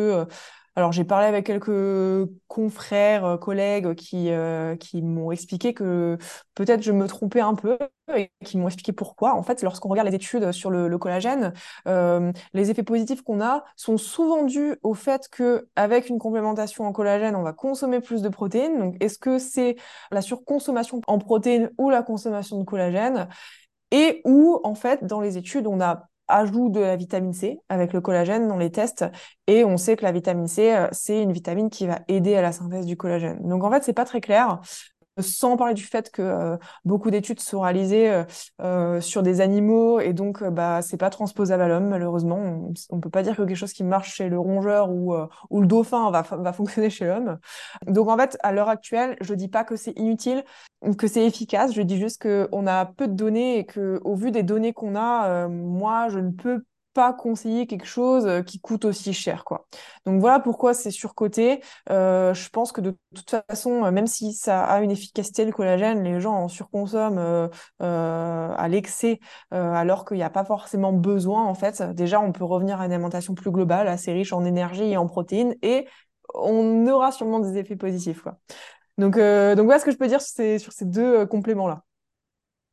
alors, 0.77 0.93
j'ai 0.93 1.03
parlé 1.03 1.27
avec 1.27 1.45
quelques 1.47 2.29
confrères, 2.47 3.25
euh, 3.25 3.37
collègues 3.37 3.93
qui, 3.95 4.31
euh, 4.31 4.77
qui 4.77 5.01
m'ont 5.01 5.31
expliqué 5.31 5.73
que 5.73 6.17
peut-être 6.55 6.81
je 6.81 6.93
me 6.93 7.07
trompais 7.07 7.41
un 7.41 7.55
peu 7.55 7.77
et 8.15 8.31
qui 8.45 8.57
m'ont 8.57 8.67
expliqué 8.67 8.93
pourquoi. 8.93 9.33
En 9.33 9.43
fait, 9.43 9.63
lorsqu'on 9.63 9.89
regarde 9.89 10.07
les 10.07 10.15
études 10.15 10.53
sur 10.53 10.69
le, 10.71 10.97
collagène, 10.97 11.51
euh, 11.89 12.31
les 12.53 12.71
effets 12.71 12.83
positifs 12.83 13.21
qu'on 13.21 13.41
a 13.41 13.65
sont 13.75 13.97
souvent 13.97 14.43
dus 14.45 14.77
au 14.81 14.93
fait 14.93 15.27
que 15.29 15.67
avec 15.75 16.07
une 16.07 16.19
complémentation 16.19 16.85
en 16.85 16.93
collagène, 16.93 17.35
on 17.35 17.43
va 17.43 17.51
consommer 17.53 17.99
plus 17.99 18.21
de 18.21 18.29
protéines. 18.29 18.79
Donc, 18.79 18.95
est-ce 19.01 19.17
que 19.17 19.39
c'est 19.39 19.75
la 20.09 20.21
surconsommation 20.21 21.01
en 21.07 21.19
protéines 21.19 21.69
ou 21.77 21.89
la 21.89 22.01
consommation 22.01 22.57
de 22.57 22.63
collagène? 22.63 23.27
Et 23.91 24.21
où, 24.25 24.59
en 24.63 24.75
fait, 24.75 25.03
dans 25.03 25.19
les 25.19 25.37
études, 25.37 25.67
on 25.67 25.81
a 25.81 26.10
ajout 26.31 26.69
de 26.69 26.79
la 26.79 26.95
vitamine 26.95 27.33
C 27.33 27.59
avec 27.69 27.93
le 27.93 28.01
collagène 28.01 28.47
dans 28.47 28.57
les 28.57 28.71
tests 28.71 29.05
et 29.47 29.63
on 29.65 29.77
sait 29.77 29.95
que 29.95 30.03
la 30.03 30.11
vitamine 30.11 30.47
C 30.47 30.73
euh, 30.73 30.87
c'est 30.91 31.21
une 31.21 31.31
vitamine 31.31 31.69
qui 31.69 31.87
va 31.87 31.99
aider 32.07 32.35
à 32.35 32.41
la 32.41 32.51
synthèse 32.51 32.85
du 32.85 32.97
collagène. 32.97 33.39
Donc 33.47 33.63
en 33.63 33.71
fait 33.71 33.83
c'est 33.83 33.93
pas 33.93 34.05
très 34.05 34.21
clair 34.21 34.59
sans 35.19 35.57
parler 35.57 35.73
du 35.73 35.83
fait 35.83 36.09
que 36.11 36.21
euh, 36.21 36.57
beaucoup 36.85 37.11
d'études 37.11 37.39
sont 37.39 37.61
réalisées 37.61 38.09
euh, 38.09 38.23
euh, 38.61 39.01
sur 39.01 39.23
des 39.23 39.41
animaux 39.41 39.99
et 39.99 40.13
donc 40.13 40.43
bah 40.43 40.81
c'est 40.81 40.97
pas 40.97 41.09
transposable 41.09 41.63
à 41.63 41.67
l'homme 41.67 41.89
malheureusement. 41.89 42.37
On, 42.37 42.73
on, 42.89 42.99
peut 42.99 43.09
pas 43.09 43.23
dire 43.23 43.35
que 43.35 43.43
quelque 43.43 43.55
chose 43.55 43.73
qui 43.73 43.83
marche 43.83 44.15
chez 44.15 44.29
le 44.29 44.39
rongeur 44.39 44.89
ou, 44.89 45.13
ou 45.49 45.61
le 45.61 45.67
dauphin 45.67 46.11
va, 46.11 46.21
va 46.21 46.53
fonctionner 46.53 46.89
chez 46.89 47.05
l'homme. 47.05 47.39
Donc 47.87 48.07
en 48.07 48.17
fait 48.17 48.37
à 48.43 48.51
l'heure 48.51 48.69
actuelle 48.69 49.17
je 49.21 49.33
dis 49.33 49.47
pas 49.49 49.63
que 49.63 49.75
c'est 49.75 49.97
inutile 49.97 50.43
que 50.97 51.07
c'est 51.07 51.25
efficace. 51.25 51.73
Je 51.73 51.81
dis 51.81 51.97
juste 51.97 52.21
que 52.21 52.47
on 52.51 52.65
a 52.67 52.85
peu 52.85 53.07
de 53.07 53.13
données 53.13 53.57
et 53.59 53.65
que 53.65 53.99
au 54.03 54.15
vu 54.15 54.31
des 54.31 54.43
données 54.43 54.73
qu'on 54.73 54.95
a 54.95 55.47
moi 55.47 56.09
je 56.09 56.19
ne 56.19 56.31
peux 56.31 56.63
pas 56.93 57.13
conseiller 57.13 57.67
quelque 57.67 57.85
chose 57.85 58.25
euh, 58.27 58.41
qui 58.41 58.59
coûte 58.59 58.85
aussi 58.85 59.13
cher, 59.13 59.43
quoi. 59.45 59.67
Donc 60.05 60.19
voilà 60.19 60.39
pourquoi 60.39 60.73
c'est 60.73 60.91
surcoté. 60.91 61.61
Euh, 61.89 62.33
je 62.33 62.49
pense 62.49 62.71
que 62.71 62.81
de 62.81 62.97
toute 63.15 63.29
façon, 63.47 63.85
euh, 63.85 63.91
même 63.91 64.07
si 64.07 64.33
ça 64.33 64.63
a 64.63 64.81
une 64.81 64.91
efficacité 64.91 65.45
le 65.45 65.51
collagène, 65.51 66.03
les 66.03 66.19
gens 66.19 66.33
en 66.33 66.47
surconsomment 66.47 67.49
à 67.79 68.67
l'excès, 68.69 69.19
alors 69.51 70.05
qu'il 70.05 70.17
n'y 70.17 70.23
a 70.23 70.29
pas 70.29 70.45
forcément 70.45 70.93
besoin. 70.93 71.45
En 71.45 71.55
fait, 71.55 71.81
déjà, 71.81 72.19
on 72.19 72.31
peut 72.31 72.43
revenir 72.43 72.81
à 72.81 72.85
une 72.85 72.93
alimentation 72.93 73.33
plus 73.35 73.51
globale, 73.51 73.87
assez 73.87 74.11
riche 74.11 74.33
en 74.33 74.45
énergie 74.45 74.83
et 74.83 74.97
en 74.97 75.07
protéines, 75.07 75.55
et 75.61 75.87
on 76.33 76.87
aura 76.87 77.11
sûrement 77.11 77.39
des 77.39 77.57
effets 77.57 77.75
positifs, 77.75 78.21
quoi. 78.21 78.37
Donc, 78.97 79.17
donc 79.17 79.65
voilà 79.65 79.79
ce 79.79 79.85
que 79.85 79.91
je 79.91 79.97
peux 79.97 80.07
dire 80.07 80.21
sur 80.21 80.35
ces, 80.35 80.59
sur 80.59 80.73
ces 80.73 80.85
deux 80.85 81.25
compléments-là. 81.25 81.83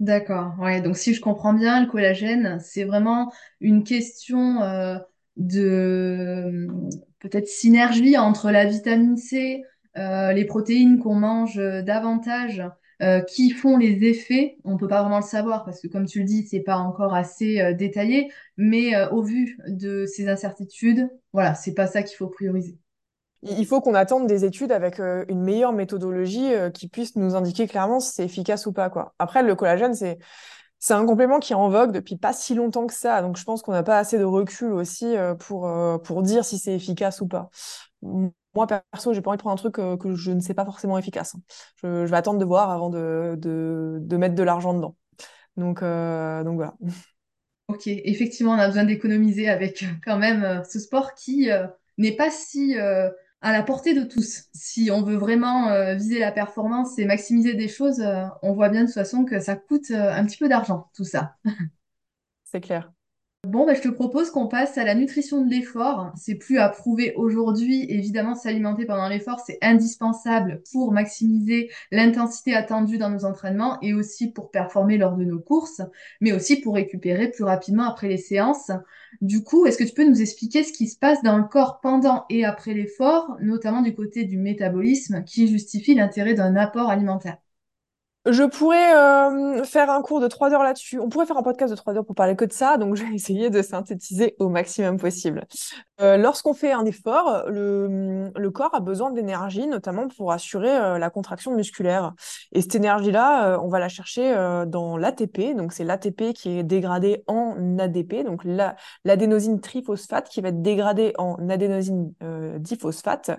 D'accord, 0.00 0.54
ouais. 0.61 0.80
Donc 0.80 0.96
si 0.96 1.12
je 1.12 1.20
comprends 1.20 1.52
bien, 1.52 1.80
le 1.84 1.90
collagène, 1.90 2.58
c'est 2.61 2.84
vraiment 2.84 3.32
une 3.61 3.82
question 3.82 4.62
euh, 4.62 4.96
de 5.37 6.68
peut-être 7.18 7.48
synergie 7.48 8.16
entre 8.16 8.50
la 8.52 8.64
vitamine 8.64 9.16
C, 9.16 9.64
euh, 9.96 10.32
les 10.32 10.44
protéines 10.44 11.00
qu'on 11.00 11.16
mange 11.16 11.56
davantage, 11.56 12.62
euh, 13.02 13.20
qui 13.22 13.50
font 13.50 13.76
les 13.76 14.04
effets. 14.04 14.58
On 14.64 14.76
peut 14.76 14.87
pas 14.88 15.02
vraiment 15.02 15.18
le 15.18 15.24
savoir 15.24 15.64
parce 15.64 15.80
que 15.80 15.88
comme 15.88 16.06
tu 16.06 16.20
le 16.20 16.24
dis, 16.26 16.46
c'est 16.46 16.61
pas 16.61 16.76
encore 16.76 17.14
assez 17.14 17.61
euh, 17.61 17.72
détaillé, 17.74 18.30
mais 18.56 18.94
euh, 18.94 19.08
au 19.11 19.22
vu 19.22 19.58
de 19.66 20.06
ces 20.06 20.28
incertitudes, 20.28 21.08
voilà, 21.32 21.54
c'est 21.56 21.74
pas 21.74 21.88
ça 21.88 22.02
qu'il 22.04 22.16
faut 22.16 22.28
prioriser. 22.28 22.78
Il 23.42 23.66
faut 23.66 23.81
qu'on 23.81 23.94
attende 23.94 24.27
des 24.27 24.44
études 24.44 24.72
avec 24.72 24.98
euh, 24.98 25.24
une 25.29 25.42
meilleure 25.42 25.72
méthodologie 25.72 26.53
euh, 26.53 26.70
qui 26.70 26.88
puisse 26.88 27.14
nous 27.14 27.37
indiquer 27.37 27.68
clairement 27.68 28.01
si 28.01 28.12
c'est 28.12 28.24
efficace 28.24 28.66
ou 28.66 28.72
pas, 28.72 28.90
quoi. 28.90 29.14
Après, 29.18 29.42
le 29.42 29.55
collagène, 29.55 29.94
c'est 29.94 30.18
C'est 30.81 30.94
un 30.94 31.07
complément 31.07 31.38
qui 31.38 31.53
est 31.53 31.57
en 31.57 31.68
vogue 31.68 31.92
depuis 31.92 32.16
pas 32.16 32.33
si 32.33 32.55
longtemps 32.55 32.87
que 32.87 32.94
ça, 32.94 33.22
donc 33.22 33.37
je 33.37 33.44
pense 33.44 33.62
qu'on 33.62 33.72
n'a 33.72 33.83
pas 33.83 33.98
assez 33.98 34.18
de 34.18 34.24
recul 34.24 34.72
aussi 34.72 35.16
pour, 35.40 35.68
pour 36.05 36.22
dire 36.22 36.44
si 36.44 36.59
c'est 36.59 36.74
efficace 36.74 37.20
ou 37.20 37.27
pas. 37.27 37.51
Moi, 38.03 38.66
perso, 38.66 39.12
j'ai 39.12 39.20
pas 39.20 39.31
envie 39.31 39.38
de 39.38 39.42
prendre 39.42 39.55
un 39.55 39.57
truc 39.57 39.74
que 39.74 40.14
je 40.14 40.31
ne 40.31 40.40
sais 40.40 40.55
pas 40.55 40.64
forcément 40.64 40.96
efficace. 40.96 41.35
Hein. 41.35 41.40
Je, 41.83 42.07
vais 42.07 42.16
attendre 42.16 42.38
de 42.38 42.44
voir 42.44 42.70
avant 42.70 42.90
de, 42.90 43.35
de, 43.38 43.98
de 44.01 44.16
mettre 44.16 44.37
de 44.37 44.42
l'argent 44.44 44.72
dedans. 44.72 44.96
Donc, 45.57 45.81
donc 45.81 46.55
voilà. 46.55 46.74
Ok, 47.68 47.83
effectivement, 47.87 48.53
on 48.53 48.59
a 48.59 48.66
besoin 48.66 48.85
d'économiser 48.85 49.48
avec 49.51 49.85
quand 50.03 50.16
même 50.16 50.62
ce 50.64 50.79
sport 50.79 51.12
qui 51.14 51.51
n'est 51.98 52.16
pas 52.16 52.31
si 52.31 52.77
à 53.40 53.53
la 53.53 53.62
portée 53.62 53.94
de 53.94 54.05
tous. 54.05 54.44
Si 54.53 54.90
on 54.90 55.03
veut 55.03 55.16
vraiment 55.16 55.68
euh, 55.68 55.94
viser 55.94 56.18
la 56.18 56.33
performance 56.33 56.98
et 56.98 57.05
maximiser 57.05 57.55
des 57.55 57.68
choses, 57.68 58.01
euh, 58.01 58.24
on 58.42 58.53
voit 58.55 58.68
bien 58.68 58.83
de 58.83 58.87
toute 58.87 58.94
façon 58.94 59.24
que 59.24 59.40
ça 59.40 59.57
coûte 59.57 59.90
euh, 59.90 60.12
un 60.12 60.24
petit 60.24 60.38
peu 60.38 60.48
d'argent, 60.48 60.90
tout 60.94 61.05
ça. 61.05 61.37
C'est 62.44 62.61
clair. 62.61 62.92
Bon, 63.48 63.64
bah, 63.64 63.72
je 63.72 63.80
te 63.80 63.88
propose 63.88 64.30
qu'on 64.30 64.46
passe 64.46 64.76
à 64.76 64.84
la 64.84 64.94
nutrition 64.94 65.42
de 65.42 65.48
l'effort. 65.50 66.12
C'est 66.16 66.34
plus 66.34 66.58
à 66.58 66.68
prouver 66.68 67.14
aujourd'hui. 67.16 67.87
Évidemment, 67.88 68.34
s'alimenter 68.34 68.84
pendant 68.84 69.08
l'effort, 69.08 69.40
c'est 69.40 69.56
indispensable 69.62 70.62
pour 70.70 70.92
maximiser 70.92 71.70
l'intensité 71.90 72.54
attendue 72.54 72.98
dans 72.98 73.08
nos 73.08 73.24
entraînements 73.24 73.78
et 73.80 73.94
aussi 73.94 74.30
pour 74.30 74.50
performer 74.50 74.98
lors 74.98 75.16
de 75.16 75.24
nos 75.24 75.38
courses, 75.40 75.80
mais 76.20 76.32
aussi 76.32 76.61
pour 76.61 76.74
récupérer 76.74 77.30
plus 77.30 77.44
rapidement 77.44 77.84
après 77.88 78.08
les 78.08 78.18
séances. 78.18 78.70
Du 79.22 79.42
coup, 79.42 79.64
est-ce 79.64 79.78
que 79.78 79.84
tu 79.84 79.94
peux 79.94 80.06
nous 80.06 80.20
expliquer 80.20 80.62
ce 80.62 80.72
qui 80.72 80.87
se 80.87 80.98
passe 80.98 81.22
dans 81.22 81.38
le 81.38 81.44
corps 81.44 81.80
pendant 81.80 82.26
et 82.28 82.44
après 82.44 82.74
l'effort, 82.74 83.38
notamment 83.40 83.80
du 83.80 83.94
côté 83.94 84.24
du 84.24 84.37
métabolisme, 84.37 85.24
qui 85.24 85.48
justifie 85.48 85.94
l'intérêt 85.94 86.34
d'un 86.34 86.54
apport 86.54 86.90
alimentaire? 86.90 87.38
Je 88.26 88.42
pourrais 88.42 88.94
euh, 88.94 89.64
faire 89.64 89.90
un 89.90 90.02
cours 90.02 90.20
de 90.20 90.26
trois 90.26 90.52
heures 90.52 90.62
là-dessus. 90.62 90.98
On 90.98 91.09
pourrait 91.09 91.24
faire 91.24 91.37
un 91.37 91.42
podcast 91.42 91.70
de 91.70 91.76
trois 91.76 91.94
heures 91.94 92.04
pour 92.04 92.16
parler 92.16 92.37
que 92.37 92.44
de 92.44 92.52
ça, 92.52 92.76
donc 92.76 92.94
je 92.96 93.04
vais 93.04 93.14
essayer 93.14 93.48
de 93.48 93.62
synthétiser 93.62 94.35
au 94.38 94.48
maximum 94.48 94.98
possible. 94.98 95.46
Euh, 96.00 96.16
lorsqu'on 96.16 96.52
fait 96.52 96.72
un 96.72 96.85
effort, 96.85 97.44
le, 97.48 98.31
corps 98.50 98.74
a 98.74 98.81
besoin 98.81 99.12
d'énergie, 99.12 99.66
notamment 99.66 100.09
pour 100.09 100.33
assurer 100.33 100.76
euh, 100.76 100.98
la 100.98 101.11
contraction 101.11 101.54
musculaire. 101.54 102.12
Et 102.52 102.61
cette 102.61 102.74
énergie-là, 102.74 103.59
on 103.62 103.68
va 103.68 103.78
la 103.78 103.88
chercher 103.88 104.35
dans 104.66 104.96
l'ATP, 104.96 105.54
donc 105.57 105.72
c'est 105.72 105.85
l'ATP 105.85 106.33
qui 106.35 106.59
est 106.59 106.62
dégradé 106.62 107.22
en 107.26 107.78
ADP, 107.78 108.24
donc 108.24 108.42
l'adénosine 109.04 109.61
triphosphate 109.61 110.28
qui 110.28 110.40
va 110.40 110.48
être 110.48 110.62
dégradée 110.62 111.12
en 111.18 111.48
adénosine 111.48 112.12
diphosphate. 112.59 113.31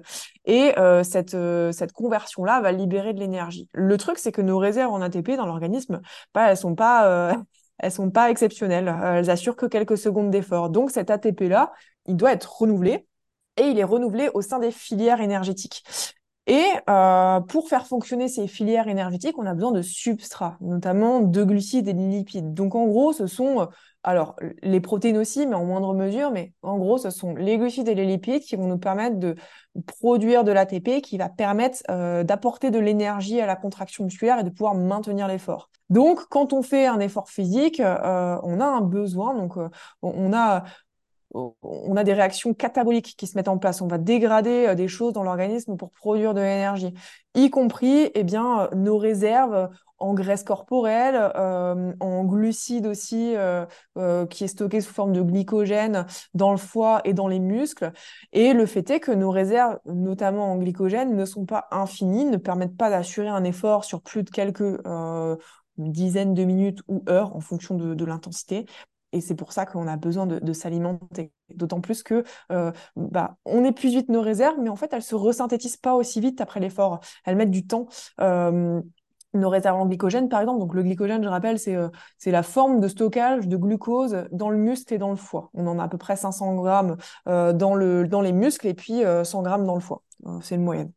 Et 0.46 0.74
cette, 1.04 1.36
cette 1.72 1.92
conversion-là 1.92 2.62
va 2.62 2.72
libérer 2.72 3.14
de 3.14 3.20
l'énergie. 3.20 3.68
Le 3.74 3.98
truc, 3.98 4.18
c'est 4.18 4.32
que 4.32 4.42
nos 4.42 4.58
réserves 4.58 4.79
en 4.86 5.02
ATP 5.02 5.32
dans 5.36 5.46
l'organisme, 5.46 6.02
bah, 6.34 6.50
elles 6.52 6.58
sont 6.58 6.76
pas, 6.76 7.08
euh, 7.08 7.34
sont 7.90 8.12
pas 8.12 8.30
exceptionnelles. 8.30 8.88
Euh, 8.88 9.20
elles 9.20 9.30
assurent 9.30 9.56
que 9.56 9.66
quelques 9.66 9.98
secondes 9.98 10.32
d'effort. 10.32 10.70
Donc 10.70 10.92
cet 10.92 11.10
ATP-là, 11.10 11.72
il 12.06 12.16
doit 12.16 12.34
être 12.34 12.62
renouvelé 12.62 13.08
et 13.58 13.64
il 13.64 13.80
est 13.80 13.84
renouvelé 13.84 14.30
au 14.34 14.42
sein 14.42 14.60
des 14.60 14.72
filières 14.72 15.22
énergétiques. 15.22 15.84
Et 16.48 16.66
euh, 16.90 17.42
pour 17.42 17.70
faire 17.70 17.86
fonctionner 17.86 18.28
ces 18.28 18.48
filières 18.48 18.88
énergétiques, 18.88 19.38
on 19.38 19.46
a 19.46 19.54
besoin 19.54 19.72
de 19.72 19.84
substrats, 19.84 20.58
notamment 20.62 21.20
de 21.20 21.44
glucides 21.44 21.88
et 21.88 21.94
de 21.94 22.00
lipides. 22.00 22.56
Donc 22.56 22.74
en 22.74 22.88
gros, 22.88 23.14
ce 23.14 23.28
sont 23.28 23.68
alors, 24.04 24.36
les 24.64 24.80
protéines 24.80 25.18
aussi, 25.18 25.46
mais 25.46 25.56
en 25.56 25.66
moindre 25.66 25.94
mesure, 25.94 26.32
mais 26.32 26.54
en 26.62 26.78
gros, 26.78 26.98
ce 26.98 27.10
sont 27.10 27.36
les 27.36 27.58
glucides 27.58 27.90
et 27.90 27.96
les 27.96 28.06
lipides 28.06 28.44
qui 28.44 28.56
vont 28.56 28.68
nous 28.68 28.78
permettre 28.78 29.18
de 29.18 29.36
produire 29.86 30.46
de 30.46 30.54
l'ATP, 30.54 31.02
qui 31.02 31.18
va 31.18 31.28
permettre 31.28 31.80
euh, 31.90 32.24
d'apporter 32.24 32.72
de 32.72 32.80
l'énergie 32.80 33.42
à 33.42 33.46
la 33.46 33.58
contraction 33.58 34.06
musculaire 34.06 34.40
et 34.40 34.44
de 34.44 34.50
pouvoir 34.50 34.74
maintenir 34.74 35.28
l'effort. 35.28 35.70
Donc, 35.90 36.22
quand 36.30 36.54
on 36.54 36.62
fait 36.62 36.86
un 36.88 37.00
effort 37.02 37.30
physique, 37.30 37.82
euh, 37.82 38.38
on 38.44 38.62
a 38.62 38.66
un 38.66 38.82
besoin, 38.82 39.36
donc 39.36 39.58
euh, 39.58 39.70
on 40.02 40.32
a 40.34 40.64
on 41.34 41.96
a 41.96 42.04
des 42.04 42.14
réactions 42.14 42.54
cataboliques 42.54 43.16
qui 43.18 43.28
se 43.28 43.38
mettent 43.38 43.48
en 43.48 43.58
place. 43.58 43.82
On 43.82 43.88
va 43.88 43.98
dégrader 43.98 44.74
des 44.76 44.88
choses 44.88 45.14
dans 45.14 45.24
l'organisme 45.24 45.78
pour 45.78 45.92
produire 45.92 46.34
de 46.34 46.42
l'énergie, 46.42 46.94
y 47.36 47.50
compris 47.50 48.10
eh 48.16 48.24
bien, 48.24 48.70
nos 48.76 48.98
réserves 48.98 49.70
en 50.00 50.14
graisse 50.14 50.44
corporelle, 50.44 51.32
euh, 51.36 51.94
en 52.00 52.24
glucides 52.24 52.88
aussi, 52.88 53.36
euh, 53.36 53.66
euh, 53.98 54.26
qui 54.26 54.46
est 54.46 54.48
stocké 54.48 54.82
sous 54.82 54.94
forme 54.94 55.14
de 55.14 55.22
glycogène 55.22 56.06
dans 56.34 56.52
le 56.52 56.58
foie 56.58 57.02
et 57.04 57.14
dans 57.14 57.28
les 57.28 57.40
muscles. 57.40 57.92
Et 58.32 58.54
le 58.54 58.66
fait 58.66 58.90
est 58.90 59.00
que 59.00 59.12
nos 59.12 59.32
réserves, 59.32 59.78
notamment 59.86 60.52
en 60.52 60.58
glycogène, 60.58 61.16
ne 61.16 61.26
sont 61.26 61.46
pas 61.46 61.68
infinies, 61.72 62.26
ne 62.26 62.38
permettent 62.38 62.78
pas 62.78 62.90
d'assurer 62.90 63.28
un 63.28 63.44
effort 63.44 63.84
sur 63.84 64.02
plus 64.02 64.24
de 64.24 64.30
quelques 64.30 64.80
dizaines 65.78 66.34
de 66.34 66.44
minutes 66.44 66.80
ou 66.88 67.04
heures 67.08 67.36
en 67.36 67.40
fonction 67.40 67.76
de, 67.76 68.06
l'intensité. 68.06 68.66
Et 69.12 69.22
c'est 69.22 69.36
pour 69.36 69.54
ça 69.54 69.66
qu'on 69.66 69.88
a 69.88 69.98
besoin 69.98 70.28
de, 70.28 70.54
s'alimenter. 70.54 71.32
D'autant 71.56 71.82
plus 71.82 72.04
que 72.04 72.24
bah, 72.96 73.38
on 73.46 73.64
épuise 73.64 73.94
vite 73.94 74.10
nos 74.10 74.22
réserves, 74.22 74.58
mais 74.62 74.70
en 74.70 74.76
fait, 74.76 74.94
elles 74.94 75.04
se 75.04 75.16
resynthétisent 75.16 75.78
pas 75.78 75.96
aussi 75.96 76.22
vite 76.22 76.42
après 76.42 76.60
l'effort. 76.60 77.00
Elles 77.26 77.36
mettent 77.36 77.52
du 77.52 77.66
temps 77.66 77.88
nos 79.34 79.50
réserves 79.50 79.80
en 79.80 79.86
glycogène, 79.86 80.30
par 80.30 80.42
exemple. 80.42 80.60
Donc, 80.60 80.74
le 80.74 80.84
glycogène, 80.84 81.24
je 81.24 81.30
rappelle, 81.30 81.60
c'est 81.60 81.76
euh, 81.76 81.90
la 82.26 82.44
forme 82.44 82.80
de 82.80 82.88
stockage 82.88 83.48
de 83.48 83.58
glucose 83.58 84.26
dans 84.32 84.50
le 84.50 84.58
muscle 84.58 84.94
et 84.94 84.98
dans 84.98 85.10
le 85.10 85.16
foie. 85.16 85.50
On 85.54 85.68
en 85.68 85.80
a 85.80 85.84
à 85.84 85.88
peu 85.88 85.98
près 85.98 86.16
500 86.16 86.56
grammes 86.56 86.98
euh, 87.28 87.54
dans, 87.54 87.76
le, 87.76 88.08
dans 88.08 88.22
les 88.22 88.34
muscles 88.34 88.68
et 88.68 88.74
puis 88.74 89.02
100 89.02 89.40
euh, 89.40 89.42
grammes 89.44 89.66
dans 89.66 89.76
le 89.76 89.82
foie. 89.82 90.04
c'est 90.42 90.56
une 90.56 90.64
moyenne. 90.64 90.92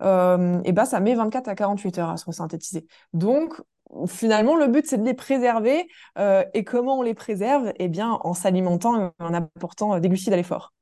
et 0.00 0.72
ben, 0.72 0.84
ça 0.84 1.00
met 1.00 1.14
24 1.14 1.48
à 1.48 1.54
48 1.54 1.98
heures 1.98 2.10
à 2.10 2.16
se 2.16 2.26
resynthétiser. 2.26 2.86
Donc, 3.12 3.60
finalement, 4.06 4.56
le 4.56 4.68
but, 4.68 4.86
c'est 4.86 4.98
de 4.98 5.04
les 5.04 5.14
préserver. 5.14 5.86
et 6.54 6.64
comment 6.64 6.98
on 6.98 7.02
les 7.02 7.14
préserve? 7.14 7.72
Eh 7.78 7.88
bien, 7.88 8.18
en 8.22 8.34
s'alimentant 8.34 9.08
et 9.08 9.10
en 9.22 9.34
apportant 9.34 9.98
des 9.98 10.08
glucides 10.08 10.32
à 10.32 10.36
l'effort. 10.36 10.72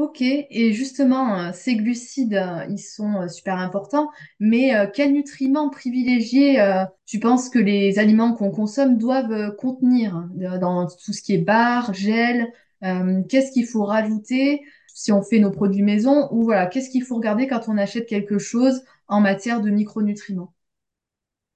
Ok, 0.00 0.22
et 0.22 0.72
justement, 0.72 1.38
euh, 1.38 1.50
ces 1.52 1.76
glucides, 1.76 2.32
euh, 2.34 2.64
ils 2.70 2.78
sont 2.78 3.22
euh, 3.22 3.28
super 3.28 3.56
importants, 3.58 4.08
mais 4.38 4.72
quels 4.94 5.12
nutriments 5.12 5.68
privilégiés 5.68 6.58
tu 7.06 7.20
penses 7.20 7.50
que 7.50 7.58
les 7.58 7.98
aliments 7.98 8.32
qu'on 8.34 8.50
consomme 8.50 8.96
doivent 8.96 9.54
contenir? 9.56 10.26
Dans 10.60 10.86
tout 10.86 11.12
ce 11.12 11.20
qui 11.22 11.34
est 11.34 11.38
bar, 11.38 11.92
gel, 11.92 12.50
qu'est-ce 13.28 13.52
qu'il 13.52 13.66
faut 13.66 13.84
rajouter 13.84 14.62
si 14.86 15.12
on 15.12 15.22
fait 15.22 15.38
nos 15.38 15.50
produits 15.50 15.82
maison, 15.82 16.28
ou 16.32 16.44
voilà, 16.44 16.66
qu'est-ce 16.66 16.90
qu'il 16.90 17.02
faut 17.04 17.16
regarder 17.16 17.46
quand 17.46 17.68
on 17.68 17.76
achète 17.78 18.06
quelque 18.06 18.38
chose 18.38 18.82
en 19.08 19.20
matière 19.20 19.60
de 19.60 19.70
micronutriments? 19.70 20.52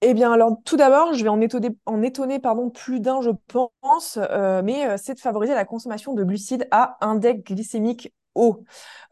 Eh 0.00 0.12
bien, 0.12 0.32
alors, 0.32 0.58
tout 0.64 0.76
d'abord, 0.76 1.14
je 1.14 1.22
vais 1.22 1.30
en 1.30 1.40
étonner, 1.40 2.38
pardon, 2.38 2.68
plus 2.68 3.00
d'un, 3.00 3.22
je 3.22 3.30
pense, 3.48 4.18
mais 4.62 4.98
c'est 4.98 5.14
de 5.14 5.20
favoriser 5.20 5.54
la 5.54 5.64
consommation 5.64 6.12
de 6.12 6.22
glucides 6.24 6.68
à 6.70 6.98
index 7.00 7.42
glycémique 7.42 8.12
haut. 8.34 8.64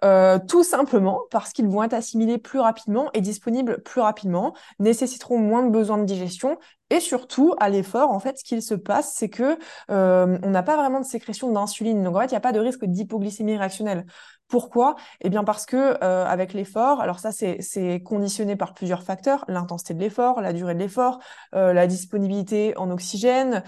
Euh, 0.05 0.39
tout 0.49 0.65
simplement 0.65 1.23
parce 1.31 1.53
qu'ils 1.53 1.69
vont 1.69 1.83
être 1.83 1.95
assimilés 1.95 2.39
plus 2.39 2.59
rapidement 2.59 3.11
et 3.15 3.21
disponibles 3.21 3.83
plus 3.83 4.01
rapidement, 4.01 4.55
nécessiteront 4.81 5.39
moins 5.39 5.63
de 5.65 5.71
besoins 5.71 5.99
de 5.99 6.05
digestion 6.05 6.59
et 6.93 7.01
surtout 7.01 7.55
à 7.59 7.71
l'effort, 7.71 8.11
en 8.11 8.21
fait, 8.21 8.39
ce 8.39 8.45
qu'il 8.45 8.61
se 8.61 8.75
passe, 8.75 9.15
c'est 9.15 9.31
que 9.31 9.59
euh, 9.91 10.39
on 10.43 10.51
n'a 10.51 10.63
pas 10.63 10.77
vraiment 10.77 11.01
de 11.01 11.07
sécrétion 11.07 11.51
d'insuline. 11.51 12.03
Donc 12.03 12.17
en 12.17 12.21
fait, 12.21 12.27
il 12.27 12.33
n'y 12.33 12.37
a 12.37 12.41
pas 12.41 12.53
de 12.53 12.61
risque 12.61 12.85
d'hypoglycémie 12.85 13.57
réactionnelle. 13.57 14.05
Pourquoi? 14.47 14.97
Eh 15.23 15.31
bien 15.31 15.43
parce 15.43 15.65
que 15.65 15.97
euh, 16.05 16.27
avec 16.27 16.53
l'effort, 16.53 17.01
alors 17.01 17.19
ça 17.19 17.33
c'est 17.33 18.03
conditionné 18.05 18.57
par 18.57 18.75
plusieurs 18.75 19.03
facteurs 19.03 19.47
l'intensité 19.49 19.95
de 19.95 20.01
l'effort, 20.01 20.43
la 20.43 20.53
durée 20.53 20.75
de 20.75 20.81
l'effort, 20.81 21.21
euh, 21.55 21.73
la 21.73 21.87
disponibilité 21.87 22.77
en 22.77 22.91
oxygène, 22.91 23.63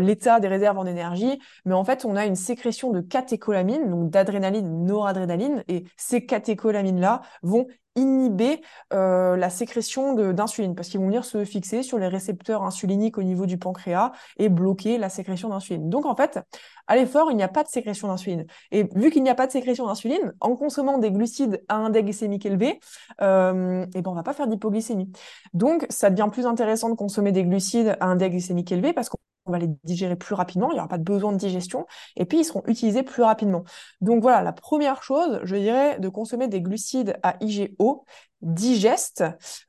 l'état 0.00 0.40
des 0.40 0.48
réserves 0.48 0.78
en 0.78 0.86
énergie. 0.86 1.38
Mais 1.64 1.74
en 1.74 1.84
fait, 1.84 2.04
on 2.04 2.16
a 2.16 2.26
une 2.26 2.34
sécrétion 2.34 2.90
de 2.90 3.00
catécholamines, 3.00 3.88
donc 3.88 4.10
d'adrénaline, 4.10 4.84
noradrénaline, 4.84 5.62
et 5.68 5.84
ces 5.96 6.26
catécholamines 6.26 7.00
là 7.00 7.20
vont 7.44 7.68
inhiber 7.96 8.60
euh, 8.92 9.36
la 9.36 9.50
sécrétion 9.50 10.14
d'insuline 10.32 10.74
parce 10.74 10.88
qu'ils 10.88 11.00
vont 11.00 11.06
venir 11.06 11.24
se 11.24 11.44
fixer 11.44 11.82
sur 11.82 11.98
les 11.98 12.08
récepteurs 12.08 12.62
insuliniques 12.62 13.18
au 13.18 13.22
niveau 13.22 13.46
du 13.46 13.58
pancréas 13.58 14.12
et 14.38 14.48
bloquer 14.48 14.98
la 14.98 15.08
sécrétion 15.08 15.48
d'insuline. 15.48 15.88
Donc 15.88 16.06
en 16.06 16.16
fait, 16.16 16.40
à 16.86 16.96
l'effort, 16.96 17.30
il 17.30 17.36
n'y 17.36 17.42
a 17.42 17.48
pas 17.48 17.62
de 17.62 17.68
sécrétion 17.68 18.08
d'insuline. 18.08 18.46
Et 18.70 18.84
vu 18.94 19.10
qu'il 19.10 19.22
n'y 19.22 19.30
a 19.30 19.34
pas 19.34 19.46
de 19.46 19.52
sécrétion 19.52 19.86
d'insuline, 19.86 20.32
en 20.40 20.56
consommant 20.56 20.98
des 20.98 21.10
glucides 21.10 21.62
à 21.68 21.76
index 21.76 22.04
glycémique 22.04 22.46
élevé, 22.46 22.80
euh, 23.20 23.86
et 23.94 24.02
ben 24.02 24.10
on 24.10 24.14
va 24.14 24.22
pas 24.22 24.32
faire 24.32 24.46
d'hypoglycémie. 24.46 25.10
Donc 25.54 25.86
ça 25.90 26.10
devient 26.10 26.28
plus 26.30 26.46
intéressant 26.46 26.88
de 26.90 26.94
consommer 26.94 27.32
des 27.32 27.44
glucides 27.44 27.96
à 28.00 28.06
index 28.06 28.32
glycémique 28.32 28.72
élevé 28.72 28.92
parce 28.92 29.08
qu'on 29.08 29.18
on 29.46 29.52
va 29.52 29.58
les 29.58 29.70
digérer 29.84 30.16
plus 30.16 30.34
rapidement, 30.34 30.70
il 30.70 30.74
n'y 30.74 30.78
aura 30.78 30.88
pas 30.88 30.98
de 30.98 31.02
besoin 31.02 31.32
de 31.32 31.38
digestion, 31.38 31.86
et 32.16 32.24
puis 32.24 32.40
ils 32.40 32.44
seront 32.44 32.62
utilisés 32.66 33.02
plus 33.02 33.22
rapidement. 33.22 33.64
Donc 34.00 34.22
voilà, 34.22 34.42
la 34.42 34.52
première 34.52 35.02
chose, 35.02 35.40
je 35.42 35.56
dirais, 35.56 35.98
de 35.98 36.08
consommer 36.08 36.48
des 36.48 36.60
glucides 36.60 37.18
à 37.22 37.36
IGO 37.40 38.04
digeste. 38.42 39.24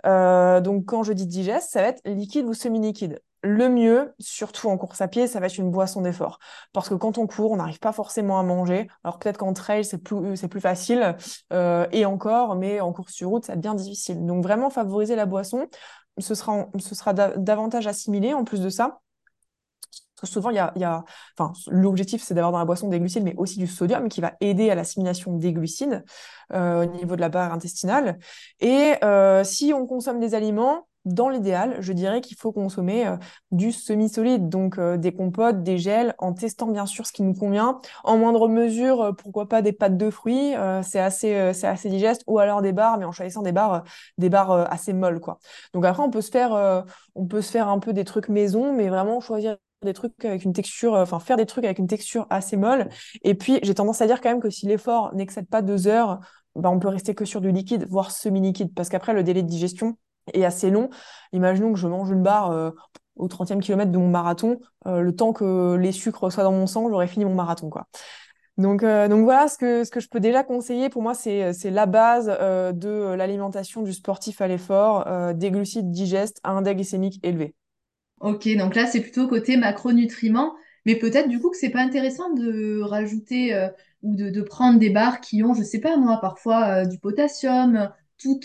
Euh, 0.06 0.62
donc 0.62 0.86
quand 0.86 1.04
je 1.04 1.14
dis 1.14 1.28
digeste, 1.28 1.72
ça 1.72 1.82
va 1.82 1.88
être 1.90 2.02
liquide 2.06 2.46
ou 2.46 2.54
semi-liquide. 2.54 3.22
Le 3.46 3.68
mieux, 3.68 4.14
surtout 4.20 4.70
en 4.70 4.78
course 4.78 5.02
à 5.02 5.10
pied, 5.10 5.28
ça 5.28 5.42
va 5.42 5.48
être 5.48 5.58
une 5.58 5.70
boisson 5.70 6.02
d'effort. 6.02 6.40
Parce 6.72 6.88
que 6.88 6.94
quand 6.94 7.18
on 7.18 7.28
court, 7.28 7.52
on 7.52 7.58
n'arrive 7.58 7.80
pas 7.80 7.92
forcément 7.92 8.40
à 8.40 8.44
manger. 8.44 8.88
Alors 9.04 9.20
peut-être 9.20 9.38
qu'en 9.38 9.52
trail, 9.54 9.84
c'est 9.84 9.98
plus, 9.98 10.38
c'est 10.38 10.48
plus 10.48 10.62
facile. 10.62 11.16
Euh, 11.52 11.86
et 11.92 12.06
encore, 12.06 12.56
mais 12.56 12.80
en 12.80 12.94
course 12.94 13.14
sur 13.14 13.30
route, 13.30 13.46
ça 13.46 13.56
devient 13.58 13.76
difficile. 13.76 14.26
Donc 14.26 14.44
vraiment 14.44 14.70
favoriser 14.70 15.16
la 15.16 15.26
boisson. 15.26 15.68
Ce 16.20 16.36
sera, 16.36 16.68
ce 16.80 16.96
sera 16.96 17.14
davantage 17.14 17.86
assimilé 17.88 18.34
en 18.34 18.46
plus 18.46 18.62
de 18.62 18.70
ça. 18.70 19.02
Souvent, 20.24 20.50
il 20.50 20.56
y 20.56 20.60
a. 20.60 21.04
Enfin, 21.38 21.54
l'objectif, 21.68 22.24
c'est 22.24 22.34
d'avoir 22.34 22.52
dans 22.52 22.60
la 22.60 22.66
boisson 22.66 22.88
des 22.88 23.00
glucides, 23.00 23.24
mais 23.24 23.36
aussi 23.38 23.60
du 23.60 23.68
sodium 23.68 24.10
qui 24.10 24.22
va 24.22 24.34
aider 24.42 24.70
à 24.70 24.76
l'assimilation 24.76 25.34
des 25.38 25.54
glucides 25.54 26.04
euh, 26.54 26.84
au 26.84 26.86
niveau 26.86 27.16
de 27.16 27.22
la 27.22 27.30
barre 27.30 27.54
intestinale. 27.54 28.20
Et 28.60 28.94
euh, 29.04 29.44
si 29.44 29.74
on 29.74 29.86
consomme 29.86 30.20
des 30.20 30.36
aliments, 30.36 30.88
dans 31.06 31.28
l'idéal, 31.28 31.76
je 31.82 31.92
dirais 31.92 32.22
qu'il 32.22 32.38
faut 32.38 32.54
consommer 32.54 33.06
euh, 33.06 33.18
du 33.52 33.74
semi-solide, 33.74 34.48
donc 34.48 34.80
des 34.80 35.14
compotes, 35.14 35.62
des 35.62 35.78
gels, 35.78 36.16
en 36.18 36.34
testant 36.34 36.68
bien 36.68 36.86
sûr 36.86 37.06
ce 37.06 37.12
qui 37.12 37.24
nous 37.24 37.34
convient. 37.34 37.82
En 38.06 38.18
moindre 38.18 38.48
mesure, 38.48 39.14
pourquoi 39.18 39.50
pas 39.50 39.62
des 39.62 39.74
pâtes 39.74 39.98
de 39.98 40.10
fruits, 40.10 40.54
c'est 40.82 41.02
assez, 41.02 41.54
c'est 41.54 41.68
assez 41.68 41.90
digeste, 41.90 42.24
ou 42.26 42.40
alors 42.40 42.62
des 42.62 42.72
barres, 42.72 42.98
mais 42.98 43.06
en 43.06 43.12
choisissant 43.12 43.42
des 43.42 43.52
barres, 43.52 43.84
des 44.18 44.30
assez 44.34 44.94
molles, 44.94 45.20
quoi. 45.20 45.40
Donc 45.74 45.84
après, 45.84 46.04
on 46.04 46.10
peut 46.10 46.22
se 46.22 46.32
faire, 46.32 46.86
on 47.16 47.26
peut 47.26 47.42
se 47.42 47.52
faire 47.52 47.68
un 47.68 47.80
peu 47.80 47.92
des 47.92 48.06
trucs 48.06 48.30
maison, 48.30 48.74
mais 48.74 48.88
vraiment 48.88 49.20
choisir 49.20 49.58
des 49.86 49.94
trucs 49.94 50.26
avec 50.26 50.44
une 50.44 50.54
texture, 50.54 50.94
enfin 50.94 51.20
faire 51.20 51.38
des 51.38 51.46
trucs 51.46 51.66
avec 51.66 51.80
une 51.80 51.88
texture 51.88 52.28
assez 52.30 52.58
molle. 52.58 52.90
Et 53.24 53.36
puis, 53.36 53.60
j'ai 53.64 53.74
tendance 53.74 54.02
à 54.02 54.08
dire 54.08 54.22
quand 54.22 54.30
même 54.30 54.42
que 54.42 54.50
si 54.50 54.66
l'effort 54.66 55.14
n'excède 55.16 55.48
pas 55.48 55.62
deux 55.62 55.88
heures, 55.88 56.20
bah, 56.56 56.70
on 56.70 56.80
peut 56.80 56.88
rester 56.88 57.16
que 57.16 57.26
sur 57.26 57.42
du 57.42 57.52
liquide, 57.52 57.86
voire 57.90 58.12
semi-liquide, 58.12 58.74
parce 58.74 58.90
qu'après, 58.90 59.14
le 59.14 59.24
délai 59.24 59.42
de 59.42 59.48
digestion, 59.48 59.98
est 60.34 60.46
assez 60.46 60.70
long. 60.70 60.90
Imaginons 61.34 61.74
que 61.74 61.80
je 61.80 61.88
mange 61.88 62.10
une 62.12 62.24
barre 62.24 62.52
euh, 62.52 62.72
au 63.16 63.28
30e 63.28 63.60
kilomètre 63.60 63.92
de 63.92 63.98
mon 63.98 64.10
marathon, 64.10 64.60
euh, 64.88 65.02
le 65.02 65.16
temps 65.16 65.34
que 65.34 65.76
les 65.76 65.92
sucres 65.92 66.32
soient 66.32 66.44
dans 66.44 66.52
mon 66.52 66.68
sang, 66.68 66.88
j'aurais 66.90 67.08
fini 67.08 67.26
mon 67.26 67.36
marathon, 67.36 67.70
quoi. 67.70 67.88
Donc, 68.58 68.84
euh, 68.84 69.08
donc 69.08 69.24
voilà 69.24 69.48
ce 69.48 69.58
que, 69.58 69.84
ce 69.84 69.90
que 69.90 70.00
je 70.00 70.08
peux 70.08 70.20
déjà 70.20 70.44
conseiller. 70.44 70.90
Pour 70.90 71.02
moi, 71.02 71.16
c'est, 71.16 71.54
la 71.66 71.86
base 71.88 72.28
de 72.28 73.14
l'alimentation 73.16 73.82
du 73.82 73.94
sportif 73.94 74.42
à 74.42 74.48
l'effort, 74.48 75.34
des 75.34 75.50
glucides 75.50 75.90
digestes 75.90 76.40
à 76.44 76.52
index 76.52 76.76
glycémique 76.76 77.20
élevé. 77.24 77.56
Ok, 78.24 78.48
donc 78.58 78.74
là, 78.74 78.88
c'est 78.88 79.02
plutôt 79.02 79.28
côté 79.28 79.58
macronutriments, 79.58 80.56
mais 80.86 80.96
peut-être 80.96 81.30
du 81.30 81.40
coup 81.40 81.52
que 81.52 81.58
c'est 81.58 81.70
pas 81.70 81.82
intéressant 81.82 82.34
de 82.34 82.82
rajouter 82.82 83.70
ou 84.02 84.16
de, 84.16 84.42
prendre 84.42 84.80
des 84.80 84.90
barres 84.90 85.22
qui 85.22 85.44
ont, 85.44 85.54
je 85.54 85.62
sais 85.62 85.80
pas 85.80 85.98
moi, 85.98 86.18
parfois 86.22 86.86
du 86.86 87.00
potassium, 87.00 87.92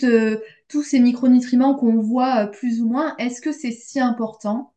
euh, 0.03 0.37
tous 0.67 0.83
ces 0.83 0.99
micronutriments 0.99 1.75
qu'on 1.75 1.99
voit 2.01 2.43
euh, 2.43 2.47
plus 2.47 2.81
ou 2.81 2.89
moins, 2.89 3.15
est-ce 3.17 3.41
que 3.41 3.51
c'est 3.51 3.71
si 3.71 3.99
important? 3.99 4.73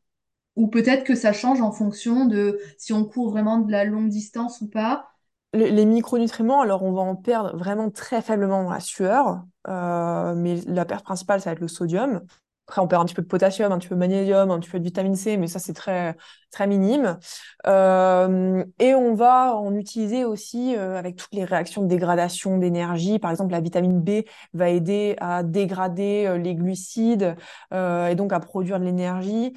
Ou 0.57 0.69
peut-être 0.69 1.05
que 1.05 1.15
ça 1.15 1.33
change 1.33 1.61
en 1.61 1.73
fonction 1.73 2.27
de 2.27 2.59
si 2.79 2.93
on 2.93 3.05
court 3.05 3.31
vraiment 3.31 3.59
de 3.59 3.71
la 3.73 3.85
longue 3.85 4.09
distance 4.09 4.61
ou 4.61 4.69
pas? 4.69 5.09
Les, 5.55 5.85
micronutriments, 5.85 6.63
alors 6.63 6.83
on 6.83 6.93
va 6.93 7.03
en 7.03 7.17
perdre 7.17 7.57
vraiment 7.57 7.91
très 7.91 8.23
faiblement 8.23 8.63
dans 8.63 8.71
la 8.71 8.81
sueur, 8.81 9.45
euh, 9.69 10.35
mais 10.35 10.57
la 10.67 10.87
perte 10.87 11.05
principale, 11.05 11.41
ça 11.41 11.51
va 11.51 11.55
être 11.55 11.61
le 11.61 11.69
sodium. 11.69 12.23
Après, 12.69 12.81
on 12.81 12.89
perd 12.89 13.03
un 13.03 13.05
petit 13.05 13.15
peu 13.15 13.23
de 13.23 13.27
potassium, 13.27 13.73
un 13.73 13.79
petit 13.79 13.89
peu 13.89 13.95
de 13.95 14.01
magnésium, 14.01 14.51
un 14.51 14.59
petit 14.61 14.71
peu 14.71 14.79
de 14.79 14.85
vitamine 14.85 15.17
C, 15.17 15.37
mais 15.37 15.47
ça, 15.47 15.59
c'est 15.59 15.73
très, 15.73 16.17
très 16.53 16.67
minime. 16.67 17.19
Euh, 17.67 18.65
et 18.79 18.95
on 18.95 19.15
va 19.15 19.57
en 19.57 19.75
utiliser 19.75 20.25
aussi 20.25 20.77
euh, 20.77 20.97
avec 20.97 21.17
toutes 21.17 21.35
les 21.35 21.45
réactions 21.45 21.83
de 21.83 21.89
dégradation 21.89 22.59
d'énergie. 22.59 23.19
Par 23.19 23.31
exemple, 23.31 23.51
la 23.51 23.61
vitamine 23.61 24.01
B 24.01 24.23
va 24.53 24.69
aider 24.69 25.17
à 25.19 25.43
dégrader 25.43 26.27
euh, 26.27 26.39
les 26.39 26.55
glucides 26.55 27.35
et 27.73 28.15
donc 28.15 28.33
à 28.33 28.41
produire 28.41 28.79
de 28.79 28.85
l'énergie. 28.85 29.55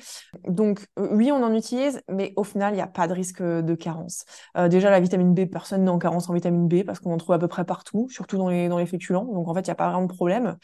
Donc, 0.48 0.88
oui, 0.98 1.32
on 1.32 1.44
en 1.44 1.54
utilise, 1.54 2.02
mais 2.10 2.34
au 2.38 2.44
final, 2.44 2.74
il 2.74 2.78
n'y 2.78 2.82
a 2.82 2.88
pas 2.88 3.08
de 3.08 3.14
risque 3.14 3.42
de 3.42 3.76
carence. 3.76 4.26
déjà, 4.70 4.90
la 4.90 5.00
vitamine 5.00 5.34
B, 5.34 5.46
personne 5.46 5.84
n'est 5.84 5.92
en 5.92 6.00
carence 6.00 6.30
en 6.30 6.34
vitamine 6.34 6.68
B 6.68 6.84
parce 6.84 7.00
qu'on 7.00 7.14
en 7.14 7.18
trouve 7.18 7.36
à 7.36 7.40
peu 7.40 7.48
près 7.48 7.66
partout, 7.66 8.08
surtout 8.10 8.38
dans 8.38 8.50
les, 8.50 8.70
dans 8.70 8.78
les 8.78 8.86
féculents. 8.86 9.26
Donc, 9.26 9.48
en 9.48 9.54
fait, 9.54 9.62
il 9.62 9.68
n'y 9.68 9.72
a 9.72 9.76
pas 9.76 9.90
vraiment 9.90 10.06
de 10.06 10.14
problème. 10.14 10.58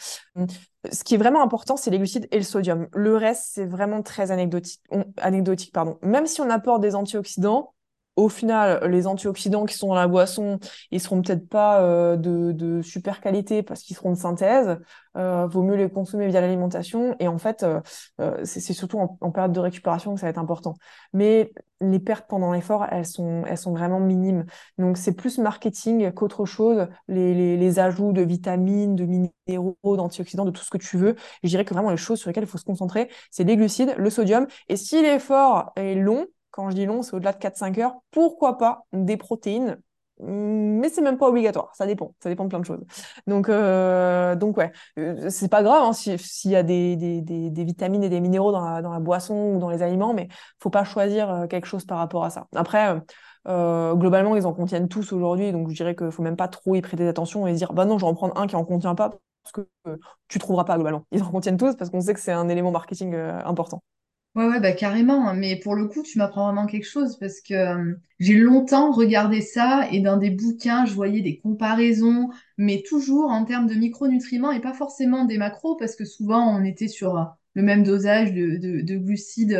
Ce 0.90 1.04
qui 1.04 1.16
est 1.16 1.18
vraiment 1.18 1.44
important, 1.44 1.78
c'est 1.78 1.92
les 1.92 1.98
glucides 1.98 2.28
et 2.32 2.38
le 2.38 2.44
sodium. 2.44 2.88
Le 2.94 3.16
reste, 3.16 3.44
c'est 3.54 3.66
vraiment 3.66 4.02
très 4.02 4.32
anecdotique. 4.32 4.82
anecdotique 5.18 5.74
pardon. 5.74 6.00
Même 6.02 6.26
si 6.26 6.42
on 6.42 6.50
apporte 6.50 6.82
des 6.82 6.96
antioxydants, 6.96 7.74
au 8.16 8.30
final, 8.30 8.84
les 8.90 9.08
antioxydants 9.08 9.66
qui 9.66 9.78
sont 9.78 9.88
dans 9.88 9.96
la 9.96 10.08
boisson, 10.08 10.60
ils 10.92 11.00
seront 11.00 11.22
peut-être 11.22 11.48
pas 11.48 11.82
euh, 11.82 12.18
de, 12.18 12.82
super 12.82 13.22
qualité 13.22 13.64
parce 13.64 13.82
qu'ils 13.84 13.96
seront 13.96 14.12
de 14.12 14.18
synthèse. 14.18 14.78
Euh, 15.18 15.46
vaut 15.46 15.62
mieux 15.62 15.76
les 15.76 15.90
consommer 15.90 16.28
via 16.28 16.40
l'alimentation. 16.42 17.16
Et 17.20 17.28
en 17.28 17.38
fait, 17.38 17.64
euh, 17.64 17.82
euh, 18.22 18.40
c'est 18.46 18.74
surtout 18.74 19.00
en, 19.00 19.32
période 19.32 19.52
de 19.52 19.60
récupération 19.60 20.14
que 20.14 20.20
ça 20.20 20.26
va 20.28 20.30
être 20.30 20.38
important. 20.38 20.76
Mais 21.14 21.52
les 21.82 22.00
pertes 22.00 22.28
pendant 22.30 22.54
l'effort, 22.54 22.86
elles 22.92 23.06
sont, 23.06 23.44
elles 23.48 23.58
sont 23.58 23.74
vraiment 23.74 24.00
minimes. 24.00 24.46
Donc 24.78 24.98
c'est 24.98 25.14
plus 25.14 25.38
marketing 25.38 26.12
qu'autre 26.12 26.46
chose. 26.46 26.88
Les, 27.08 27.34
les, 27.34 27.58
les, 27.58 27.80
ajouts 27.80 28.14
de 28.14 28.22
vitamines, 28.22 28.96
de 28.96 29.06
minéraux, 29.06 29.76
d'antioxydants, 29.84 30.46
de 30.46 30.52
tout 30.52 30.64
ce 30.64 30.70
que 30.70 30.78
tu 30.78 30.98
veux. 30.98 31.16
Je 31.44 31.50
dirais 31.50 31.66
que 31.66 31.74
vraiment 31.74 31.90
les 31.92 31.98
choses 31.98 32.20
sur 32.20 32.30
lesquelles 32.30 32.46
il 32.46 32.50
faut 32.50 32.58
se 32.58 32.66
concentrer, 32.66 33.10
c'est 33.32 33.44
les 33.44 33.58
glucides, 33.58 33.96
le 33.98 34.10
sodium. 34.10 34.48
Et 34.70 34.78
si 34.78 35.02
l'effort 35.02 35.72
est 35.76 35.96
long, 35.96 36.26
quand 36.52 36.70
je 36.70 36.76
dis 36.76 36.86
long, 36.86 37.02
c'est 37.02 37.16
au-delà 37.16 37.34
de 37.34 37.40
4-5 37.40 37.80
heures. 37.80 37.96
Pourquoi 38.12 38.58
pas 38.58 38.86
des 38.94 39.18
protéines 39.18 39.78
mais 40.22 40.90
c'est 40.90 41.02
même 41.02 41.18
pas 41.18 41.28
obligatoire, 41.28 41.72
ça 41.76 41.86
dépend, 41.88 42.14
ça 42.20 42.30
dépend 42.30 42.44
de 42.44 42.50
plein 42.50 42.60
de 42.60 42.66
choses. 42.66 42.84
Donc, 43.28 43.50
euh, 43.50 44.36
donc 44.36 44.58
ouais, 44.58 44.72
euh, 45.00 45.30
c'est 45.30 45.50
pas 45.50 45.64
grave 45.64 45.84
hein, 45.84 45.94
s'il 45.94 46.52
y 46.52 46.56
a 46.56 46.64
des, 46.64 46.96
des, 46.96 47.22
des, 47.22 47.64
vitamines 47.64 48.04
et 48.04 48.10
des 48.10 48.20
minéraux 48.20 48.52
dans 48.52 48.64
la, 48.64 48.82
dans 48.82 48.92
la 48.92 49.00
boisson 49.00 49.56
ou 49.56 49.60
dans 49.60 49.70
les 49.70 49.82
aliments, 49.82 50.14
mais 50.14 50.28
faut 50.60 50.70
pas 50.70 50.84
choisir 50.84 51.32
euh, 51.32 51.48
quelque 51.48 51.66
chose 51.66 51.86
par 51.86 51.98
rapport 51.98 52.24
à 52.24 52.30
ça. 52.30 52.48
Après, 52.56 53.02
euh, 53.48 53.96
globalement, 53.96 54.36
ils 54.36 54.46
en 54.46 54.54
contiennent 54.54 54.88
tous 54.88 55.12
aujourd'hui, 55.12 55.52
donc 55.52 55.70
je 55.70 55.76
dirais 55.76 55.96
qu'il 55.96 56.12
faut 56.12 56.24
même 56.24 56.38
pas 56.38 56.48
trop 56.48 56.76
y 56.76 56.82
prêter 56.82 57.08
attention 57.08 57.48
et 57.48 57.54
dire 57.54 57.74
bah 57.74 57.86
non, 57.86 57.98
je 57.98 58.06
vais 58.06 58.12
en 58.12 58.14
prendre 58.16 58.38
un 58.38 58.46
qui 58.48 58.56
en 58.56 58.64
contient 58.66 58.96
pas 58.96 59.10
parce 59.44 59.54
que 59.54 59.68
tu 60.28 60.38
trouveras 60.38 60.66
pas 60.66 60.76
globalement. 60.76 61.06
Ils 61.12 61.24
en 61.24 61.32
contiennent 61.32 61.58
tous 61.58 61.76
parce 61.76 61.90
qu'on 61.90 62.02
sait 62.02 62.14
que 62.14 62.20
c'est 62.20 62.32
un 62.32 62.48
élément 62.48 62.72
marketing 62.72 63.16
important. 63.16 63.82
Ouais, 64.34 64.48
ouais, 64.48 64.60
bah 64.62 64.72
carrément. 64.72 65.28
hein. 65.28 65.34
Mais 65.34 65.58
pour 65.58 65.76
le 65.76 65.88
coup, 65.88 66.04
tu 66.04 66.18
m'apprends 66.18 66.46
vraiment 66.46 66.66
quelque 66.66 66.86
chose 66.88 67.18
parce 67.20 67.42
que 67.42 67.54
euh, 67.54 67.96
j'ai 68.20 68.36
longtemps 68.38 68.92
regardé 68.92 69.42
ça 69.42 69.88
et 69.92 70.00
dans 70.00 70.16
des 70.16 70.30
bouquins, 70.30 70.86
je 70.86 70.94
voyais 70.94 71.22
des 71.22 71.38
comparaisons, 71.40 72.30
mais 72.58 72.82
toujours 72.88 73.30
en 73.30 73.44
termes 73.44 73.68
de 73.68 73.74
micronutriments 73.76 74.52
et 74.54 74.62
pas 74.62 74.74
forcément 74.74 75.26
des 75.26 75.38
macros 75.38 75.76
parce 75.76 75.96
que 75.98 76.06
souvent 76.06 76.48
on 76.58 76.64
était 76.64 76.88
sur 76.88 77.18
euh, 77.18 77.24
le 77.56 77.62
même 77.62 77.84
dosage 77.84 78.32
de, 78.34 78.56
de, 78.56 78.80
de 78.82 78.96
glucides. 78.98 79.54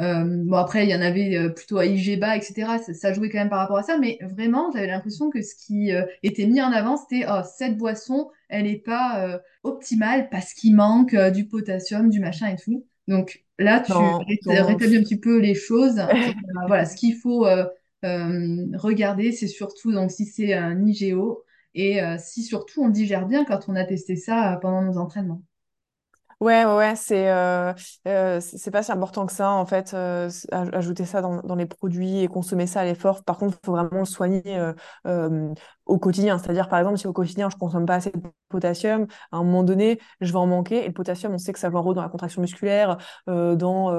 euh, 0.00 0.24
bon, 0.44 0.56
après, 0.56 0.84
il 0.86 0.90
y 0.90 0.94
en 0.94 1.02
avait 1.02 1.50
plutôt 1.54 1.76
à 1.78 1.84
IG 1.84 2.16
bas, 2.18 2.36
etc. 2.38 2.78
Ça, 2.78 3.12
jouait 3.12 3.28
quand 3.28 3.38
même 3.38 3.50
par 3.50 3.58
rapport 3.58 3.76
à 3.78 3.82
ça, 3.82 3.98
mais 3.98 4.18
vraiment, 4.22 4.70
j'avais 4.72 4.86
l'impression 4.86 5.28
que 5.28 5.42
ce 5.42 5.54
qui 5.54 5.90
était 6.22 6.46
mis 6.46 6.62
en 6.62 6.72
avant, 6.72 6.96
c'était 6.96 7.26
oh, 7.28 7.40
cette 7.58 7.76
boisson, 7.76 8.30
elle 8.48 8.64
n'est 8.64 8.78
pas 8.78 9.40
optimale 9.64 10.28
parce 10.30 10.54
qu'il 10.54 10.74
manque 10.76 11.14
du 11.34 11.46
potassium, 11.46 12.08
du 12.10 12.20
machin 12.20 12.46
et 12.48 12.56
tout. 12.56 12.86
Donc 13.08 13.44
là, 13.58 13.80
tu 13.80 13.92
Non, 13.92 14.18
rétablis 14.46 14.98
un 14.98 15.02
petit 15.02 15.18
peu 15.18 15.38
les 15.38 15.54
choses. 15.54 15.98
Euh, 16.08 16.66
voilà, 16.66 16.86
ce 16.86 16.96
qu'il 16.96 17.14
faut 17.16 17.46
euh, 17.46 17.64
euh, 18.04 18.66
regarder, 18.74 19.32
c'est 19.32 19.46
surtout 19.48 19.92
donc 19.92 20.10
si 20.10 20.24
c'est 20.26 20.54
un 20.54 20.84
IGO 20.84 21.44
et 21.74 22.00
si 22.18 22.42
surtout 22.42 22.82
on 22.82 22.88
digère 22.88 23.26
bien 23.26 23.44
quand 23.44 23.68
on 23.68 23.76
a 23.76 23.84
testé 23.84 24.16
ça 24.16 24.58
pendant 24.60 24.82
nos 24.82 24.98
entraînements. 24.98 25.42
Ouais, 26.40 26.64
ouais, 26.64 26.76
ouais, 26.76 26.94
c'est 26.94 27.28
euh, 27.32 27.72
euh, 28.06 28.38
c'est 28.40 28.70
pas 28.70 28.84
si 28.84 28.92
important 28.92 29.26
que 29.26 29.32
ça 29.32 29.50
en 29.50 29.66
fait. 29.66 29.92
euh, 29.92 30.30
ajouter 30.52 31.04
ça 31.04 31.20
dans, 31.20 31.40
dans 31.42 31.56
les 31.56 31.66
produits 31.66 32.20
et 32.20 32.28
consommer 32.28 32.68
ça 32.68 32.82
à 32.82 32.84
l'effort. 32.84 33.24
Par 33.24 33.38
contre, 33.38 33.58
il 33.60 33.66
faut 33.66 33.72
vraiment 33.72 33.98
le 33.98 34.04
soigner 34.04 34.42
euh, 34.56 34.72
euh, 35.08 35.52
au 35.86 35.98
quotidien. 35.98 36.38
C'est-à-dire, 36.38 36.68
par 36.68 36.78
exemple, 36.78 36.96
si 36.98 37.08
au 37.08 37.12
quotidien 37.12 37.50
je 37.50 37.56
consomme 37.56 37.86
pas 37.86 37.96
assez 37.96 38.10
de 38.12 38.20
potassium, 38.50 39.08
à 39.32 39.38
un 39.38 39.42
moment 39.42 39.64
donné, 39.64 39.98
je 40.20 40.30
vais 40.30 40.38
en 40.38 40.46
manquer. 40.46 40.84
Et 40.84 40.86
le 40.86 40.92
potassium, 40.92 41.32
on 41.34 41.38
sait 41.38 41.52
que 41.52 41.58
ça 41.58 41.70
joue 41.70 41.78
un 41.78 41.80
rôle 41.80 41.96
dans 41.96 42.02
la 42.02 42.08
contraction 42.08 42.40
musculaire, 42.40 42.98
euh, 43.28 43.56
dans 43.56 43.90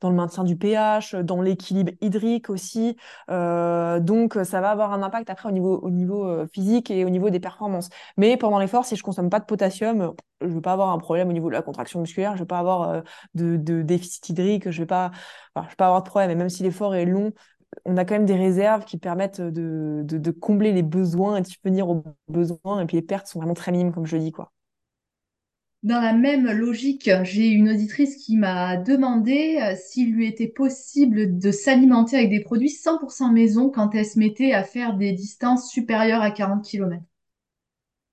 dans 0.00 0.10
le 0.10 0.14
maintien 0.16 0.44
du 0.44 0.56
pH, 0.56 1.14
dans 1.16 1.42
l'équilibre 1.42 1.90
hydrique 2.00 2.50
aussi. 2.50 2.96
Donc, 3.28 4.38
ça 4.44 4.60
va 4.60 4.70
avoir 4.70 4.92
un 4.92 5.02
impact 5.02 5.30
après 5.30 5.48
au 5.48 5.52
niveau 5.52 5.78
au 5.82 5.90
niveau 5.90 6.46
physique 6.52 6.90
et 6.90 7.04
au 7.04 7.10
niveau 7.10 7.30
des 7.30 7.40
performances. 7.40 7.88
Mais 8.16 8.36
pendant 8.36 8.58
l'effort, 8.58 8.84
si 8.84 8.96
je 8.96 9.02
consomme 9.02 9.30
pas 9.30 9.40
de 9.40 9.44
potassium 9.44 10.14
je 10.42 10.46
vais 10.48 10.60
pas 10.62 10.72
avoir 10.72 10.88
un 10.90 10.98
problème 10.98 11.28
au 11.28 11.32
niveau 11.32 11.48
de 11.50 11.54
la 11.54 11.60
contraction 11.60 11.79
musculaire, 12.00 12.36
je 12.36 12.42
vais 12.42 12.46
pas 12.46 12.58
avoir 12.58 12.90
euh, 12.90 13.00
de, 13.34 13.82
déficit 13.82 14.28
hydrique, 14.28 14.70
je 14.70 14.82
vais 14.82 14.86
pas, 14.86 15.10
je 15.56 15.62
vais 15.62 15.76
pas 15.76 15.86
avoir 15.86 16.02
de 16.02 16.08
problème. 16.08 16.30
Et 16.30 16.34
même 16.34 16.48
si 16.48 16.62
l'effort 16.62 16.94
est 16.94 17.06
long, 17.06 17.32
on 17.84 17.96
a 17.96 18.04
quand 18.04 18.14
même 18.14 18.26
des 18.26 18.34
réserves 18.34 18.84
qui 18.84 18.98
permettent 18.98 19.40
de 19.40 20.30
combler 20.30 20.72
les 20.72 20.82
besoins 20.82 21.36
et 21.36 21.42
de 21.42 21.46
subvenir 21.46 21.88
aux 21.88 22.04
besoins. 22.28 22.80
Et 22.80 22.86
puis 22.86 22.96
les 22.96 23.02
pertes 23.02 23.26
sont 23.26 23.38
vraiment 23.38 23.54
très 23.54 23.72
minimes, 23.72 23.92
comme 23.92 24.06
je 24.06 24.16
le 24.16 24.22
dis, 24.22 24.32
quoi. 24.32 24.52
Dans 25.82 26.00
la 26.00 26.12
même 26.12 26.46
logique, 26.50 27.10
j'ai 27.22 27.48
une 27.48 27.70
auditrice 27.70 28.16
qui 28.16 28.36
m'a 28.36 28.76
demandé 28.76 29.58
euh, 29.62 29.74
s'il 29.76 30.12
lui 30.12 30.26
était 30.26 30.46
possible 30.46 31.38
de 31.38 31.50
s'alimenter 31.50 32.18
avec 32.18 32.28
des 32.28 32.40
produits 32.40 32.68
100% 32.68 33.32
maison 33.32 33.70
quand 33.70 33.94
elle 33.94 34.04
se 34.04 34.18
mettait 34.18 34.52
à 34.52 34.62
faire 34.62 34.94
des 34.94 35.12
distances 35.12 35.70
supérieures 35.70 36.20
à 36.20 36.32
40 36.32 36.62
km. 36.62 37.02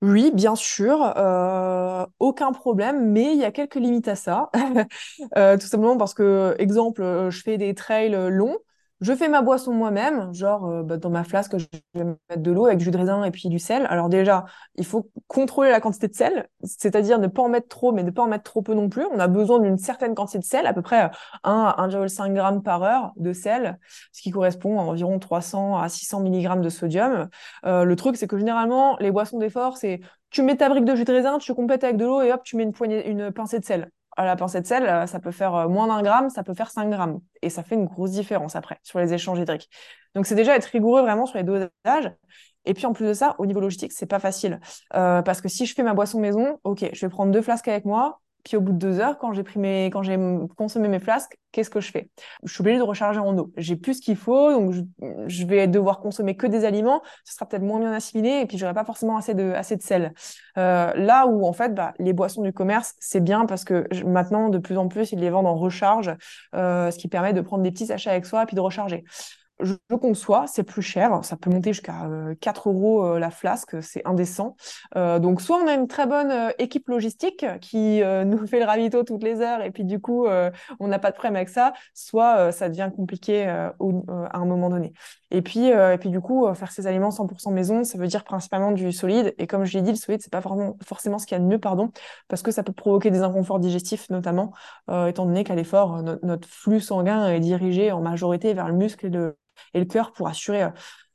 Oui, 0.00 0.30
bien 0.32 0.54
sûr, 0.54 1.12
euh, 1.16 2.06
aucun 2.20 2.52
problème, 2.52 3.10
mais 3.10 3.32
il 3.32 3.38
y 3.38 3.44
a 3.44 3.50
quelques 3.50 3.74
limites 3.74 4.08
à 4.08 4.14
ça. 4.16 4.50
Euh, 5.36 5.56
tout 5.58 5.66
simplement 5.66 5.96
parce 5.98 6.14
que, 6.14 6.54
exemple, 6.58 7.02
euh, 7.02 7.30
je 7.30 7.42
fais 7.42 7.58
des 7.58 7.74
trails 7.74 8.12
longs. 8.30 8.56
Je 9.00 9.14
fais 9.14 9.28
ma 9.28 9.42
boisson 9.42 9.72
moi-même, 9.72 10.32
genre 10.34 10.66
euh, 10.66 10.82
bah, 10.82 10.96
dans 10.96 11.10
ma 11.10 11.22
flasque, 11.22 11.56
je 11.56 11.66
vais 11.94 12.04
mettre 12.04 12.42
de 12.42 12.50
l'eau 12.50 12.66
avec 12.66 12.78
du 12.78 12.84
jus 12.84 12.90
de 12.90 12.98
raisin 12.98 13.22
et 13.22 13.30
puis 13.30 13.48
du 13.48 13.58
sel. 13.58 13.86
Alors 13.90 14.08
déjà, 14.08 14.44
il 14.74 14.84
faut 14.84 15.10
contrôler 15.28 15.70
la 15.70 15.80
quantité 15.80 16.08
de 16.08 16.14
sel, 16.14 16.48
c'est-à-dire 16.64 17.18
ne 17.18 17.28
pas 17.28 17.42
en 17.42 17.48
mettre 17.48 17.68
trop, 17.68 17.92
mais 17.92 18.02
ne 18.02 18.10
pas 18.10 18.22
en 18.22 18.26
mettre 18.26 18.44
trop 18.44 18.62
peu 18.62 18.74
non 18.74 18.88
plus. 18.88 19.06
On 19.12 19.20
a 19.20 19.28
besoin 19.28 19.60
d'une 19.60 19.78
certaine 19.78 20.14
quantité 20.14 20.38
de 20.38 20.44
sel, 20.44 20.66
à 20.66 20.72
peu 20.74 20.82
près 20.82 21.10
1 21.44 21.74
à 21.76 21.86
1,5 21.86 22.34
g 22.34 22.60
par 22.64 22.82
heure 22.82 23.12
de 23.16 23.32
sel, 23.32 23.78
ce 24.12 24.22
qui 24.22 24.30
correspond 24.30 24.80
à 24.80 24.82
environ 24.82 25.18
300 25.18 25.78
à 25.78 25.88
600 25.88 26.20
mg 26.24 26.60
de 26.60 26.68
sodium. 26.68 27.28
Euh, 27.66 27.84
le 27.84 27.96
truc, 27.96 28.16
c'est 28.16 28.26
que 28.26 28.38
généralement, 28.38 28.96
les 28.98 29.12
boissons 29.12 29.38
d'effort, 29.38 29.76
c'est 29.76 30.00
tu 30.30 30.42
mets 30.42 30.56
ta 30.56 30.68
brique 30.68 30.84
de 30.84 30.94
jus 30.96 31.04
de 31.04 31.12
raisin, 31.12 31.38
tu 31.38 31.54
complètes 31.54 31.84
avec 31.84 31.96
de 31.96 32.04
l'eau 32.04 32.20
et 32.20 32.32
hop, 32.32 32.42
tu 32.42 32.56
mets 32.56 32.64
une 32.64 32.72
poignée, 32.72 33.08
une 33.08 33.30
pincée 33.30 33.60
de 33.60 33.64
sel 33.64 33.90
à 34.18 34.24
la 34.24 34.34
pincée 34.34 34.60
de 34.60 34.66
sel, 34.66 34.84
euh, 34.84 35.06
ça 35.06 35.20
peut 35.20 35.30
faire 35.30 35.54
euh, 35.54 35.68
moins 35.68 35.86
d'un 35.86 36.02
gramme, 36.02 36.28
ça 36.28 36.42
peut 36.42 36.52
faire 36.52 36.70
5 36.70 36.90
grammes. 36.90 37.20
Et 37.40 37.50
ça 37.50 37.62
fait 37.62 37.76
une 37.76 37.86
grosse 37.86 38.10
différence 38.10 38.56
après 38.56 38.78
sur 38.82 38.98
les 38.98 39.14
échanges 39.14 39.38
hydriques. 39.38 39.70
Donc 40.14 40.26
c'est 40.26 40.34
déjà 40.34 40.56
être 40.56 40.66
rigoureux 40.66 41.02
vraiment 41.02 41.24
sur 41.24 41.38
les 41.38 41.44
dosages. 41.44 42.12
Et 42.64 42.74
puis 42.74 42.84
en 42.84 42.92
plus 42.92 43.06
de 43.06 43.12
ça, 43.14 43.36
au 43.38 43.46
niveau 43.46 43.60
logistique, 43.60 43.92
c'est 43.92 44.06
pas 44.06 44.18
facile. 44.18 44.58
Euh, 44.94 45.22
parce 45.22 45.40
que 45.40 45.48
si 45.48 45.66
je 45.66 45.74
fais 45.74 45.84
ma 45.84 45.94
boisson 45.94 46.18
maison, 46.18 46.58
ok, 46.64 46.90
je 46.92 47.06
vais 47.06 47.08
prendre 47.08 47.30
deux 47.32 47.42
flasques 47.42 47.68
avec 47.68 47.84
moi, 47.84 48.20
puis 48.44 48.56
au 48.56 48.60
bout 48.60 48.72
de 48.72 48.78
deux 48.78 49.00
heures, 49.00 49.18
quand 49.18 49.32
j'ai 49.32 49.42
pris 49.42 49.58
mes, 49.58 49.86
quand 49.86 50.02
j'ai 50.02 50.18
consommé 50.56 50.88
mes 50.88 51.00
flasques, 51.00 51.36
qu'est-ce 51.52 51.70
que 51.70 51.80
je 51.80 51.90
fais? 51.90 52.08
Je 52.44 52.52
suis 52.52 52.62
obligée 52.62 52.78
de 52.78 52.82
recharger 52.82 53.20
en 53.20 53.36
eau. 53.36 53.52
J'ai 53.56 53.76
plus 53.76 53.94
ce 53.94 54.00
qu'il 54.00 54.16
faut, 54.16 54.52
donc 54.52 54.74
je, 55.26 55.46
vais 55.46 55.66
devoir 55.66 56.00
consommer 56.00 56.36
que 56.36 56.46
des 56.46 56.64
aliments. 56.64 57.02
Ce 57.24 57.34
sera 57.34 57.46
peut-être 57.46 57.62
moins 57.62 57.80
bien 57.80 57.92
assimilé, 57.92 58.40
et 58.40 58.46
puis 58.46 58.58
j'aurai 58.58 58.74
pas 58.74 58.84
forcément 58.84 59.16
assez 59.16 59.34
de, 59.34 59.52
assez 59.52 59.76
de 59.76 59.82
sel. 59.82 60.12
Euh, 60.56 60.92
là 60.94 61.26
où 61.26 61.46
en 61.46 61.52
fait, 61.52 61.74
bah, 61.74 61.94
les 61.98 62.12
boissons 62.12 62.42
du 62.42 62.52
commerce, 62.52 62.94
c'est 63.00 63.20
bien 63.20 63.46
parce 63.46 63.64
que 63.64 63.86
maintenant, 64.04 64.48
de 64.48 64.58
plus 64.58 64.78
en 64.78 64.88
plus, 64.88 65.12
ils 65.12 65.18
les 65.18 65.30
vendent 65.30 65.46
en 65.46 65.56
recharge, 65.56 66.14
euh, 66.54 66.90
ce 66.90 66.98
qui 66.98 67.08
permet 67.08 67.32
de 67.32 67.40
prendre 67.40 67.62
des 67.62 67.70
petits 67.70 67.86
sachets 67.86 68.10
avec 68.10 68.26
soi 68.26 68.46
puis 68.46 68.56
de 68.56 68.60
recharger 68.60 69.04
je 69.60 69.74
conçois, 69.96 70.46
c'est 70.46 70.62
plus 70.62 70.82
cher, 70.82 71.24
ça 71.24 71.36
peut 71.36 71.50
monter 71.50 71.72
jusqu'à 71.72 72.08
4 72.40 72.66
euh, 72.68 72.72
euros 72.72 73.04
euh, 73.04 73.18
la 73.18 73.30
flasque, 73.30 73.82
c'est 73.82 74.06
indécent. 74.06 74.56
Euh, 74.96 75.18
donc 75.18 75.40
soit 75.40 75.58
on 75.62 75.66
a 75.66 75.74
une 75.74 75.88
très 75.88 76.06
bonne 76.06 76.52
équipe 76.58 76.88
logistique 76.88 77.44
qui 77.60 78.00
nous 78.26 78.46
fait 78.46 78.60
le 78.60 78.66
ravito 78.66 79.02
toutes 79.02 79.22
les 79.22 79.40
heures 79.40 79.62
et 79.62 79.70
puis 79.70 79.84
du 79.84 80.00
coup 80.00 80.26
on 80.80 80.88
n'a 80.88 80.98
pas 80.98 81.10
de 81.10 81.14
problème 81.16 81.36
avec 81.36 81.48
ça, 81.48 81.72
soit 81.94 82.52
ça 82.52 82.68
devient 82.68 82.90
compliqué 82.94 83.46
à 83.46 83.74
un 83.78 84.44
moment 84.44 84.70
donné. 84.70 84.92
Et 85.30 85.42
puis 85.42 85.66
et 85.66 85.98
puis 86.00 86.08
du 86.08 86.20
coup 86.20 86.46
faire 86.54 86.72
ces 86.72 86.86
aliments 86.86 87.10
100% 87.10 87.52
maison, 87.52 87.84
ça 87.84 87.98
veut 87.98 88.06
dire 88.06 88.24
principalement 88.24 88.72
du 88.72 88.92
solide 88.92 89.34
et 89.36 89.46
comme 89.46 89.64
je 89.66 89.76
l'ai 89.76 89.82
dit, 89.82 89.90
le 89.90 89.96
solide 89.96 90.22
c'est 90.22 90.32
pas 90.32 90.40
forcément 90.40 91.18
ce 91.18 91.26
qu'il 91.26 91.36
y 91.36 91.40
a 91.40 91.42
de 91.42 91.46
mieux 91.46 91.58
pardon, 91.58 91.90
parce 92.28 92.40
que 92.40 92.50
ça 92.50 92.62
peut 92.62 92.72
provoquer 92.72 93.10
des 93.10 93.20
inconforts 93.20 93.58
digestifs 93.58 94.08
notamment 94.08 94.54
étant 94.88 95.26
donné 95.26 95.44
qu'à 95.44 95.54
l'effort 95.54 96.02
notre 96.22 96.48
flux 96.48 96.80
sanguin 96.80 97.28
est 97.28 97.40
dirigé 97.40 97.92
en 97.92 98.00
majorité 98.00 98.54
vers 98.54 98.68
le 98.68 98.74
muscle 98.74 99.34
et 99.74 99.78
le 99.78 99.84
cœur 99.84 100.12
pour 100.12 100.28
assurer 100.28 100.64
euh, 100.64 100.70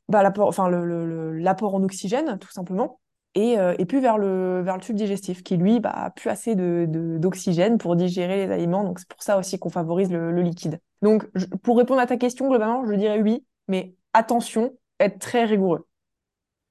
bah, 0.08 0.22
l'apport, 0.22 0.48
enfin, 0.48 0.68
le, 0.68 1.42
en 1.46 1.82
oxygène, 1.82 2.38
tout 2.38 2.50
simplement. 2.50 3.00
Et, 3.34 3.58
euh, 3.58 3.74
et 3.78 3.84
puis 3.84 4.00
vers 4.00 4.16
le, 4.16 4.62
vers 4.62 4.76
le 4.76 4.80
tube 4.80 4.94
digestif, 4.94 5.42
qui 5.42 5.56
lui 5.56 5.80
bah, 5.80 6.12
plus 6.14 6.30
assez 6.30 6.54
d'oxygène 6.54 7.78
pour 7.78 7.96
digérer 7.96 8.46
les 8.46 8.52
aliments. 8.52 8.84
Donc 8.84 9.00
c'est 9.00 9.08
pour 9.08 9.22
ça 9.22 9.38
aussi 9.38 9.58
qu'on 9.58 9.70
favorise 9.70 10.10
le, 10.12 10.40
liquide. 10.40 10.80
Donc 11.02 11.28
pour 11.62 11.76
répondre 11.76 12.00
à 12.00 12.06
ta 12.06 12.16
question, 12.16 12.48
globalement, 12.48 12.86
je 12.86 12.94
dirais 12.94 13.20
oui, 13.20 13.44
mais 13.66 13.96
attention, 14.14 14.76
être 15.00 15.18
très 15.18 15.44
rigoureux. 15.44 15.86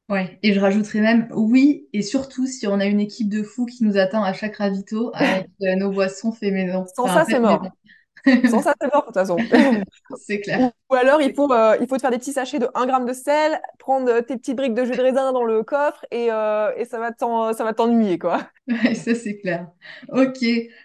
Ouais, 0.10 0.38
et 0.44 0.54
je 0.54 0.60
rajouterais 0.60 1.00
même 1.00 1.30
oui, 1.32 1.88
et 1.94 2.02
surtout 2.02 2.46
si 2.46 2.68
on 2.68 2.80
a 2.80 2.86
une 2.86 3.00
équipe 3.00 3.30
de 3.30 3.42
fous 3.42 3.66
qui 3.66 3.84
nous 3.84 3.98
attend 3.98 4.24
à 4.24 4.34
chaque 4.34 4.58
ravito 4.58 5.12
avec 5.14 5.48
euh, 5.62 5.76
nos 5.76 5.92
boissons 5.92 6.34
fait 6.34 6.52
maison. 6.52 6.86
Sans 6.94 7.08
ça, 7.08 7.26
c'est 7.26 7.40
mort. 7.40 7.66
Sans 8.50 8.62
ça, 8.62 8.74
c'est 8.80 8.94
mort, 8.94 9.02
de 9.02 9.06
toute 9.08 9.16
façon. 9.16 9.38
c'est 10.18 10.40
clair. 10.40 10.72
Ou, 10.90 10.96
alors, 10.96 11.22
il 11.22 11.34
faut, 11.34 11.52
euh, 11.52 11.78
il 11.82 11.88
faut 11.88 11.96
te 11.96 12.02
faire 12.02 12.12
des 12.12 12.18
petits 12.18 12.34
sachets 12.34 12.60
de 12.60 12.68
1 12.74 12.86
gramme 12.86 13.06
de 13.06 13.14
sel, 13.14 13.60
prendre 13.80 14.10
euh, 14.10 14.22
tes 14.22 14.38
petites 14.38 14.56
briques 14.56 14.74
de 14.74 14.86
jus 14.86 14.96
de 14.96 15.02
raisin 15.02 15.32
dans 15.34 15.44
le 15.44 15.64
coffre 15.64 16.06
et, 16.12 16.32
euh, 16.32 16.72
et 16.78 16.86
ça 16.86 17.00
va 17.00 17.12
t'ennuyer, 17.74 18.18
quoi. 18.20 18.40
Ouais, 18.68 18.96
ça, 18.96 19.14
c'est 19.14 19.38
clair. 19.38 19.68
Ok, 20.10 20.38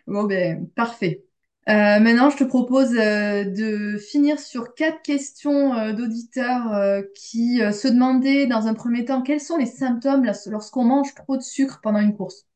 bon, 0.07 0.25
ben, 0.25 0.69
parfait. 0.75 1.25
Maintenant, 1.69 2.31
je 2.31 2.39
te 2.39 2.45
propose 2.45 2.91
de 2.93 3.99
finir 3.99 4.39
sur 4.39 4.75
quatre 4.75 5.03
questions 5.03 5.93
d'auditeurs 5.93 7.03
qui 7.15 7.59
se 7.59 7.89
demandaient 7.89 8.47
dans 8.47 8.67
un 8.67 8.75
premier 8.75 9.05
temps 9.05 9.23
quels 9.23 9.41
sont 9.41 9.57
les 9.57 9.67
symptômes 9.67 10.25
lorsqu'on 10.47 10.85
mange 10.85 11.15
trop 11.15 11.37
de 11.37 11.43
sucre 11.43 11.81
pendant 11.83 12.01
une 12.01 12.17
course? 12.17 12.47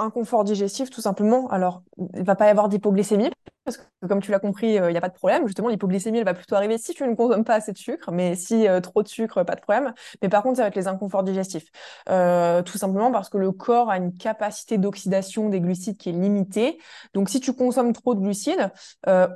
Inconfort 0.00 0.44
digestif, 0.44 0.90
tout 0.90 1.00
simplement. 1.00 1.48
Alors, 1.48 1.82
il 2.14 2.22
va 2.22 2.36
pas 2.36 2.46
y 2.46 2.50
avoir 2.50 2.68
d'hypoglycémie 2.68 3.30
parce 3.68 3.76
que 3.76 4.06
comme 4.06 4.22
tu 4.22 4.30
l'as 4.30 4.38
compris, 4.38 4.78
euh, 4.78 4.88
il 4.88 4.92
n'y 4.92 4.98
a 4.98 5.00
pas 5.00 5.08
de 5.08 5.14
problème. 5.14 5.46
Justement, 5.46 5.68
l'hypoglycémie, 5.68 6.18
elle 6.18 6.24
va 6.24 6.32
plutôt 6.32 6.54
arriver 6.54 6.78
si 6.78 6.94
tu 6.94 7.06
ne 7.06 7.14
consommes 7.14 7.44
pas 7.44 7.56
assez 7.56 7.72
de 7.72 7.78
sucre, 7.78 8.10
mais 8.12 8.34
si 8.34 8.66
euh, 8.66 8.80
trop 8.80 9.02
de 9.02 9.08
sucre, 9.08 9.42
pas 9.42 9.56
de 9.56 9.60
problème. 9.60 9.92
Mais 10.22 10.28
par 10.30 10.42
contre, 10.42 10.56
ça 10.56 10.62
va 10.62 10.68
être 10.68 10.76
les 10.76 10.88
inconforts 10.88 11.22
digestifs. 11.22 11.66
Euh, 12.08 12.62
tout 12.62 12.78
simplement 12.78 13.10
parce 13.12 13.28
que 13.28 13.36
le 13.36 13.52
corps 13.52 13.90
a 13.90 13.98
une 13.98 14.16
capacité 14.16 14.78
d'oxydation 14.78 15.50
des 15.50 15.60
glucides 15.60 15.98
qui 15.98 16.08
est 16.08 16.12
limitée. 16.12 16.78
Donc, 17.12 17.28
si 17.28 17.40
tu 17.40 17.52
consommes 17.52 17.92
trop 17.92 18.14
de 18.14 18.20
glucides, 18.20 18.70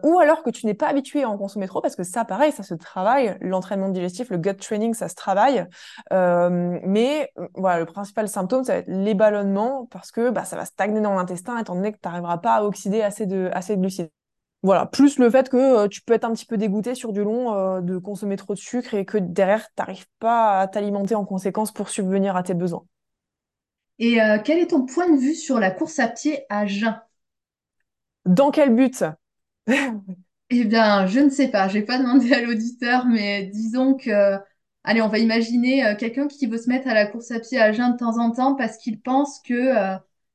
ou 0.02 0.18
alors 0.18 0.42
que 0.42 0.50
tu 0.50 0.66
n'es 0.66 0.74
pas 0.74 0.88
habitué 0.88 1.24
à 1.24 1.28
en 1.28 1.36
consommer 1.36 1.66
trop, 1.66 1.80
parce 1.80 1.96
que 1.96 2.04
ça, 2.04 2.24
pareil, 2.24 2.52
ça 2.52 2.62
se 2.62 2.74
travaille. 2.74 3.36
L'entraînement 3.40 3.88
digestif, 3.90 4.30
le 4.30 4.38
gut 4.38 4.56
training, 4.56 4.94
ça 4.94 5.08
se 5.08 5.14
travaille. 5.14 5.66
mais 6.10 7.30
voilà, 7.54 7.80
le 7.80 7.86
principal 7.86 8.28
symptôme, 8.28 8.64
ça 8.64 8.74
va 8.74 8.78
être 8.78 8.88
les 8.88 9.14
ballonnements, 9.14 9.86
parce 9.90 10.10
que 10.10 10.30
bah, 10.30 10.44
ça 10.44 10.56
va 10.56 10.64
stagner 10.64 11.00
dans 11.00 11.14
l'intestin, 11.14 11.58
étant 11.58 11.74
donné 11.74 11.92
que 11.92 11.98
tu 11.98 12.08
n'arriveras 12.08 12.38
pas 12.38 12.56
à 12.56 12.62
oxyder 12.62 13.02
assez 13.02 13.26
de, 13.26 13.50
assez 13.52 13.76
de 13.76 13.80
glucides. 13.80 14.10
Voilà, 14.62 14.86
plus 14.86 15.18
le 15.18 15.28
fait 15.28 15.48
que 15.48 15.56
euh, 15.56 15.88
tu 15.88 16.02
peux 16.02 16.12
être 16.12 16.24
un 16.24 16.32
petit 16.32 16.46
peu 16.46 16.56
dégoûté 16.56 16.94
sur 16.94 17.12
du 17.12 17.24
long 17.24 17.52
euh, 17.52 17.80
de 17.80 17.98
consommer 17.98 18.36
trop 18.36 18.54
de 18.54 18.58
sucre 18.58 18.94
et 18.94 19.04
que 19.04 19.18
derrière, 19.18 19.66
tu 19.66 19.72
n'arrives 19.78 20.06
pas 20.20 20.60
à 20.60 20.68
t'alimenter 20.68 21.16
en 21.16 21.24
conséquence 21.24 21.72
pour 21.72 21.88
subvenir 21.88 22.36
à 22.36 22.44
tes 22.44 22.54
besoins. 22.54 22.84
Et 23.98 24.20
euh, 24.20 24.38
quel 24.44 24.58
est 24.58 24.68
ton 24.68 24.84
point 24.84 25.08
de 25.10 25.18
vue 25.18 25.34
sur 25.34 25.58
la 25.58 25.70
course 25.70 25.98
à 25.98 26.08
pied 26.08 26.44
à 26.50 26.66
jeun? 26.66 27.00
Dans 28.26 28.50
quel 28.50 28.74
but? 28.74 29.04
Eh 30.50 30.64
bien, 30.64 31.06
je 31.06 31.18
ne 31.20 31.30
sais 31.30 31.48
pas, 31.48 31.68
je 31.68 31.78
n'ai 31.78 31.84
pas 31.84 31.98
demandé 31.98 32.32
à 32.34 32.42
l'auditeur, 32.42 33.06
mais 33.06 33.44
disons 33.46 33.94
que, 33.94 34.36
allez, 34.84 35.00
on 35.00 35.08
va 35.08 35.18
imaginer 35.18 35.96
quelqu'un 35.98 36.28
qui 36.28 36.46
veut 36.46 36.58
se 36.58 36.68
mettre 36.68 36.88
à 36.88 36.94
la 36.94 37.06
course 37.06 37.30
à 37.30 37.40
pied 37.40 37.58
à 37.58 37.72
jeun 37.72 37.92
de 37.92 37.96
temps 37.96 38.18
en 38.18 38.30
temps 38.32 38.54
parce 38.54 38.76
qu'il 38.76 39.00
pense 39.00 39.40
que 39.40 39.72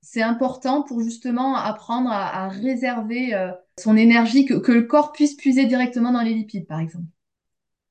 c'est 0.01 0.23
important 0.23 0.81
pour 0.81 1.01
justement 1.01 1.55
apprendre 1.55 2.09
à 2.11 2.47
réserver 2.49 3.35
son 3.79 3.95
énergie, 3.95 4.45
que, 4.45 4.71
le 4.71 4.83
corps 4.83 5.11
puisse 5.11 5.35
puiser 5.35 5.65
directement 5.65 6.11
dans 6.11 6.21
les 6.21 6.33
lipides, 6.33 6.67
par 6.67 6.79
exemple 6.79 7.05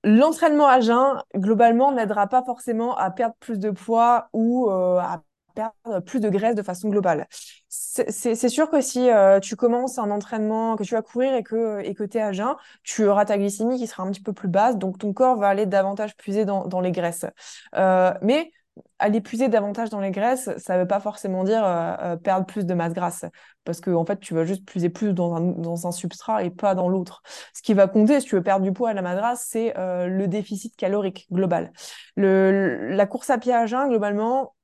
L'entraînement 0.05 0.69
à 0.69 0.81
jeun, 0.81 1.23
globalement, 1.35 1.91
n'aidera 1.91 2.29
pas 2.29 2.45
forcément 2.45 2.97
à 2.97 3.11
perdre 3.11 3.35
plus 3.41 3.59
de 3.59 3.71
poids 3.71 4.29
ou 4.33 4.71
euh, 4.71 4.99
à 4.99 5.23
perdre 5.57 6.01
plus 6.05 6.21
de 6.21 6.29
graisse 6.29 6.55
de 6.55 6.63
façon 6.63 6.91
globale. 6.91 7.27
C'est 7.69 8.49
sûr 8.49 8.71
que 8.71 8.81
si 8.81 9.11
euh, 9.11 9.41
tu 9.41 9.57
commences 9.57 9.99
un 9.99 10.11
entraînement, 10.13 10.77
que 10.77 10.85
tu 10.85 10.95
vas 10.95 11.03
courir 11.03 11.35
et 11.35 11.43
que 11.43 11.81
et 11.81 11.95
que 11.95 12.05
tu 12.05 12.19
es 12.19 12.21
à 12.21 12.33
jeun, 12.33 12.55
tu 12.85 13.07
auras 13.07 13.25
ta 13.25 13.37
glycémie 13.37 13.79
qui 13.79 13.89
sera 13.89 14.05
un 14.05 14.11
petit 14.11 14.23
peu 14.23 14.33
plus 14.33 14.49
basse, 14.49 14.77
donc 14.77 14.99
ton 14.99 15.13
corps 15.13 15.37
va 15.37 15.49
aller 15.49 15.67
davantage 15.67 16.17
puiser 16.17 16.45
dans, 16.45 16.81
les 16.81 16.93
graisses. 16.93 17.27
Euh, 17.75 18.13
mais 18.23 18.53
aller 18.99 19.21
puiser 19.21 19.49
davantage 19.49 19.91
dans 19.91 20.01
les 20.01 20.11
graisses, 20.11 20.51
ça 20.59 20.75
ne 20.75 20.81
veut 20.81 20.87
pas 20.87 21.01
forcément 21.01 21.45
dire 21.45 21.65
euh, 21.65 21.95
euh, 22.01 22.17
perdre 22.17 22.47
plus 22.47 22.65
de 22.65 22.75
masse 22.75 22.93
grasse, 22.93 23.25
parce 23.65 23.81
que 23.81 23.91
en 23.91 24.05
fait, 24.05 24.19
tu 24.21 24.35
vas 24.35 24.45
juste 24.45 24.65
puiser 24.65 24.89
plus 24.89 25.13
dans 25.13 25.35
un, 25.35 25.41
dans 25.41 25.87
un 25.87 25.93
substrat 25.93 26.45
et 26.45 26.51
pas 26.51 26.75
dans 26.75 26.89
l'autre. 26.89 27.23
Ce 27.55 27.63
qui 27.63 27.75
va 27.75 27.89
compter, 27.89 28.21
si 28.21 28.27
tu 28.27 28.35
veux 28.37 28.43
perdre 28.43 28.65
du 28.65 28.73
poids 28.73 28.91
à 28.91 28.95
la 28.95 29.03
masse 29.03 29.17
grasse, 29.17 29.47
c'est 29.49 29.77
euh, 29.77 30.07
le 30.07 30.29
déficit 30.29 30.77
calorique 30.77 31.27
global. 31.31 31.73
La 32.17 33.07
course 33.07 33.31
à 33.31 33.39
pied 33.39 33.53
à 33.53 33.67
jeun, 33.67 33.89
globalement, 33.89 34.55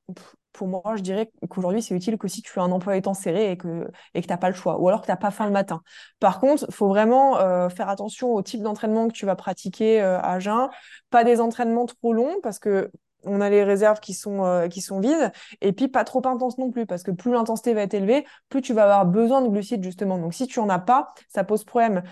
pour 0.52 0.68
moi, 0.68 0.82
je 0.96 1.02
dirais 1.02 1.30
qu'aujourd'hui, 1.48 1.82
c'est 1.82 1.94
utile 1.94 2.18
que 2.18 2.28
si 2.28 2.42
tu 2.42 2.58
as 2.58 2.62
un 2.62 2.70
emploi 2.72 3.00
temps 3.00 3.14
serré 3.14 3.50
et 3.50 3.56
que 3.56 3.88
et 4.12 4.20
que 4.20 4.26
t'as 4.26 4.36
pas 4.36 4.50
le 4.50 4.54
choix, 4.54 4.78
ou 4.78 4.88
alors 4.88 5.00
que 5.00 5.06
tu 5.06 5.10
n'as 5.10 5.16
pas 5.16 5.30
faim 5.30 5.46
le 5.46 5.52
matin. 5.52 5.82
Par 6.20 6.40
contre, 6.40 6.66
faut 6.70 6.88
vraiment 6.88 7.38
faire 7.70 7.88
attention 7.88 8.34
au 8.34 8.42
type 8.42 8.60
d'entraînement 8.60 9.08
que 9.08 9.14
tu 9.14 9.24
vas 9.24 9.34
pratiquer 9.34 10.02
à 10.02 10.38
jeun, 10.40 10.68
pas 11.08 11.24
des 11.24 11.40
entraînements 11.40 11.86
trop 11.86 12.12
longs, 12.12 12.36
parce 12.42 12.58
que 12.58 12.90
on 13.24 13.40
a 13.40 13.50
les 13.50 13.64
réserves 13.64 14.00
qui 14.00 14.14
sont, 14.14 14.44
euh, 14.44 14.68
qui 14.68 14.80
sont 14.80 15.00
vides, 15.00 15.32
et 15.60 15.72
puis 15.72 15.88
pas 15.88 16.04
trop 16.04 16.26
intense 16.26 16.58
non 16.58 16.70
plus, 16.70 16.86
parce 16.86 17.02
que 17.02 17.10
plus 17.10 17.32
l'intensité 17.32 17.74
va 17.74 17.82
être 17.82 17.94
élevée, 17.94 18.24
plus 18.48 18.62
tu 18.62 18.72
vas 18.72 18.84
avoir 18.84 19.06
besoin 19.06 19.42
de 19.42 19.48
glucides, 19.48 19.82
justement. 19.82 20.18
Donc 20.18 20.34
si 20.34 20.46
tu 20.46 20.60
en 20.60 20.68
as 20.68 20.78
pas, 20.78 21.14
ça 21.28 21.44
pose 21.44 21.64
problème. 21.64 22.02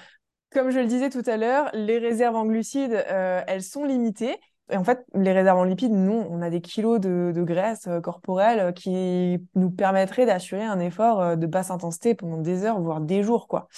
Comme 0.52 0.70
je 0.70 0.80
le 0.80 0.86
disais 0.86 1.10
tout 1.10 1.22
à 1.26 1.36
l'heure, 1.36 1.70
les 1.74 1.98
réserves 1.98 2.36
en 2.36 2.44
glucides, 2.44 3.04
euh, 3.08 3.42
elles 3.46 3.62
sont 3.62 3.84
limitées. 3.84 4.36
Et 4.72 4.76
en 4.76 4.84
fait, 4.84 5.04
les 5.14 5.32
réserves 5.32 5.58
en 5.58 5.64
lipides, 5.64 5.92
non, 5.92 6.28
on 6.30 6.42
a 6.42 6.50
des 6.50 6.60
kilos 6.60 7.00
de, 7.00 7.32
graisse 7.42 7.88
euh, 7.88 8.00
corporelle 8.00 8.72
qui 8.72 9.38
nous 9.54 9.70
permettraient 9.70 10.26
d'assurer 10.26 10.64
un 10.64 10.78
effort 10.78 11.36
de 11.36 11.46
basse 11.46 11.70
intensité 11.70 12.14
pendant 12.14 12.38
des 12.38 12.64
heures, 12.64 12.80
voire 12.80 13.00
des 13.00 13.22
jours, 13.22 13.48
quoi. 13.48 13.68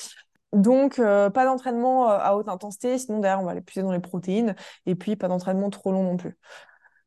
Donc, 0.53 0.97
pas 0.97 1.47
d'entraînement 1.47 2.09
à 2.09 2.35
haute 2.35 2.47
intensité, 2.47 2.99
sinon 2.99 3.21
derrière, 3.21 3.41
on 3.41 3.45
va 3.45 3.53
aller 3.53 3.63
puiser 3.63 3.83
dans 3.83 3.93
les 3.93 4.01
protéines, 4.01 4.55
et 4.85 4.95
puis 4.95 5.17
pas 5.17 5.27
d'entraînement 5.29 5.71
trop 5.71 5.93
long 5.93 6.03
non 6.03 6.19
plus. 6.19 6.37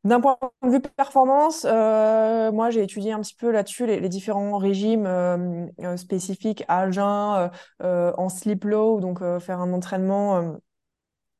D'un 0.06 0.20
point 0.20 0.38
de 0.62 0.68
vue 0.70 0.80
performance, 0.80 1.66
euh, 1.68 2.52
moi 2.52 2.70
j'ai 2.70 2.80
étudié 2.80 3.10
un 3.10 3.20
petit 3.20 3.34
peu 3.34 3.50
là-dessus 3.50 3.86
les, 3.86 4.08
différents 4.08 4.56
régimes 4.56 5.04
euh, 5.04 5.66
euh, 5.80 5.96
spécifiques 5.96 6.62
à 6.68 6.88
jeun, 6.92 7.50
en 7.80 8.28
sleep 8.28 8.62
low, 8.62 9.00
donc 9.00 9.18
faire 9.40 9.60
un 9.60 9.72
entraînement 9.72 10.58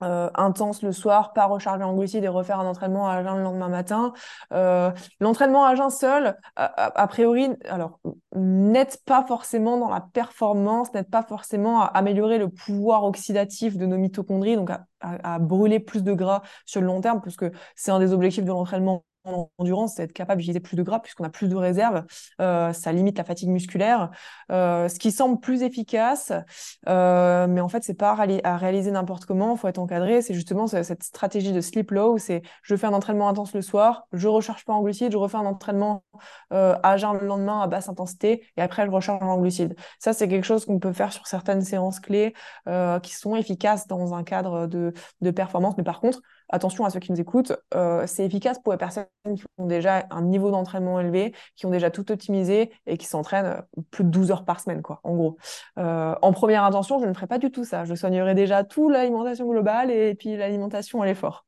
euh, 0.03 0.29
intense 0.35 0.83
le 0.83 0.93
soir, 0.93 1.33
pas 1.33 1.47
recharger 1.47 1.85
en 1.85 1.95
glucides 1.95 2.25
et 2.25 2.29
refaire 2.29 2.61
un 2.61 2.67
entraînement 2.67 3.09
à 3.09 3.23
jeun 3.23 3.37
le 3.37 3.43
lendemain 3.43 3.69
matin. 3.69 4.13
Euh, 4.53 4.91
l'entraînement 5.21 5.65
à 5.65 5.75
jeun 5.75 5.91
seul, 5.91 6.37
a, 6.57 7.07
priori, 7.09 7.49
alors 7.69 7.99
n'aide 8.35 8.95
pas 9.07 9.25
forcément 9.27 9.79
dans 9.79 9.89
la 9.89 10.01
performance, 10.01 10.93
n'aide 10.93 11.11
pas 11.11 11.23
forcément 11.23 11.81
à 11.81 11.87
améliorer 11.87 12.39
le 12.39 12.49
pouvoir 12.49 13.05
oxydatif 13.05 13.77
de 13.77 13.87
nos 13.87 13.97
mitochondries, 13.97 14.57
donc 14.57 14.71
à, 14.71 14.85
à 15.01 15.39
brûler 15.39 15.81
plus 15.81 16.03
de 16.03 16.13
gras 16.13 16.43
sur 16.65 16.81
le 16.81 16.87
long 16.87 17.01
terme, 17.01 17.21
puisque 17.21 17.47
c'est 17.75 17.91
un 17.91 17.99
des 17.99 18.13
objectifs 18.13 18.45
de 18.45 18.51
l'entraînement 18.51 19.05
en 19.27 19.51
endurance, 19.59 19.95
c'est 19.97 20.05
être 20.05 20.13
capable 20.13 20.41
d'utiliser 20.41 20.61
plus 20.61 20.77
de 20.77 20.83
gras 20.83 21.01
puisqu'on 21.01 21.25
a 21.25 21.31
plus 21.31 21.49
de 21.49 21.57
réserves. 21.57 22.05
Euh, 22.41 22.73
ça 22.73 22.93
limite 22.93 23.19
la 23.19 23.25
fatigue 23.25 23.49
musculaire. 23.49 24.11
Euh, 24.51 24.89
ce 24.89 24.99
qui 24.99 25.13
semble 25.13 25.41
plus 25.41 25.63
efficace, 25.63 26.33
euh, 26.89 27.47
mais 27.47 27.61
en 27.61 27.69
fait, 27.69 27.83
c'est 27.83 27.95
pas 27.95 28.17
à 28.45 28.57
réaliser 28.57 28.91
n'importe 28.91 29.25
comment. 29.25 29.55
Il 29.55 29.59
faut 29.59 29.69
être 29.69 29.79
encadré. 29.79 30.23
C'est 30.23 30.35
justement 30.35 30.67
cette 30.67 31.03
stratégie 31.03 31.53
de 31.53 31.61
sleep 31.61 31.91
low. 31.91 32.19
C'est 32.19 32.43
je 32.63 32.77
fais 32.77 32.87
un 32.87 32.93
entraînement 32.93 33.29
intense 33.29 33.55
le 33.55 33.63
soir, 33.63 34.07
je 34.13 34.29
recharge 34.29 34.65
pas 34.65 34.73
en 34.73 34.83
glucides, 34.83 35.13
je 35.13 35.17
refais 35.17 35.37
un 35.37 35.47
entraînement 35.47 36.05
à 36.51 36.97
jeun 36.97 37.19
le 37.19 37.27
lendemain 37.27 37.61
à 37.61 37.67
basse 37.67 37.89
intensité 37.89 38.47
et 38.57 38.63
après 38.63 38.87
je 38.87 38.91
recharge 38.91 39.23
en 39.23 39.39
glucides. 39.39 39.77
Ça, 39.99 40.13
c'est 40.13 40.29
quelque 40.29 40.45
chose 40.45 40.65
qu'on 40.65 40.79
peut 40.79 40.93
faire 40.93 41.13
sur 41.13 41.27
certaines 41.27 41.63
séances 41.63 42.01
clés 42.01 42.35
qui 43.03 43.15
sont 43.15 43.37
efficaces 43.37 43.87
dans 43.87 44.15
un 44.15 44.25
cadre 44.25 44.67
de, 44.67 44.93
de 45.21 45.31
performance. 45.31 45.75
Mais 45.77 45.85
par 45.85 46.01
contre, 46.01 46.21
attention 46.49 46.85
à 46.85 46.91
ceux 46.91 47.01
qui 47.01 47.13
nous 47.13 47.21
écoutent, 47.21 47.53
euh, 47.75 48.05
c'est 48.07 48.25
efficace 48.25 48.59
pour 48.59 48.73
les 48.73 48.79
personnes 48.79 49.07
qui 49.37 49.45
ont 49.59 49.67
déjà 49.67 50.07
un 50.11 50.23
niveau 50.23 50.51
d'entraînement 50.51 51.01
élevé, 51.01 51.35
qui 51.57 51.67
ont 51.67 51.71
déjà 51.71 51.91
tout 51.91 52.11
optimisé 52.11 52.71
et 52.87 52.97
qui 52.97 53.07
s'entraînent 53.07 53.47
euh, 53.47 53.81
plus 53.91 54.05
de 54.05 54.11
12 54.11 54.31
heures 54.31 54.45
par 54.45 54.61
semaine, 54.61 54.83
quoi, 54.83 55.01
en 55.05 55.15
gros. 55.15 55.37
Euh, 55.79 56.15
en 56.23 56.33
première 56.33 56.65
intention, 56.65 56.99
je 56.99 57.07
ne 57.07 57.15
ferai 57.15 57.27
pas 57.27 57.39
du 57.39 57.51
tout 57.51 57.65
ça. 57.65 57.85
Je 57.85 57.95
soignerai 57.95 58.35
déjà 58.35 58.65
tout 58.65 58.89
l'alimentation 58.89 59.49
globale 59.49 59.91
et 59.91 60.15
puis 60.15 60.37
l'alimentation 60.37 61.03
à 61.03 61.07
l'effort. 61.07 61.47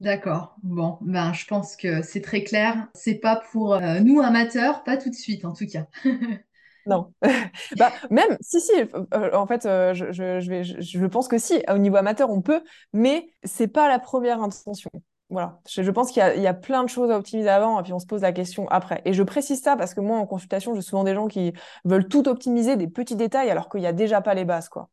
D'accord. 0.00 0.56
Bon, 0.62 0.96
ben, 1.02 1.34
je 1.34 1.44
pense 1.46 1.76
que 1.76 2.00
c'est 2.00 2.22
très 2.22 2.42
clair. 2.42 2.88
C'est 2.94 3.16
pas 3.16 3.42
pour 3.52 3.78
nous 4.00 4.20
amateurs, 4.20 4.82
pas 4.82 4.96
tout 4.96 5.10
de 5.10 5.14
suite 5.14 5.44
en 5.44 5.52
tout 5.52 5.66
cas. 5.66 5.86
Non. 6.86 7.12
bah, 7.76 7.92
même, 8.10 8.36
si, 8.40 8.60
si, 8.60 8.72
euh, 9.14 9.30
en 9.34 9.46
fait, 9.46 9.66
euh, 9.66 9.94
je, 9.94 10.12
je, 10.12 10.40
je, 10.40 10.50
vais, 10.50 10.64
je, 10.64 11.06
pense 11.06 11.28
que 11.28 11.38
si, 11.38 11.62
au 11.68 11.78
niveau 11.78 11.96
amateur, 11.96 12.30
on 12.30 12.40
peut, 12.42 12.62
mais 12.92 13.30
c'est 13.44 13.68
pas 13.68 13.88
la 13.88 13.98
première 13.98 14.42
intention. 14.42 14.90
Voilà. 15.28 15.60
Je, 15.68 15.88
pense 15.90 16.10
qu'il 16.10 16.22
y, 16.22 16.40
y, 16.40 16.46
a 16.46 16.54
plein 16.54 16.82
de 16.82 16.88
choses 16.88 17.10
à 17.10 17.16
optimiser 17.16 17.48
avant, 17.48 17.78
et 17.78 17.82
puis 17.82 17.92
on 17.92 18.00
se 18.00 18.06
pose 18.06 18.22
la 18.22 18.32
question 18.32 18.68
après. 18.68 19.00
Et 19.04 19.12
je 19.12 19.22
précise 19.22 19.62
ça 19.62 19.76
parce 19.76 19.94
que 19.94 20.00
moi, 20.00 20.18
en 20.18 20.26
consultation, 20.26 20.74
j'ai 20.74 20.82
souvent 20.82 21.04
des 21.04 21.14
gens 21.14 21.28
qui 21.28 21.52
veulent 21.84 22.08
tout 22.08 22.28
optimiser, 22.28 22.76
des 22.76 22.88
petits 22.88 23.16
détails, 23.16 23.50
alors 23.50 23.68
qu'il 23.68 23.80
n'y 23.80 23.86
a 23.86 23.92
déjà 23.92 24.20
pas 24.20 24.34
les 24.34 24.44
bases, 24.44 24.68
quoi. 24.68 24.88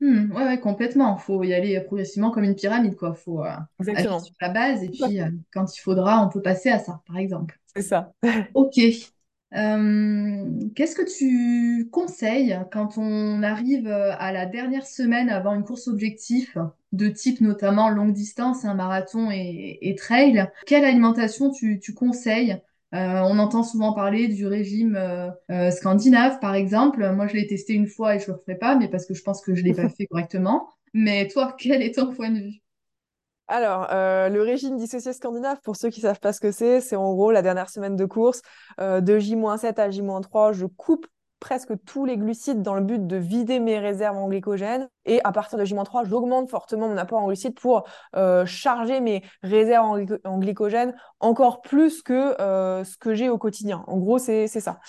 Hmm, 0.00 0.30
ouais, 0.32 0.44
ouais, 0.44 0.60
complètement. 0.60 1.16
Il 1.16 1.22
faut 1.22 1.42
y 1.44 1.54
aller 1.54 1.80
progressivement 1.80 2.30
comme 2.30 2.44
une 2.44 2.56
pyramide, 2.56 2.96
quoi. 2.96 3.14
Il 3.16 3.22
faut 3.22 3.44
euh, 3.44 3.54
Exactement. 3.80 4.18
sur 4.18 4.34
la 4.40 4.48
base, 4.48 4.82
et 4.82 4.88
puis 4.88 5.20
quand 5.52 5.74
il 5.74 5.80
faudra, 5.80 6.24
on 6.24 6.28
peut 6.28 6.42
passer 6.42 6.70
à 6.70 6.78
ça, 6.78 7.00
par 7.06 7.16
exemple. 7.18 7.58
C'est 7.74 7.82
ça. 7.82 8.12
ok. 8.54 8.78
Euh, 9.54 10.44
qu'est-ce 10.74 10.96
que 10.96 11.16
tu 11.18 11.88
conseilles 11.90 12.58
quand 12.72 12.98
on 12.98 13.42
arrive 13.42 13.86
euh, 13.86 14.12
à 14.18 14.32
la 14.32 14.44
dernière 14.44 14.86
semaine 14.86 15.28
avant 15.28 15.54
une 15.54 15.62
course 15.62 15.86
objectif, 15.86 16.58
de 16.92 17.08
type 17.08 17.40
notamment 17.40 17.88
longue 17.88 18.12
distance, 18.12 18.64
un 18.64 18.74
marathon 18.74 19.30
et, 19.30 19.94
trail? 19.98 20.48
Quelle 20.66 20.84
alimentation 20.84 21.50
tu, 21.50 21.80
conseilles? 21.94 22.56
Euh, 22.94 23.20
on 23.24 23.38
entend 23.38 23.62
souvent 23.62 23.92
parler 23.92 24.28
du 24.28 24.46
régime 24.46 24.98
scandinave, 25.70 26.40
par 26.40 26.54
exemple. 26.54 27.08
Moi, 27.12 27.26
je 27.26 27.34
l'ai 27.34 27.46
testé 27.46 27.74
une 27.74 27.88
fois 27.88 28.16
et 28.16 28.18
je 28.18 28.26
le 28.28 28.34
referai 28.34 28.56
pas, 28.56 28.76
mais 28.76 28.88
parce 28.88 29.06
que 29.06 29.14
je 29.14 29.22
pense 29.22 29.40
que 29.42 29.54
je 29.54 29.62
l'ai 29.62 29.74
pas 29.74 29.88
fait 29.96 30.06
correctement. 30.06 30.68
Mais 30.92 31.28
toi, 31.28 31.54
quel 31.58 31.82
est 31.82 31.94
ton 31.96 32.12
point 32.12 32.30
de 32.30 32.38
vue? 32.38 32.62
Alors, 33.48 33.86
euh, 33.92 34.28
le 34.28 34.42
régime 34.42 34.76
dissocié 34.76 35.12
scandinave, 35.12 35.60
pour 35.62 35.76
ceux 35.76 35.88
qui 35.88 36.00
savent 36.00 36.18
pas 36.18 36.32
ce 36.32 36.40
que 36.40 36.50
c'est, 36.50 36.80
c'est 36.80 36.96
en 36.96 37.14
gros 37.14 37.30
la 37.30 37.42
dernière 37.42 37.70
semaine 37.70 37.96
de 37.96 38.04
course, 38.04 38.42
euh, 38.80 39.00
de 39.00 39.18
J-7 39.18 39.78
à 39.78 39.90
J-3, 39.90 40.52
je 40.52 40.66
coupe 40.66 41.06
presque 41.38 41.72
tous 41.84 42.06
les 42.06 42.16
glucides 42.16 42.62
dans 42.62 42.74
le 42.74 42.80
but 42.80 43.06
de 43.06 43.16
vider 43.16 43.60
mes 43.60 43.78
réserves 43.78 44.16
en 44.16 44.26
glycogène. 44.26 44.88
Et 45.04 45.20
à 45.22 45.30
partir 45.30 45.58
de 45.58 45.64
J-3, 45.64 46.08
j'augmente 46.08 46.50
fortement 46.50 46.88
mon 46.88 46.96
apport 46.96 47.20
en 47.20 47.26
glucides 47.26 47.54
pour 47.54 47.86
euh, 48.16 48.44
charger 48.46 49.00
mes 49.00 49.22
réserves 49.42 49.86
en, 50.24 50.38
glycogène 50.38 50.96
encore 51.20 51.60
plus 51.60 52.02
que 52.02 52.34
ce 52.38 52.96
que 52.96 53.14
j'ai 53.14 53.28
au 53.28 53.38
quotidien. 53.38 53.84
En 53.86 53.98
gros, 53.98 54.18
c'est 54.18 54.48
ça 54.48 54.80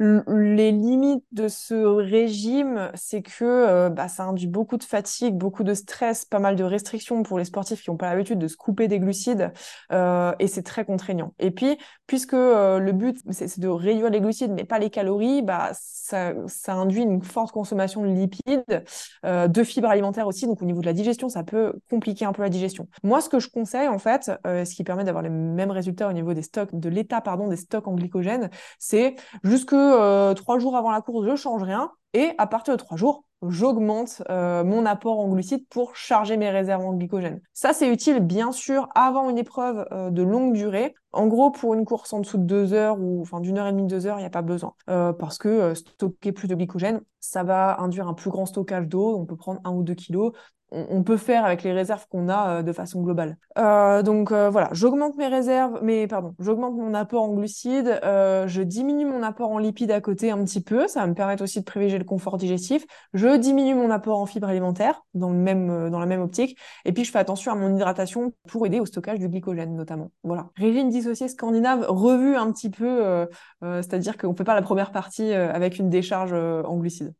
les 0.00 0.72
limites 0.72 1.24
de 1.32 1.48
ce 1.48 1.74
régime, 1.74 2.90
c'est 2.94 3.20
que 3.20 3.44
euh, 3.44 3.90
bah, 3.90 4.08
ça 4.08 4.24
induit 4.24 4.46
beaucoup 4.46 4.78
de 4.78 4.84
fatigue, 4.84 5.34
beaucoup 5.36 5.62
de 5.62 5.74
stress, 5.74 6.24
pas 6.24 6.38
mal 6.38 6.56
de 6.56 6.64
restrictions 6.64 7.22
pour 7.22 7.38
les 7.38 7.44
sportifs 7.44 7.82
qui 7.82 7.90
n'ont 7.90 7.98
pas 7.98 8.08
l'habitude 8.08 8.38
de 8.38 8.48
se 8.48 8.56
couper 8.56 8.88
des 8.88 8.98
glucides, 8.98 9.52
euh, 9.92 10.32
et 10.38 10.46
c'est 10.46 10.62
très 10.62 10.86
contraignant. 10.86 11.34
Et 11.38 11.50
puis, 11.50 11.76
puisque 12.06 12.32
euh, 12.32 12.78
le 12.78 12.92
but, 12.92 13.18
c'est 13.30 13.60
de 13.60 13.68
réduire 13.68 14.08
les 14.08 14.20
glucides, 14.20 14.52
mais 14.52 14.64
pas 14.64 14.78
les 14.78 14.88
calories, 14.88 15.42
bah, 15.42 15.70
ça, 15.74 16.32
ça 16.46 16.74
induit 16.74 17.02
une 17.02 17.22
forte 17.22 17.52
consommation 17.52 18.02
de 18.02 18.08
lipides, 18.08 18.84
de 19.22 19.64
fibres 19.64 19.88
alimentaires 19.88 20.26
aussi, 20.26 20.46
donc 20.46 20.60
au 20.62 20.64
niveau 20.64 20.80
de 20.80 20.86
la 20.86 20.92
digestion, 20.92 21.28
ça 21.28 21.44
peut 21.44 21.74
compliquer 21.88 22.24
un 22.24 22.32
peu 22.32 22.42
la 22.42 22.48
digestion. 22.48 22.88
Moi, 23.04 23.20
ce 23.20 23.28
que 23.28 23.38
je 23.38 23.48
conseille, 23.48 23.86
en 23.86 23.98
fait, 23.98 24.32
ce 24.44 24.74
qui 24.74 24.82
permet 24.82 25.04
d'avoir 25.04 25.22
les 25.22 25.30
mêmes 25.30 25.70
résultats 25.70 26.08
au 26.08 26.12
niveau 26.12 26.34
des 26.34 26.42
stocks, 26.42 26.70
de 26.72 26.88
l'état, 26.88 27.20
pardon, 27.20 27.46
des 27.46 27.56
stocks 27.56 27.86
en 27.86 27.94
glycogène, 27.94 28.50
c'est 28.78 29.14
jusque 29.44 29.74
euh, 29.92 30.34
trois 30.34 30.58
jours 30.58 30.76
avant 30.76 30.90
la 30.90 31.00
course, 31.00 31.26
je 31.26 31.36
change 31.36 31.62
rien. 31.62 31.90
Et 32.12 32.32
à 32.38 32.46
partir 32.46 32.74
de 32.76 32.78
trois 32.78 32.96
jours, 32.96 33.24
j'augmente 33.48 34.22
euh, 34.28 34.64
mon 34.64 34.84
apport 34.84 35.20
en 35.20 35.28
glucides 35.28 35.66
pour 35.68 35.94
charger 35.96 36.36
mes 36.36 36.50
réserves 36.50 36.84
en 36.84 36.94
glycogène. 36.94 37.40
Ça, 37.52 37.72
c'est 37.72 37.88
utile, 37.90 38.20
bien 38.20 38.52
sûr, 38.52 38.88
avant 38.94 39.30
une 39.30 39.38
épreuve 39.38 39.86
euh, 39.92 40.10
de 40.10 40.22
longue 40.22 40.52
durée. 40.52 40.94
En 41.12 41.26
gros, 41.26 41.50
pour 41.50 41.74
une 41.74 41.84
course 41.84 42.12
en 42.12 42.20
dessous 42.20 42.38
de 42.38 42.44
deux 42.44 42.72
heures 42.72 42.98
ou 43.00 43.20
enfin 43.20 43.40
d'une 43.40 43.58
heure 43.58 43.66
et 43.66 43.72
demie, 43.72 43.86
deux 43.86 44.06
heures, 44.06 44.18
il 44.18 44.22
n'y 44.22 44.26
a 44.26 44.30
pas 44.30 44.42
besoin. 44.42 44.74
parce 44.86 45.38
que 45.38 45.74
stocker 45.74 46.32
plus 46.32 46.48
de 46.48 46.54
glycogène, 46.54 47.00
ça 47.18 47.42
va 47.42 47.80
induire 47.80 48.08
un 48.08 48.14
plus 48.14 48.30
grand 48.30 48.46
stockage 48.46 48.86
d'eau. 48.86 49.16
On 49.18 49.26
peut 49.26 49.36
prendre 49.36 49.60
un 49.64 49.72
ou 49.72 49.82
deux 49.82 49.94
kilos 49.94 50.32
on 50.72 51.02
peut 51.02 51.16
faire 51.16 51.44
avec 51.44 51.62
les 51.62 51.72
réserves 51.72 52.06
qu'on 52.08 52.28
a 52.28 52.58
euh, 52.58 52.62
de 52.62 52.72
façon 52.72 53.02
globale. 53.02 53.36
Euh, 53.58 54.02
donc 54.02 54.32
euh, 54.32 54.50
voilà, 54.50 54.68
j'augmente 54.72 55.16
mes 55.16 55.26
réserves, 55.26 55.80
mais 55.82 56.06
pardon, 56.06 56.34
j'augmente 56.38 56.74
mon 56.74 56.94
apport 56.94 57.24
en 57.24 57.34
glucides, 57.34 58.00
je 58.02 58.62
diminue 58.62 59.04
mon 59.04 59.22
apport 59.22 59.50
en 59.50 59.58
lipides 59.58 59.90
à 59.90 60.00
côté 60.00 60.30
un 60.30 60.42
petit 60.44 60.60
peu, 60.60 60.86
ça 60.88 61.00
va 61.00 61.06
me 61.06 61.14
permettre 61.14 61.42
aussi 61.42 61.60
de 61.60 61.64
privilégier 61.64 61.98
le 61.98 62.04
confort 62.04 62.36
digestif. 62.36 62.86
Je 63.14 63.36
diminue 63.36 63.74
mon 63.74 63.90
apport 63.90 64.18
en 64.18 64.26
fibres 64.26 64.48
alimentaires 64.48 65.02
dans 65.14 65.30
le 65.30 65.36
même 65.36 65.90
dans 65.90 65.98
la 65.98 66.06
même 66.06 66.20
optique, 66.20 66.58
et 66.84 66.92
puis 66.92 67.04
je 67.04 67.10
fais 67.10 67.18
attention 67.18 67.52
à 67.52 67.54
mon 67.54 67.74
hydratation 67.74 68.32
pour 68.48 68.66
aider 68.66 68.80
au 68.80 68.86
stockage 68.86 69.18
du 69.18 69.28
glycogène 69.28 69.74
notamment. 69.74 70.10
Voilà, 70.22 70.50
régime 70.56 70.90
dissocié 70.90 71.28
scandinave 71.28 71.84
revu 71.88 72.36
un 72.36 72.50
petit 72.52 72.70
peu, 72.70 73.26
c'est-à-dire 73.62 74.16
qu'on 74.16 74.34
fait 74.34 74.44
pas 74.44 74.54
la 74.54 74.62
première 74.62 74.92
partie 74.92 75.32
avec 75.32 75.78
une 75.78 75.90
décharge 75.90 76.32
en 76.32 76.76
glucides. 76.76 77.14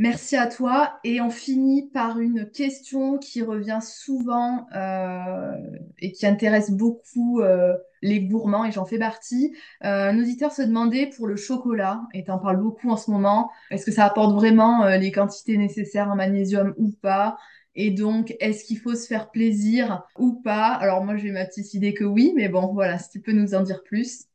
Merci 0.00 0.34
à 0.34 0.46
toi. 0.46 0.98
Et 1.04 1.20
on 1.20 1.28
finit 1.28 1.90
par 1.90 2.18
une 2.20 2.50
question 2.50 3.18
qui 3.18 3.42
revient 3.42 3.80
souvent 3.82 4.66
euh, 4.74 5.52
et 5.98 6.12
qui 6.12 6.26
intéresse 6.26 6.70
beaucoup 6.70 7.42
euh, 7.42 7.74
les 8.00 8.22
gourmands, 8.22 8.64
et 8.64 8.72
j'en 8.72 8.86
fais 8.86 8.98
partie. 8.98 9.54
Euh, 9.84 10.08
un 10.08 10.18
auditeur 10.18 10.52
se 10.52 10.62
demandait 10.62 11.10
pour 11.14 11.26
le 11.26 11.36
chocolat, 11.36 12.00
et 12.14 12.24
tu 12.24 12.30
en 12.30 12.38
parles 12.38 12.62
beaucoup 12.62 12.88
en 12.88 12.96
ce 12.96 13.10
moment, 13.10 13.50
est-ce 13.70 13.84
que 13.84 13.92
ça 13.92 14.06
apporte 14.06 14.34
vraiment 14.34 14.86
les 14.86 15.12
quantités 15.12 15.58
nécessaires 15.58 16.08
en 16.08 16.16
magnésium 16.16 16.72
ou 16.78 16.92
pas? 17.02 17.36
Et 17.74 17.90
donc, 17.90 18.34
est-ce 18.40 18.64
qu'il 18.64 18.78
faut 18.78 18.94
se 18.94 19.06
faire 19.06 19.30
plaisir 19.30 20.04
ou 20.18 20.32
pas? 20.32 20.68
Alors 20.68 21.04
moi, 21.04 21.18
j'ai 21.18 21.30
ma 21.30 21.44
petite 21.44 21.74
idée 21.74 21.92
que 21.92 22.04
oui, 22.04 22.32
mais 22.34 22.48
bon, 22.48 22.72
voilà, 22.72 22.98
si 22.98 23.10
tu 23.10 23.20
peux 23.20 23.32
nous 23.32 23.52
en 23.52 23.60
dire 23.60 23.82
plus. 23.82 24.29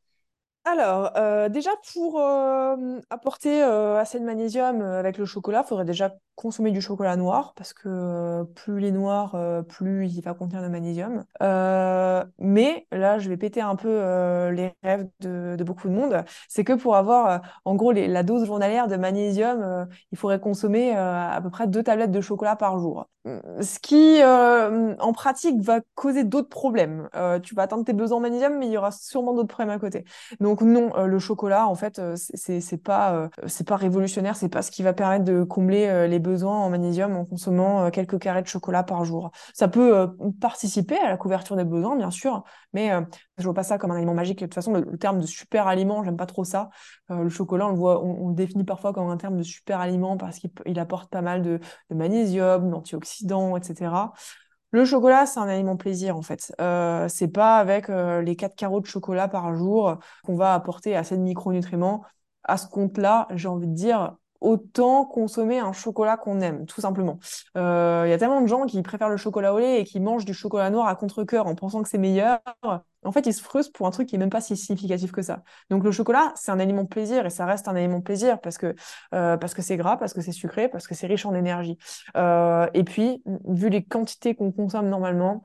Alors, 0.68 1.12
euh, 1.16 1.48
déjà 1.48 1.70
pour 1.92 2.18
euh, 2.20 2.98
apporter 3.10 3.62
euh, 3.62 3.98
assez 4.00 4.18
de 4.18 4.24
magnésium 4.24 4.80
avec 4.82 5.16
le 5.16 5.24
chocolat, 5.24 5.62
il 5.64 5.68
faudrait 5.68 5.84
déjà 5.84 6.16
consommer 6.36 6.70
du 6.70 6.80
chocolat 6.80 7.16
noir 7.16 7.54
parce 7.56 7.72
que 7.72 8.44
plus 8.54 8.80
il 8.80 8.86
est 8.86 8.90
noir, 8.92 9.36
plus 9.68 10.08
il 10.08 10.20
va 10.22 10.34
contenir 10.34 10.62
de 10.62 10.68
magnésium. 10.68 11.24
mais 12.38 12.86
là, 12.92 13.18
je 13.18 13.28
vais 13.28 13.36
péter 13.36 13.60
un 13.60 13.76
peu 13.76 13.88
les 14.50 14.72
rêves 14.82 15.08
de, 15.20 15.56
beaucoup 15.64 15.88
de 15.88 15.94
monde. 15.94 16.24
C'est 16.48 16.64
que 16.64 16.74
pour 16.74 16.96
avoir 16.96 17.42
en 17.64 17.74
gros 17.74 17.92
la 17.92 18.22
dose 18.22 18.46
journalière 18.46 18.86
de 18.86 18.96
magnésium, 18.96 19.88
il 20.12 20.18
faudrait 20.18 20.40
consommer 20.40 20.94
à 20.94 21.40
peu 21.42 21.50
près 21.50 21.66
deux 21.66 21.82
tablettes 21.82 22.12
de 22.12 22.20
chocolat 22.20 22.56
par 22.56 22.78
jour. 22.78 23.08
Ce 23.60 23.78
qui, 23.80 24.22
en 24.24 25.12
pratique, 25.12 25.60
va 25.60 25.80
causer 25.94 26.24
d'autres 26.24 26.48
problèmes. 26.48 27.08
tu 27.42 27.54
vas 27.54 27.62
atteindre 27.62 27.84
tes 27.84 27.92
besoins 27.92 28.18
en 28.18 28.20
magnésium, 28.20 28.58
mais 28.58 28.66
il 28.66 28.72
y 28.72 28.78
aura 28.78 28.92
sûrement 28.92 29.34
d'autres 29.34 29.48
problèmes 29.48 29.74
à 29.74 29.78
côté. 29.78 30.04
Donc, 30.40 30.62
non, 30.62 30.92
euh, 30.96 31.06
le 31.06 31.18
chocolat, 31.18 31.66
en 31.66 31.74
fait, 31.74 31.98
euh, 31.98 32.14
c'est 32.16 32.82
pas, 32.82 33.14
euh, 33.14 33.28
c'est 33.46 33.66
pas 33.66 33.76
révolutionnaire, 33.76 34.36
c'est 34.36 34.48
pas 34.48 34.62
ce 34.62 34.70
qui 34.70 34.82
va 34.82 34.92
permettre 34.92 35.24
de 35.24 35.42
combler 35.44 36.08
les 36.08 36.18
besoins 36.26 36.58
en 36.58 36.70
magnésium 36.70 37.16
en 37.16 37.24
consommant 37.24 37.90
quelques 37.90 38.18
carrés 38.18 38.42
de 38.42 38.46
chocolat 38.46 38.82
par 38.82 39.04
jour. 39.04 39.30
Ça 39.54 39.68
peut 39.68 40.08
participer 40.40 40.98
à 40.98 41.08
la 41.08 41.16
couverture 41.16 41.56
des 41.56 41.64
besoins, 41.64 41.96
bien 41.96 42.10
sûr, 42.10 42.44
mais 42.72 42.90
je 43.38 43.44
vois 43.44 43.54
pas 43.54 43.62
ça 43.62 43.78
comme 43.78 43.90
un 43.90 43.96
aliment 43.96 44.14
magique. 44.14 44.40
De 44.40 44.46
toute 44.46 44.54
façon, 44.54 44.72
le, 44.72 44.98
terme 44.98 45.20
de 45.20 45.26
super 45.26 45.66
aliment, 45.66 46.04
j'aime 46.04 46.16
pas 46.16 46.26
trop 46.26 46.44
ça. 46.44 46.70
le 47.08 47.28
chocolat, 47.28 47.66
on 47.66 47.70
le 47.70 47.76
voit, 47.76 48.04
on, 48.04 48.28
le 48.28 48.34
définit 48.34 48.64
parfois 48.64 48.92
comme 48.92 49.08
un 49.08 49.16
terme 49.16 49.36
de 49.36 49.42
super 49.42 49.80
aliment 49.80 50.16
parce 50.16 50.38
qu'il 50.38 50.78
apporte 50.78 51.10
pas 51.10 51.22
mal 51.22 51.42
de, 51.42 51.60
magnésium, 51.90 52.70
d'antioxydants, 52.70 53.56
etc. 53.56 54.12
Le 54.72 54.84
chocolat, 54.84 55.26
c'est 55.26 55.40
un 55.40 55.48
aliment 55.48 55.76
plaisir 55.76 56.16
en 56.16 56.22
fait. 56.22 56.54
Euh, 56.60 57.08
c'est 57.08 57.28
pas 57.28 57.58
avec 57.58 57.88
euh, 57.88 58.20
les 58.22 58.36
4 58.36 58.54
carreaux 58.56 58.80
de 58.80 58.86
chocolat 58.86 59.28
par 59.28 59.54
jour 59.54 59.98
qu'on 60.24 60.36
va 60.36 60.54
apporter 60.54 60.96
assez 60.96 61.16
de 61.16 61.22
micronutriments. 61.22 62.04
À 62.44 62.56
ce 62.58 62.66
compte-là, 62.68 63.28
j'ai 63.34 63.48
envie 63.48 63.68
de 63.68 63.74
dire, 63.74 64.16
autant 64.40 65.04
consommer 65.04 65.58
un 65.58 65.72
chocolat 65.72 66.16
qu'on 66.16 66.40
aime, 66.40 66.66
tout 66.66 66.80
simplement. 66.80 67.18
Il 67.54 67.60
euh, 67.60 68.08
y 68.08 68.12
a 68.12 68.18
tellement 68.18 68.40
de 68.40 68.46
gens 68.46 68.66
qui 68.66 68.80
préfèrent 68.82 69.08
le 69.08 69.16
chocolat 69.16 69.54
au 69.54 69.58
lait 69.58 69.80
et 69.80 69.84
qui 69.84 70.00
mangent 70.00 70.24
du 70.24 70.34
chocolat 70.34 70.70
noir 70.70 70.88
à 70.88 70.96
contre-cœur 70.96 71.46
en 71.46 71.54
pensant 71.54 71.82
que 71.82 71.88
c'est 71.88 71.98
meilleur. 71.98 72.40
En 73.04 73.12
fait, 73.12 73.26
ils 73.26 73.32
se 73.32 73.42
frustrent 73.42 73.72
pour 73.72 73.86
un 73.86 73.90
truc 73.90 74.08
qui 74.08 74.16
est 74.16 74.18
même 74.18 74.30
pas 74.30 74.40
si 74.40 74.56
significatif 74.56 75.12
que 75.12 75.22
ça. 75.22 75.42
Donc 75.70 75.84
le 75.84 75.92
chocolat, 75.92 76.32
c'est 76.34 76.50
un 76.50 76.58
aliment 76.58 76.86
plaisir 76.86 77.24
et 77.24 77.30
ça 77.30 77.46
reste 77.46 77.68
un 77.68 77.76
aliment 77.76 78.00
plaisir 78.00 78.40
parce 78.40 78.58
que 78.58 78.74
euh, 79.14 79.36
parce 79.36 79.54
que 79.54 79.62
c'est 79.62 79.76
gras, 79.76 79.96
parce 79.96 80.12
que 80.12 80.20
c'est 80.20 80.32
sucré, 80.32 80.68
parce 80.68 80.86
que 80.86 80.94
c'est 80.94 81.06
riche 81.06 81.26
en 81.26 81.34
énergie. 81.34 81.78
Euh, 82.16 82.66
et 82.74 82.84
puis, 82.84 83.22
vu 83.46 83.68
les 83.68 83.84
quantités 83.84 84.34
qu'on 84.34 84.52
consomme 84.52 84.88
normalement, 84.88 85.42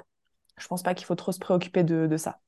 je 0.57 0.67
pense 0.67 0.83
pas 0.83 0.93
qu'il 0.93 1.05
faut 1.05 1.15
trop 1.15 1.31
se 1.31 1.39
préoccuper 1.39 1.83
de 1.83 2.17
ça. 2.17 2.39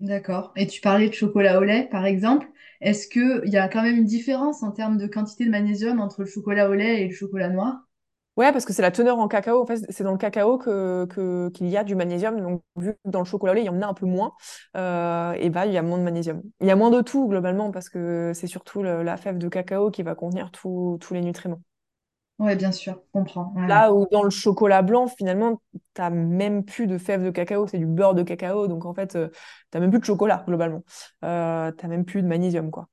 D'accord. 0.00 0.52
Et 0.56 0.66
tu 0.66 0.80
parlais 0.82 1.08
de 1.08 1.14
chocolat 1.14 1.58
au 1.58 1.62
lait, 1.64 1.88
par 1.90 2.04
exemple. 2.04 2.46
Est-ce 2.82 3.08
qu'il 3.08 3.42
y 3.50 3.56
a 3.56 3.66
quand 3.68 3.82
même 3.82 3.96
une 3.98 4.04
différence 4.04 4.62
en 4.62 4.72
termes 4.72 4.98
de 4.98 5.06
quantité 5.06 5.44
de 5.46 5.50
magnésium 5.50 6.00
entre 6.00 6.20
le 6.22 6.26
chocolat 6.26 6.68
au 6.68 6.74
lait 6.74 7.02
et 7.02 7.08
le 7.08 7.14
chocolat 7.14 7.48
noir? 7.48 7.86
Ouais, 8.36 8.52
parce 8.52 8.64
que 8.64 8.72
c'est 8.72 8.80
la 8.82 8.90
teneur 8.90 9.18
en 9.18 9.28
cacao. 9.28 9.60
En 9.60 9.66
fait, 9.66 9.84
c'est 9.90 10.04
dans 10.04 10.12
le 10.12 10.18
cacao 10.18 10.56
que, 10.56 11.50
qu'il 11.50 11.68
y 11.68 11.76
a 11.76 11.84
du 11.84 11.94
magnésium. 11.94 12.40
Donc, 12.40 12.62
vu 12.76 12.94
que 12.94 13.10
dans 13.10 13.18
le 13.18 13.24
chocolat 13.26 13.52
au 13.52 13.54
lait, 13.54 13.62
il 13.62 13.66
y 13.66 13.68
en 13.68 13.82
a 13.82 13.86
un 13.86 13.92
peu 13.94 14.06
moins, 14.06 14.32
euh, 14.76 15.32
et 15.32 15.50
bah, 15.50 15.66
il 15.66 15.72
y 15.72 15.76
a 15.76 15.82
moins 15.82 15.98
de 15.98 16.04
magnésium. 16.04 16.42
Il 16.60 16.66
y 16.66 16.70
a 16.70 16.76
moins 16.76 16.90
de 16.90 17.02
tout, 17.02 17.28
globalement, 17.28 17.70
parce 17.70 17.90
que 17.90 18.32
c'est 18.34 18.46
surtout 18.46 18.82
la 18.82 19.16
fève 19.18 19.36
de 19.36 19.48
cacao 19.48 19.90
qui 19.90 20.02
va 20.02 20.14
contenir 20.14 20.50
tous 20.52 20.98
les 21.12 21.20
nutriments. 21.20 21.60
Oui, 22.40 22.56
bien 22.56 22.72
sûr, 22.72 22.94
je 22.94 23.12
comprends. 23.12 23.52
Là 23.68 23.92
où 23.92 24.06
dans 24.10 24.22
le 24.22 24.30
chocolat 24.30 24.80
blanc, 24.80 25.06
finalement, 25.08 25.60
tu 25.72 26.00
n'as 26.00 26.08
même 26.08 26.64
plus 26.64 26.86
de 26.86 26.96
fèves 26.96 27.22
de 27.22 27.28
cacao, 27.28 27.66
c'est 27.66 27.76
du 27.76 27.84
beurre 27.84 28.14
de 28.14 28.22
cacao. 28.22 28.66
Donc 28.66 28.86
en 28.86 28.94
fait, 28.94 29.14
euh, 29.14 29.28
tu 29.28 29.36
n'as 29.74 29.80
même 29.80 29.90
plus 29.90 30.00
de 30.00 30.06
chocolat, 30.06 30.42
globalement. 30.46 30.82
Euh, 31.22 31.70
tu 31.70 31.84
n'as 31.84 31.90
même 31.90 32.06
plus 32.06 32.22
de 32.22 32.26
magnésium, 32.26 32.70
quoi. 32.70 32.88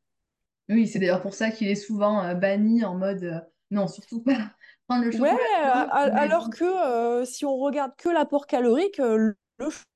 Oui, 0.68 0.86
c'est 0.86 1.00
d'ailleurs 1.00 1.22
pour 1.22 1.34
ça 1.34 1.50
qu'il 1.50 1.70
est 1.70 1.76
souvent 1.76 2.22
euh, 2.22 2.34
banni 2.34 2.84
en 2.84 2.96
mode 2.96 3.42
non, 3.72 3.88
surtout 3.88 4.22
pas 4.22 4.34
prendre 4.90 5.06
le 5.06 5.12
chocolat. 5.12 5.34
Ouais, 5.34 6.12
alors 6.12 6.50
que 6.50 7.24
si 7.24 7.46
on 7.46 7.56
regarde 7.56 7.94
que 7.98 8.10
l'apport 8.10 8.48
calorique, 8.48 8.98
le 8.98 9.38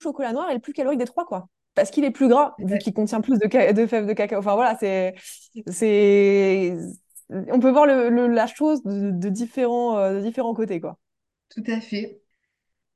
chocolat 0.01 0.31
noir 0.31 0.49
est 0.49 0.53
le 0.53 0.61
plus 0.61 0.73
calorique 0.73 0.99
des 0.99 1.05
trois, 1.05 1.25
quoi 1.25 1.49
parce 1.73 1.89
qu'il 1.89 2.03
est 2.03 2.11
plus 2.11 2.27
gras, 2.27 2.53
vu 2.59 2.77
qu'il 2.79 2.93
contient 2.93 3.21
plus 3.21 3.39
de, 3.39 3.71
de, 3.71 3.87
fèves 3.87 4.05
de 4.05 4.11
cacao. 4.11 4.39
Enfin 4.39 4.55
voilà, 4.55 4.77
c'est 4.77 5.15
on 7.32 7.59
peut 7.59 7.71
voir 7.71 7.86
la 7.86 8.47
chose 8.47 8.82
de, 8.84 9.29
différents, 9.29 9.97
euh, 9.97 10.15
de 10.15 10.21
différents 10.21 10.53
côtés, 10.53 10.79
quoi. 10.79 10.97
Tout 11.49 11.63
à 11.67 11.79
fait. 11.79 12.21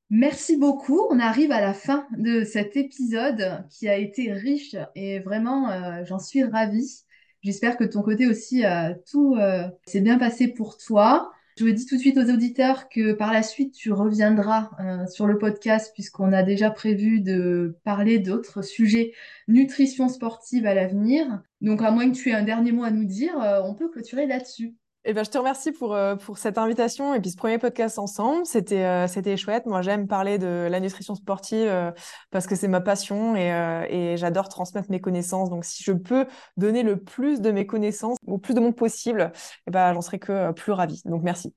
Merci 0.09 0.57
beaucoup. 0.57 1.01
On 1.09 1.19
arrive 1.19 1.51
à 1.51 1.61
la 1.61 1.73
fin 1.73 2.07
de 2.17 2.43
cet 2.43 2.77
épisode 2.77 3.65
qui 3.69 3.89
a 3.89 3.97
été 3.97 4.31
riche 4.31 4.75
et 4.93 5.19
vraiment, 5.19 5.69
euh, 5.69 6.03
j'en 6.05 6.19
suis 6.19 6.43
ravie. 6.43 7.03
J'espère 7.41 7.77
que 7.77 7.83
ton 7.83 8.01
côté 8.01 8.27
aussi, 8.27 8.65
euh, 8.65 8.93
tout 9.09 9.37
s'est 9.85 10.01
bien 10.01 10.17
passé 10.17 10.47
pour 10.47 10.77
toi. 10.77 11.31
Je 11.57 11.65
dis 11.67 11.85
tout 11.85 11.95
de 11.95 12.01
suite 12.01 12.17
aux 12.17 12.29
auditeurs 12.29 12.89
que 12.89 13.13
par 13.13 13.31
la 13.31 13.41
suite, 13.41 13.73
tu 13.73 13.93
reviendras 13.93 14.71
euh, 14.81 15.07
sur 15.07 15.25
le 15.25 15.37
podcast 15.37 15.91
puisqu'on 15.93 16.33
a 16.33 16.43
déjà 16.43 16.69
prévu 16.69 17.21
de 17.21 17.77
parler 17.85 18.19
d'autres 18.19 18.61
sujets 18.61 19.13
nutrition 19.47 20.09
sportive 20.09 20.65
à 20.65 20.73
l'avenir. 20.73 21.41
Donc, 21.61 21.81
à 21.81 21.91
moins 21.91 22.11
que 22.11 22.15
tu 22.15 22.29
aies 22.29 22.33
un 22.33 22.43
dernier 22.43 22.73
mot 22.73 22.83
à 22.83 22.91
nous 22.91 23.05
dire, 23.05 23.39
euh, 23.41 23.61
on 23.63 23.73
peut 23.73 23.89
clôturer 23.89 24.27
là-dessus. 24.27 24.75
Eh 25.07 25.13
ben, 25.13 25.23
je 25.23 25.29
te 25.29 25.37
remercie 25.37 25.71
pour, 25.71 25.93
euh, 25.93 26.15
pour 26.15 26.39
cette 26.39 26.57
invitation 26.57 27.13
et 27.13 27.21
puis 27.21 27.29
ce 27.29 27.37
premier 27.37 27.59
podcast 27.59 27.99
ensemble. 27.99 28.43
C'était 28.43 28.83
euh, 28.83 29.07
c'était 29.07 29.37
chouette. 29.37 29.67
Moi, 29.67 29.83
j'aime 29.83 30.07
parler 30.07 30.39
de 30.39 30.67
la 30.69 30.79
nutrition 30.79 31.13
sportive 31.13 31.67
euh, 31.67 31.91
parce 32.31 32.47
que 32.47 32.55
c'est 32.55 32.67
ma 32.67 32.81
passion 32.81 33.35
et, 33.35 33.49
et 33.91 34.17
j'adore 34.17 34.49
transmettre 34.49 34.89
mes 34.89 34.99
connaissances. 34.99 35.51
Donc, 35.51 35.63
si 35.63 35.83
je 35.83 35.91
peux 35.91 36.25
donner 36.57 36.81
le 36.81 36.97
plus 36.99 37.39
de 37.39 37.51
mes 37.51 37.67
connaissances 37.67 38.17
au 38.25 38.39
plus 38.39 38.55
de 38.55 38.59
monde 38.59 38.75
possible, 38.75 39.31
eh 39.67 39.71
ben, 39.71 39.93
j'en 39.93 40.01
serai 40.01 40.17
que 40.17 40.51
plus 40.53 40.71
ravie. 40.71 41.03
Donc, 41.05 41.21
merci. 41.21 41.53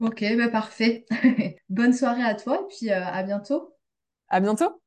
Ok, 0.00 0.20
ben 0.20 0.50
parfait. 0.50 1.04
Bonne 1.68 1.92
soirée 1.92 2.22
à 2.22 2.34
toi 2.34 2.62
et 2.62 2.74
puis 2.74 2.90
à 2.90 3.22
bientôt. 3.22 3.74
À 4.30 4.40
bientôt. 4.40 4.80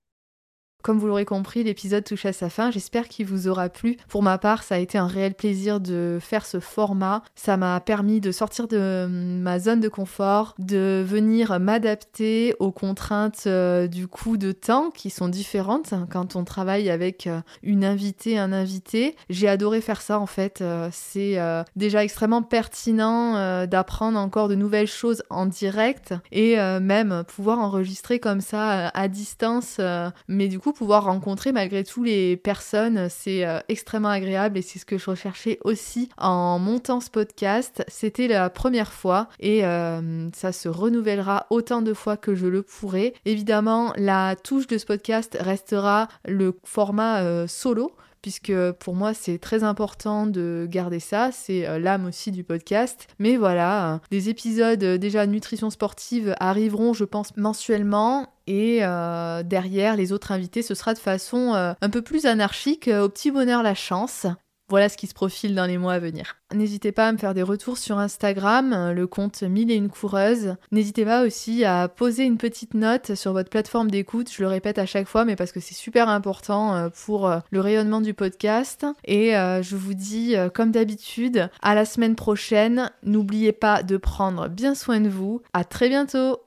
Comme 0.81 0.97
vous 0.97 1.07
l'aurez 1.07 1.25
compris, 1.25 1.63
l'épisode 1.63 2.03
touche 2.03 2.25
à 2.25 2.33
sa 2.33 2.49
fin. 2.49 2.71
J'espère 2.71 3.07
qu'il 3.07 3.27
vous 3.27 3.47
aura 3.47 3.69
plu. 3.69 3.97
Pour 4.07 4.23
ma 4.23 4.37
part, 4.39 4.63
ça 4.63 4.75
a 4.75 4.77
été 4.79 4.97
un 4.97 5.05
réel 5.05 5.35
plaisir 5.35 5.79
de 5.79 6.17
faire 6.19 6.45
ce 6.45 6.59
format. 6.59 7.21
Ça 7.35 7.55
m'a 7.55 7.79
permis 7.79 8.19
de 8.19 8.31
sortir 8.31 8.67
de 8.67 9.07
ma 9.07 9.59
zone 9.59 9.79
de 9.79 9.89
confort, 9.89 10.55
de 10.57 11.03
venir 11.05 11.59
m'adapter 11.59 12.55
aux 12.59 12.71
contraintes 12.71 13.43
euh, 13.45 13.87
du 13.87 14.07
coup 14.07 14.37
de 14.37 14.51
temps 14.51 14.89
qui 14.89 15.09
sont 15.09 15.27
différentes 15.27 15.93
quand 16.09 16.35
on 16.35 16.43
travaille 16.43 16.89
avec 16.89 17.27
euh, 17.27 17.41
une 17.61 17.85
invitée, 17.85 18.39
un 18.39 18.51
invité. 18.51 19.15
J'ai 19.29 19.47
adoré 19.47 19.81
faire 19.81 20.01
ça 20.01 20.19
en 20.19 20.25
fait. 20.25 20.61
Euh, 20.61 20.89
c'est 20.91 21.37
déjà 21.75 22.03
extrêmement 22.03 22.41
pertinent 22.41 23.65
d'apprendre 23.67 24.17
encore 24.17 24.47
de 24.47 24.55
nouvelles 24.55 24.87
choses 24.87 25.23
en 25.29 25.45
direct 25.45 26.13
et 26.31 26.55
même 26.55 27.23
pouvoir 27.27 27.59
enregistrer 27.59 28.19
comme 28.19 28.41
ça 28.41 28.89
à 28.89 29.07
distance. 29.07 29.79
mais 30.27 30.47
du 30.47 30.59
coup, 30.59 30.70
pouvoir 30.73 31.05
rencontrer 31.05 31.51
malgré 31.51 31.83
tout 31.83 32.03
les 32.03 32.37
personnes, 32.37 33.07
c'est 33.09 33.45
euh, 33.45 33.59
extrêmement 33.69 34.09
agréable 34.09 34.57
et 34.57 34.61
c'est 34.61 34.79
ce 34.79 34.85
que 34.85 34.97
je 34.97 35.09
recherchais 35.09 35.59
aussi 35.63 36.09
en 36.17 36.59
montant 36.59 36.99
ce 36.99 37.09
podcast. 37.09 37.83
C'était 37.87 38.27
la 38.27 38.49
première 38.49 38.91
fois 38.91 39.27
et 39.39 39.65
euh, 39.65 40.29
ça 40.33 40.51
se 40.51 40.69
renouvellera 40.69 41.47
autant 41.49 41.81
de 41.81 41.93
fois 41.93 42.17
que 42.17 42.35
je 42.35 42.47
le 42.47 42.61
pourrai. 42.61 43.13
Évidemment, 43.25 43.93
la 43.97 44.35
touche 44.35 44.67
de 44.67 44.77
ce 44.77 44.85
podcast 44.85 45.37
restera 45.39 46.07
le 46.25 46.57
format 46.63 47.21
euh, 47.21 47.47
solo 47.47 47.91
puisque 48.21 48.53
pour 48.79 48.95
moi 48.95 49.13
c'est 49.13 49.37
très 49.37 49.63
important 49.63 50.27
de 50.27 50.67
garder 50.69 50.99
ça, 50.99 51.31
c'est 51.31 51.79
l'âme 51.79 52.05
aussi 52.05 52.31
du 52.31 52.43
podcast. 52.43 53.07
Mais 53.19 53.37
voilà, 53.37 53.99
des 54.11 54.29
épisodes 54.29 54.79
déjà 54.79 55.25
nutrition 55.25 55.69
sportive 55.69 56.35
arriveront 56.39 56.93
je 56.93 57.03
pense 57.03 57.35
mensuellement 57.37 58.27
et 58.47 58.79
euh, 58.81 59.43
derrière, 59.43 59.95
les 59.95 60.11
autres 60.11 60.31
invités, 60.31 60.61
ce 60.61 60.75
sera 60.75 60.93
de 60.93 60.99
façon 60.99 61.53
euh, 61.53 61.73
un 61.81 61.89
peu 61.89 62.01
plus 62.01 62.25
anarchique, 62.25 62.87
euh, 62.87 63.05
au 63.05 63.09
petit 63.09 63.31
bonheur 63.31 63.63
la 63.63 63.75
chance. 63.75 64.25
Voilà 64.71 64.87
ce 64.87 64.95
qui 64.95 65.07
se 65.07 65.13
profile 65.13 65.53
dans 65.53 65.65
les 65.65 65.77
mois 65.77 65.91
à 65.91 65.99
venir. 65.99 66.37
N'hésitez 66.53 66.93
pas 66.93 67.09
à 67.09 67.11
me 67.11 67.17
faire 67.17 67.33
des 67.33 67.43
retours 67.43 67.77
sur 67.77 67.97
Instagram, 67.97 68.93
le 68.95 69.05
compte 69.05 69.43
Mille 69.43 69.69
et 69.69 69.75
une 69.75 69.89
coureuses. 69.89 70.55
N'hésitez 70.71 71.03
pas 71.03 71.25
aussi 71.25 71.65
à 71.65 71.89
poser 71.89 72.23
une 72.23 72.37
petite 72.37 72.73
note 72.73 73.15
sur 73.15 73.33
votre 73.33 73.49
plateforme 73.49 73.91
d'écoute. 73.91 74.31
Je 74.31 74.41
le 74.41 74.47
répète 74.47 74.79
à 74.79 74.85
chaque 74.85 75.09
fois, 75.09 75.25
mais 75.25 75.35
parce 75.35 75.51
que 75.51 75.59
c'est 75.59 75.75
super 75.75 76.07
important 76.07 76.89
pour 77.03 77.29
le 77.49 77.59
rayonnement 77.59 77.99
du 77.99 78.13
podcast. 78.13 78.85
Et 79.03 79.31
je 79.33 79.75
vous 79.75 79.93
dis, 79.93 80.35
comme 80.53 80.71
d'habitude, 80.71 81.49
à 81.61 81.75
la 81.75 81.83
semaine 81.83 82.15
prochaine. 82.15 82.91
N'oubliez 83.03 83.51
pas 83.51 83.83
de 83.83 83.97
prendre 83.97 84.47
bien 84.47 84.73
soin 84.73 85.01
de 85.01 85.09
vous. 85.09 85.41
À 85.51 85.65
très 85.65 85.89
bientôt! 85.89 86.39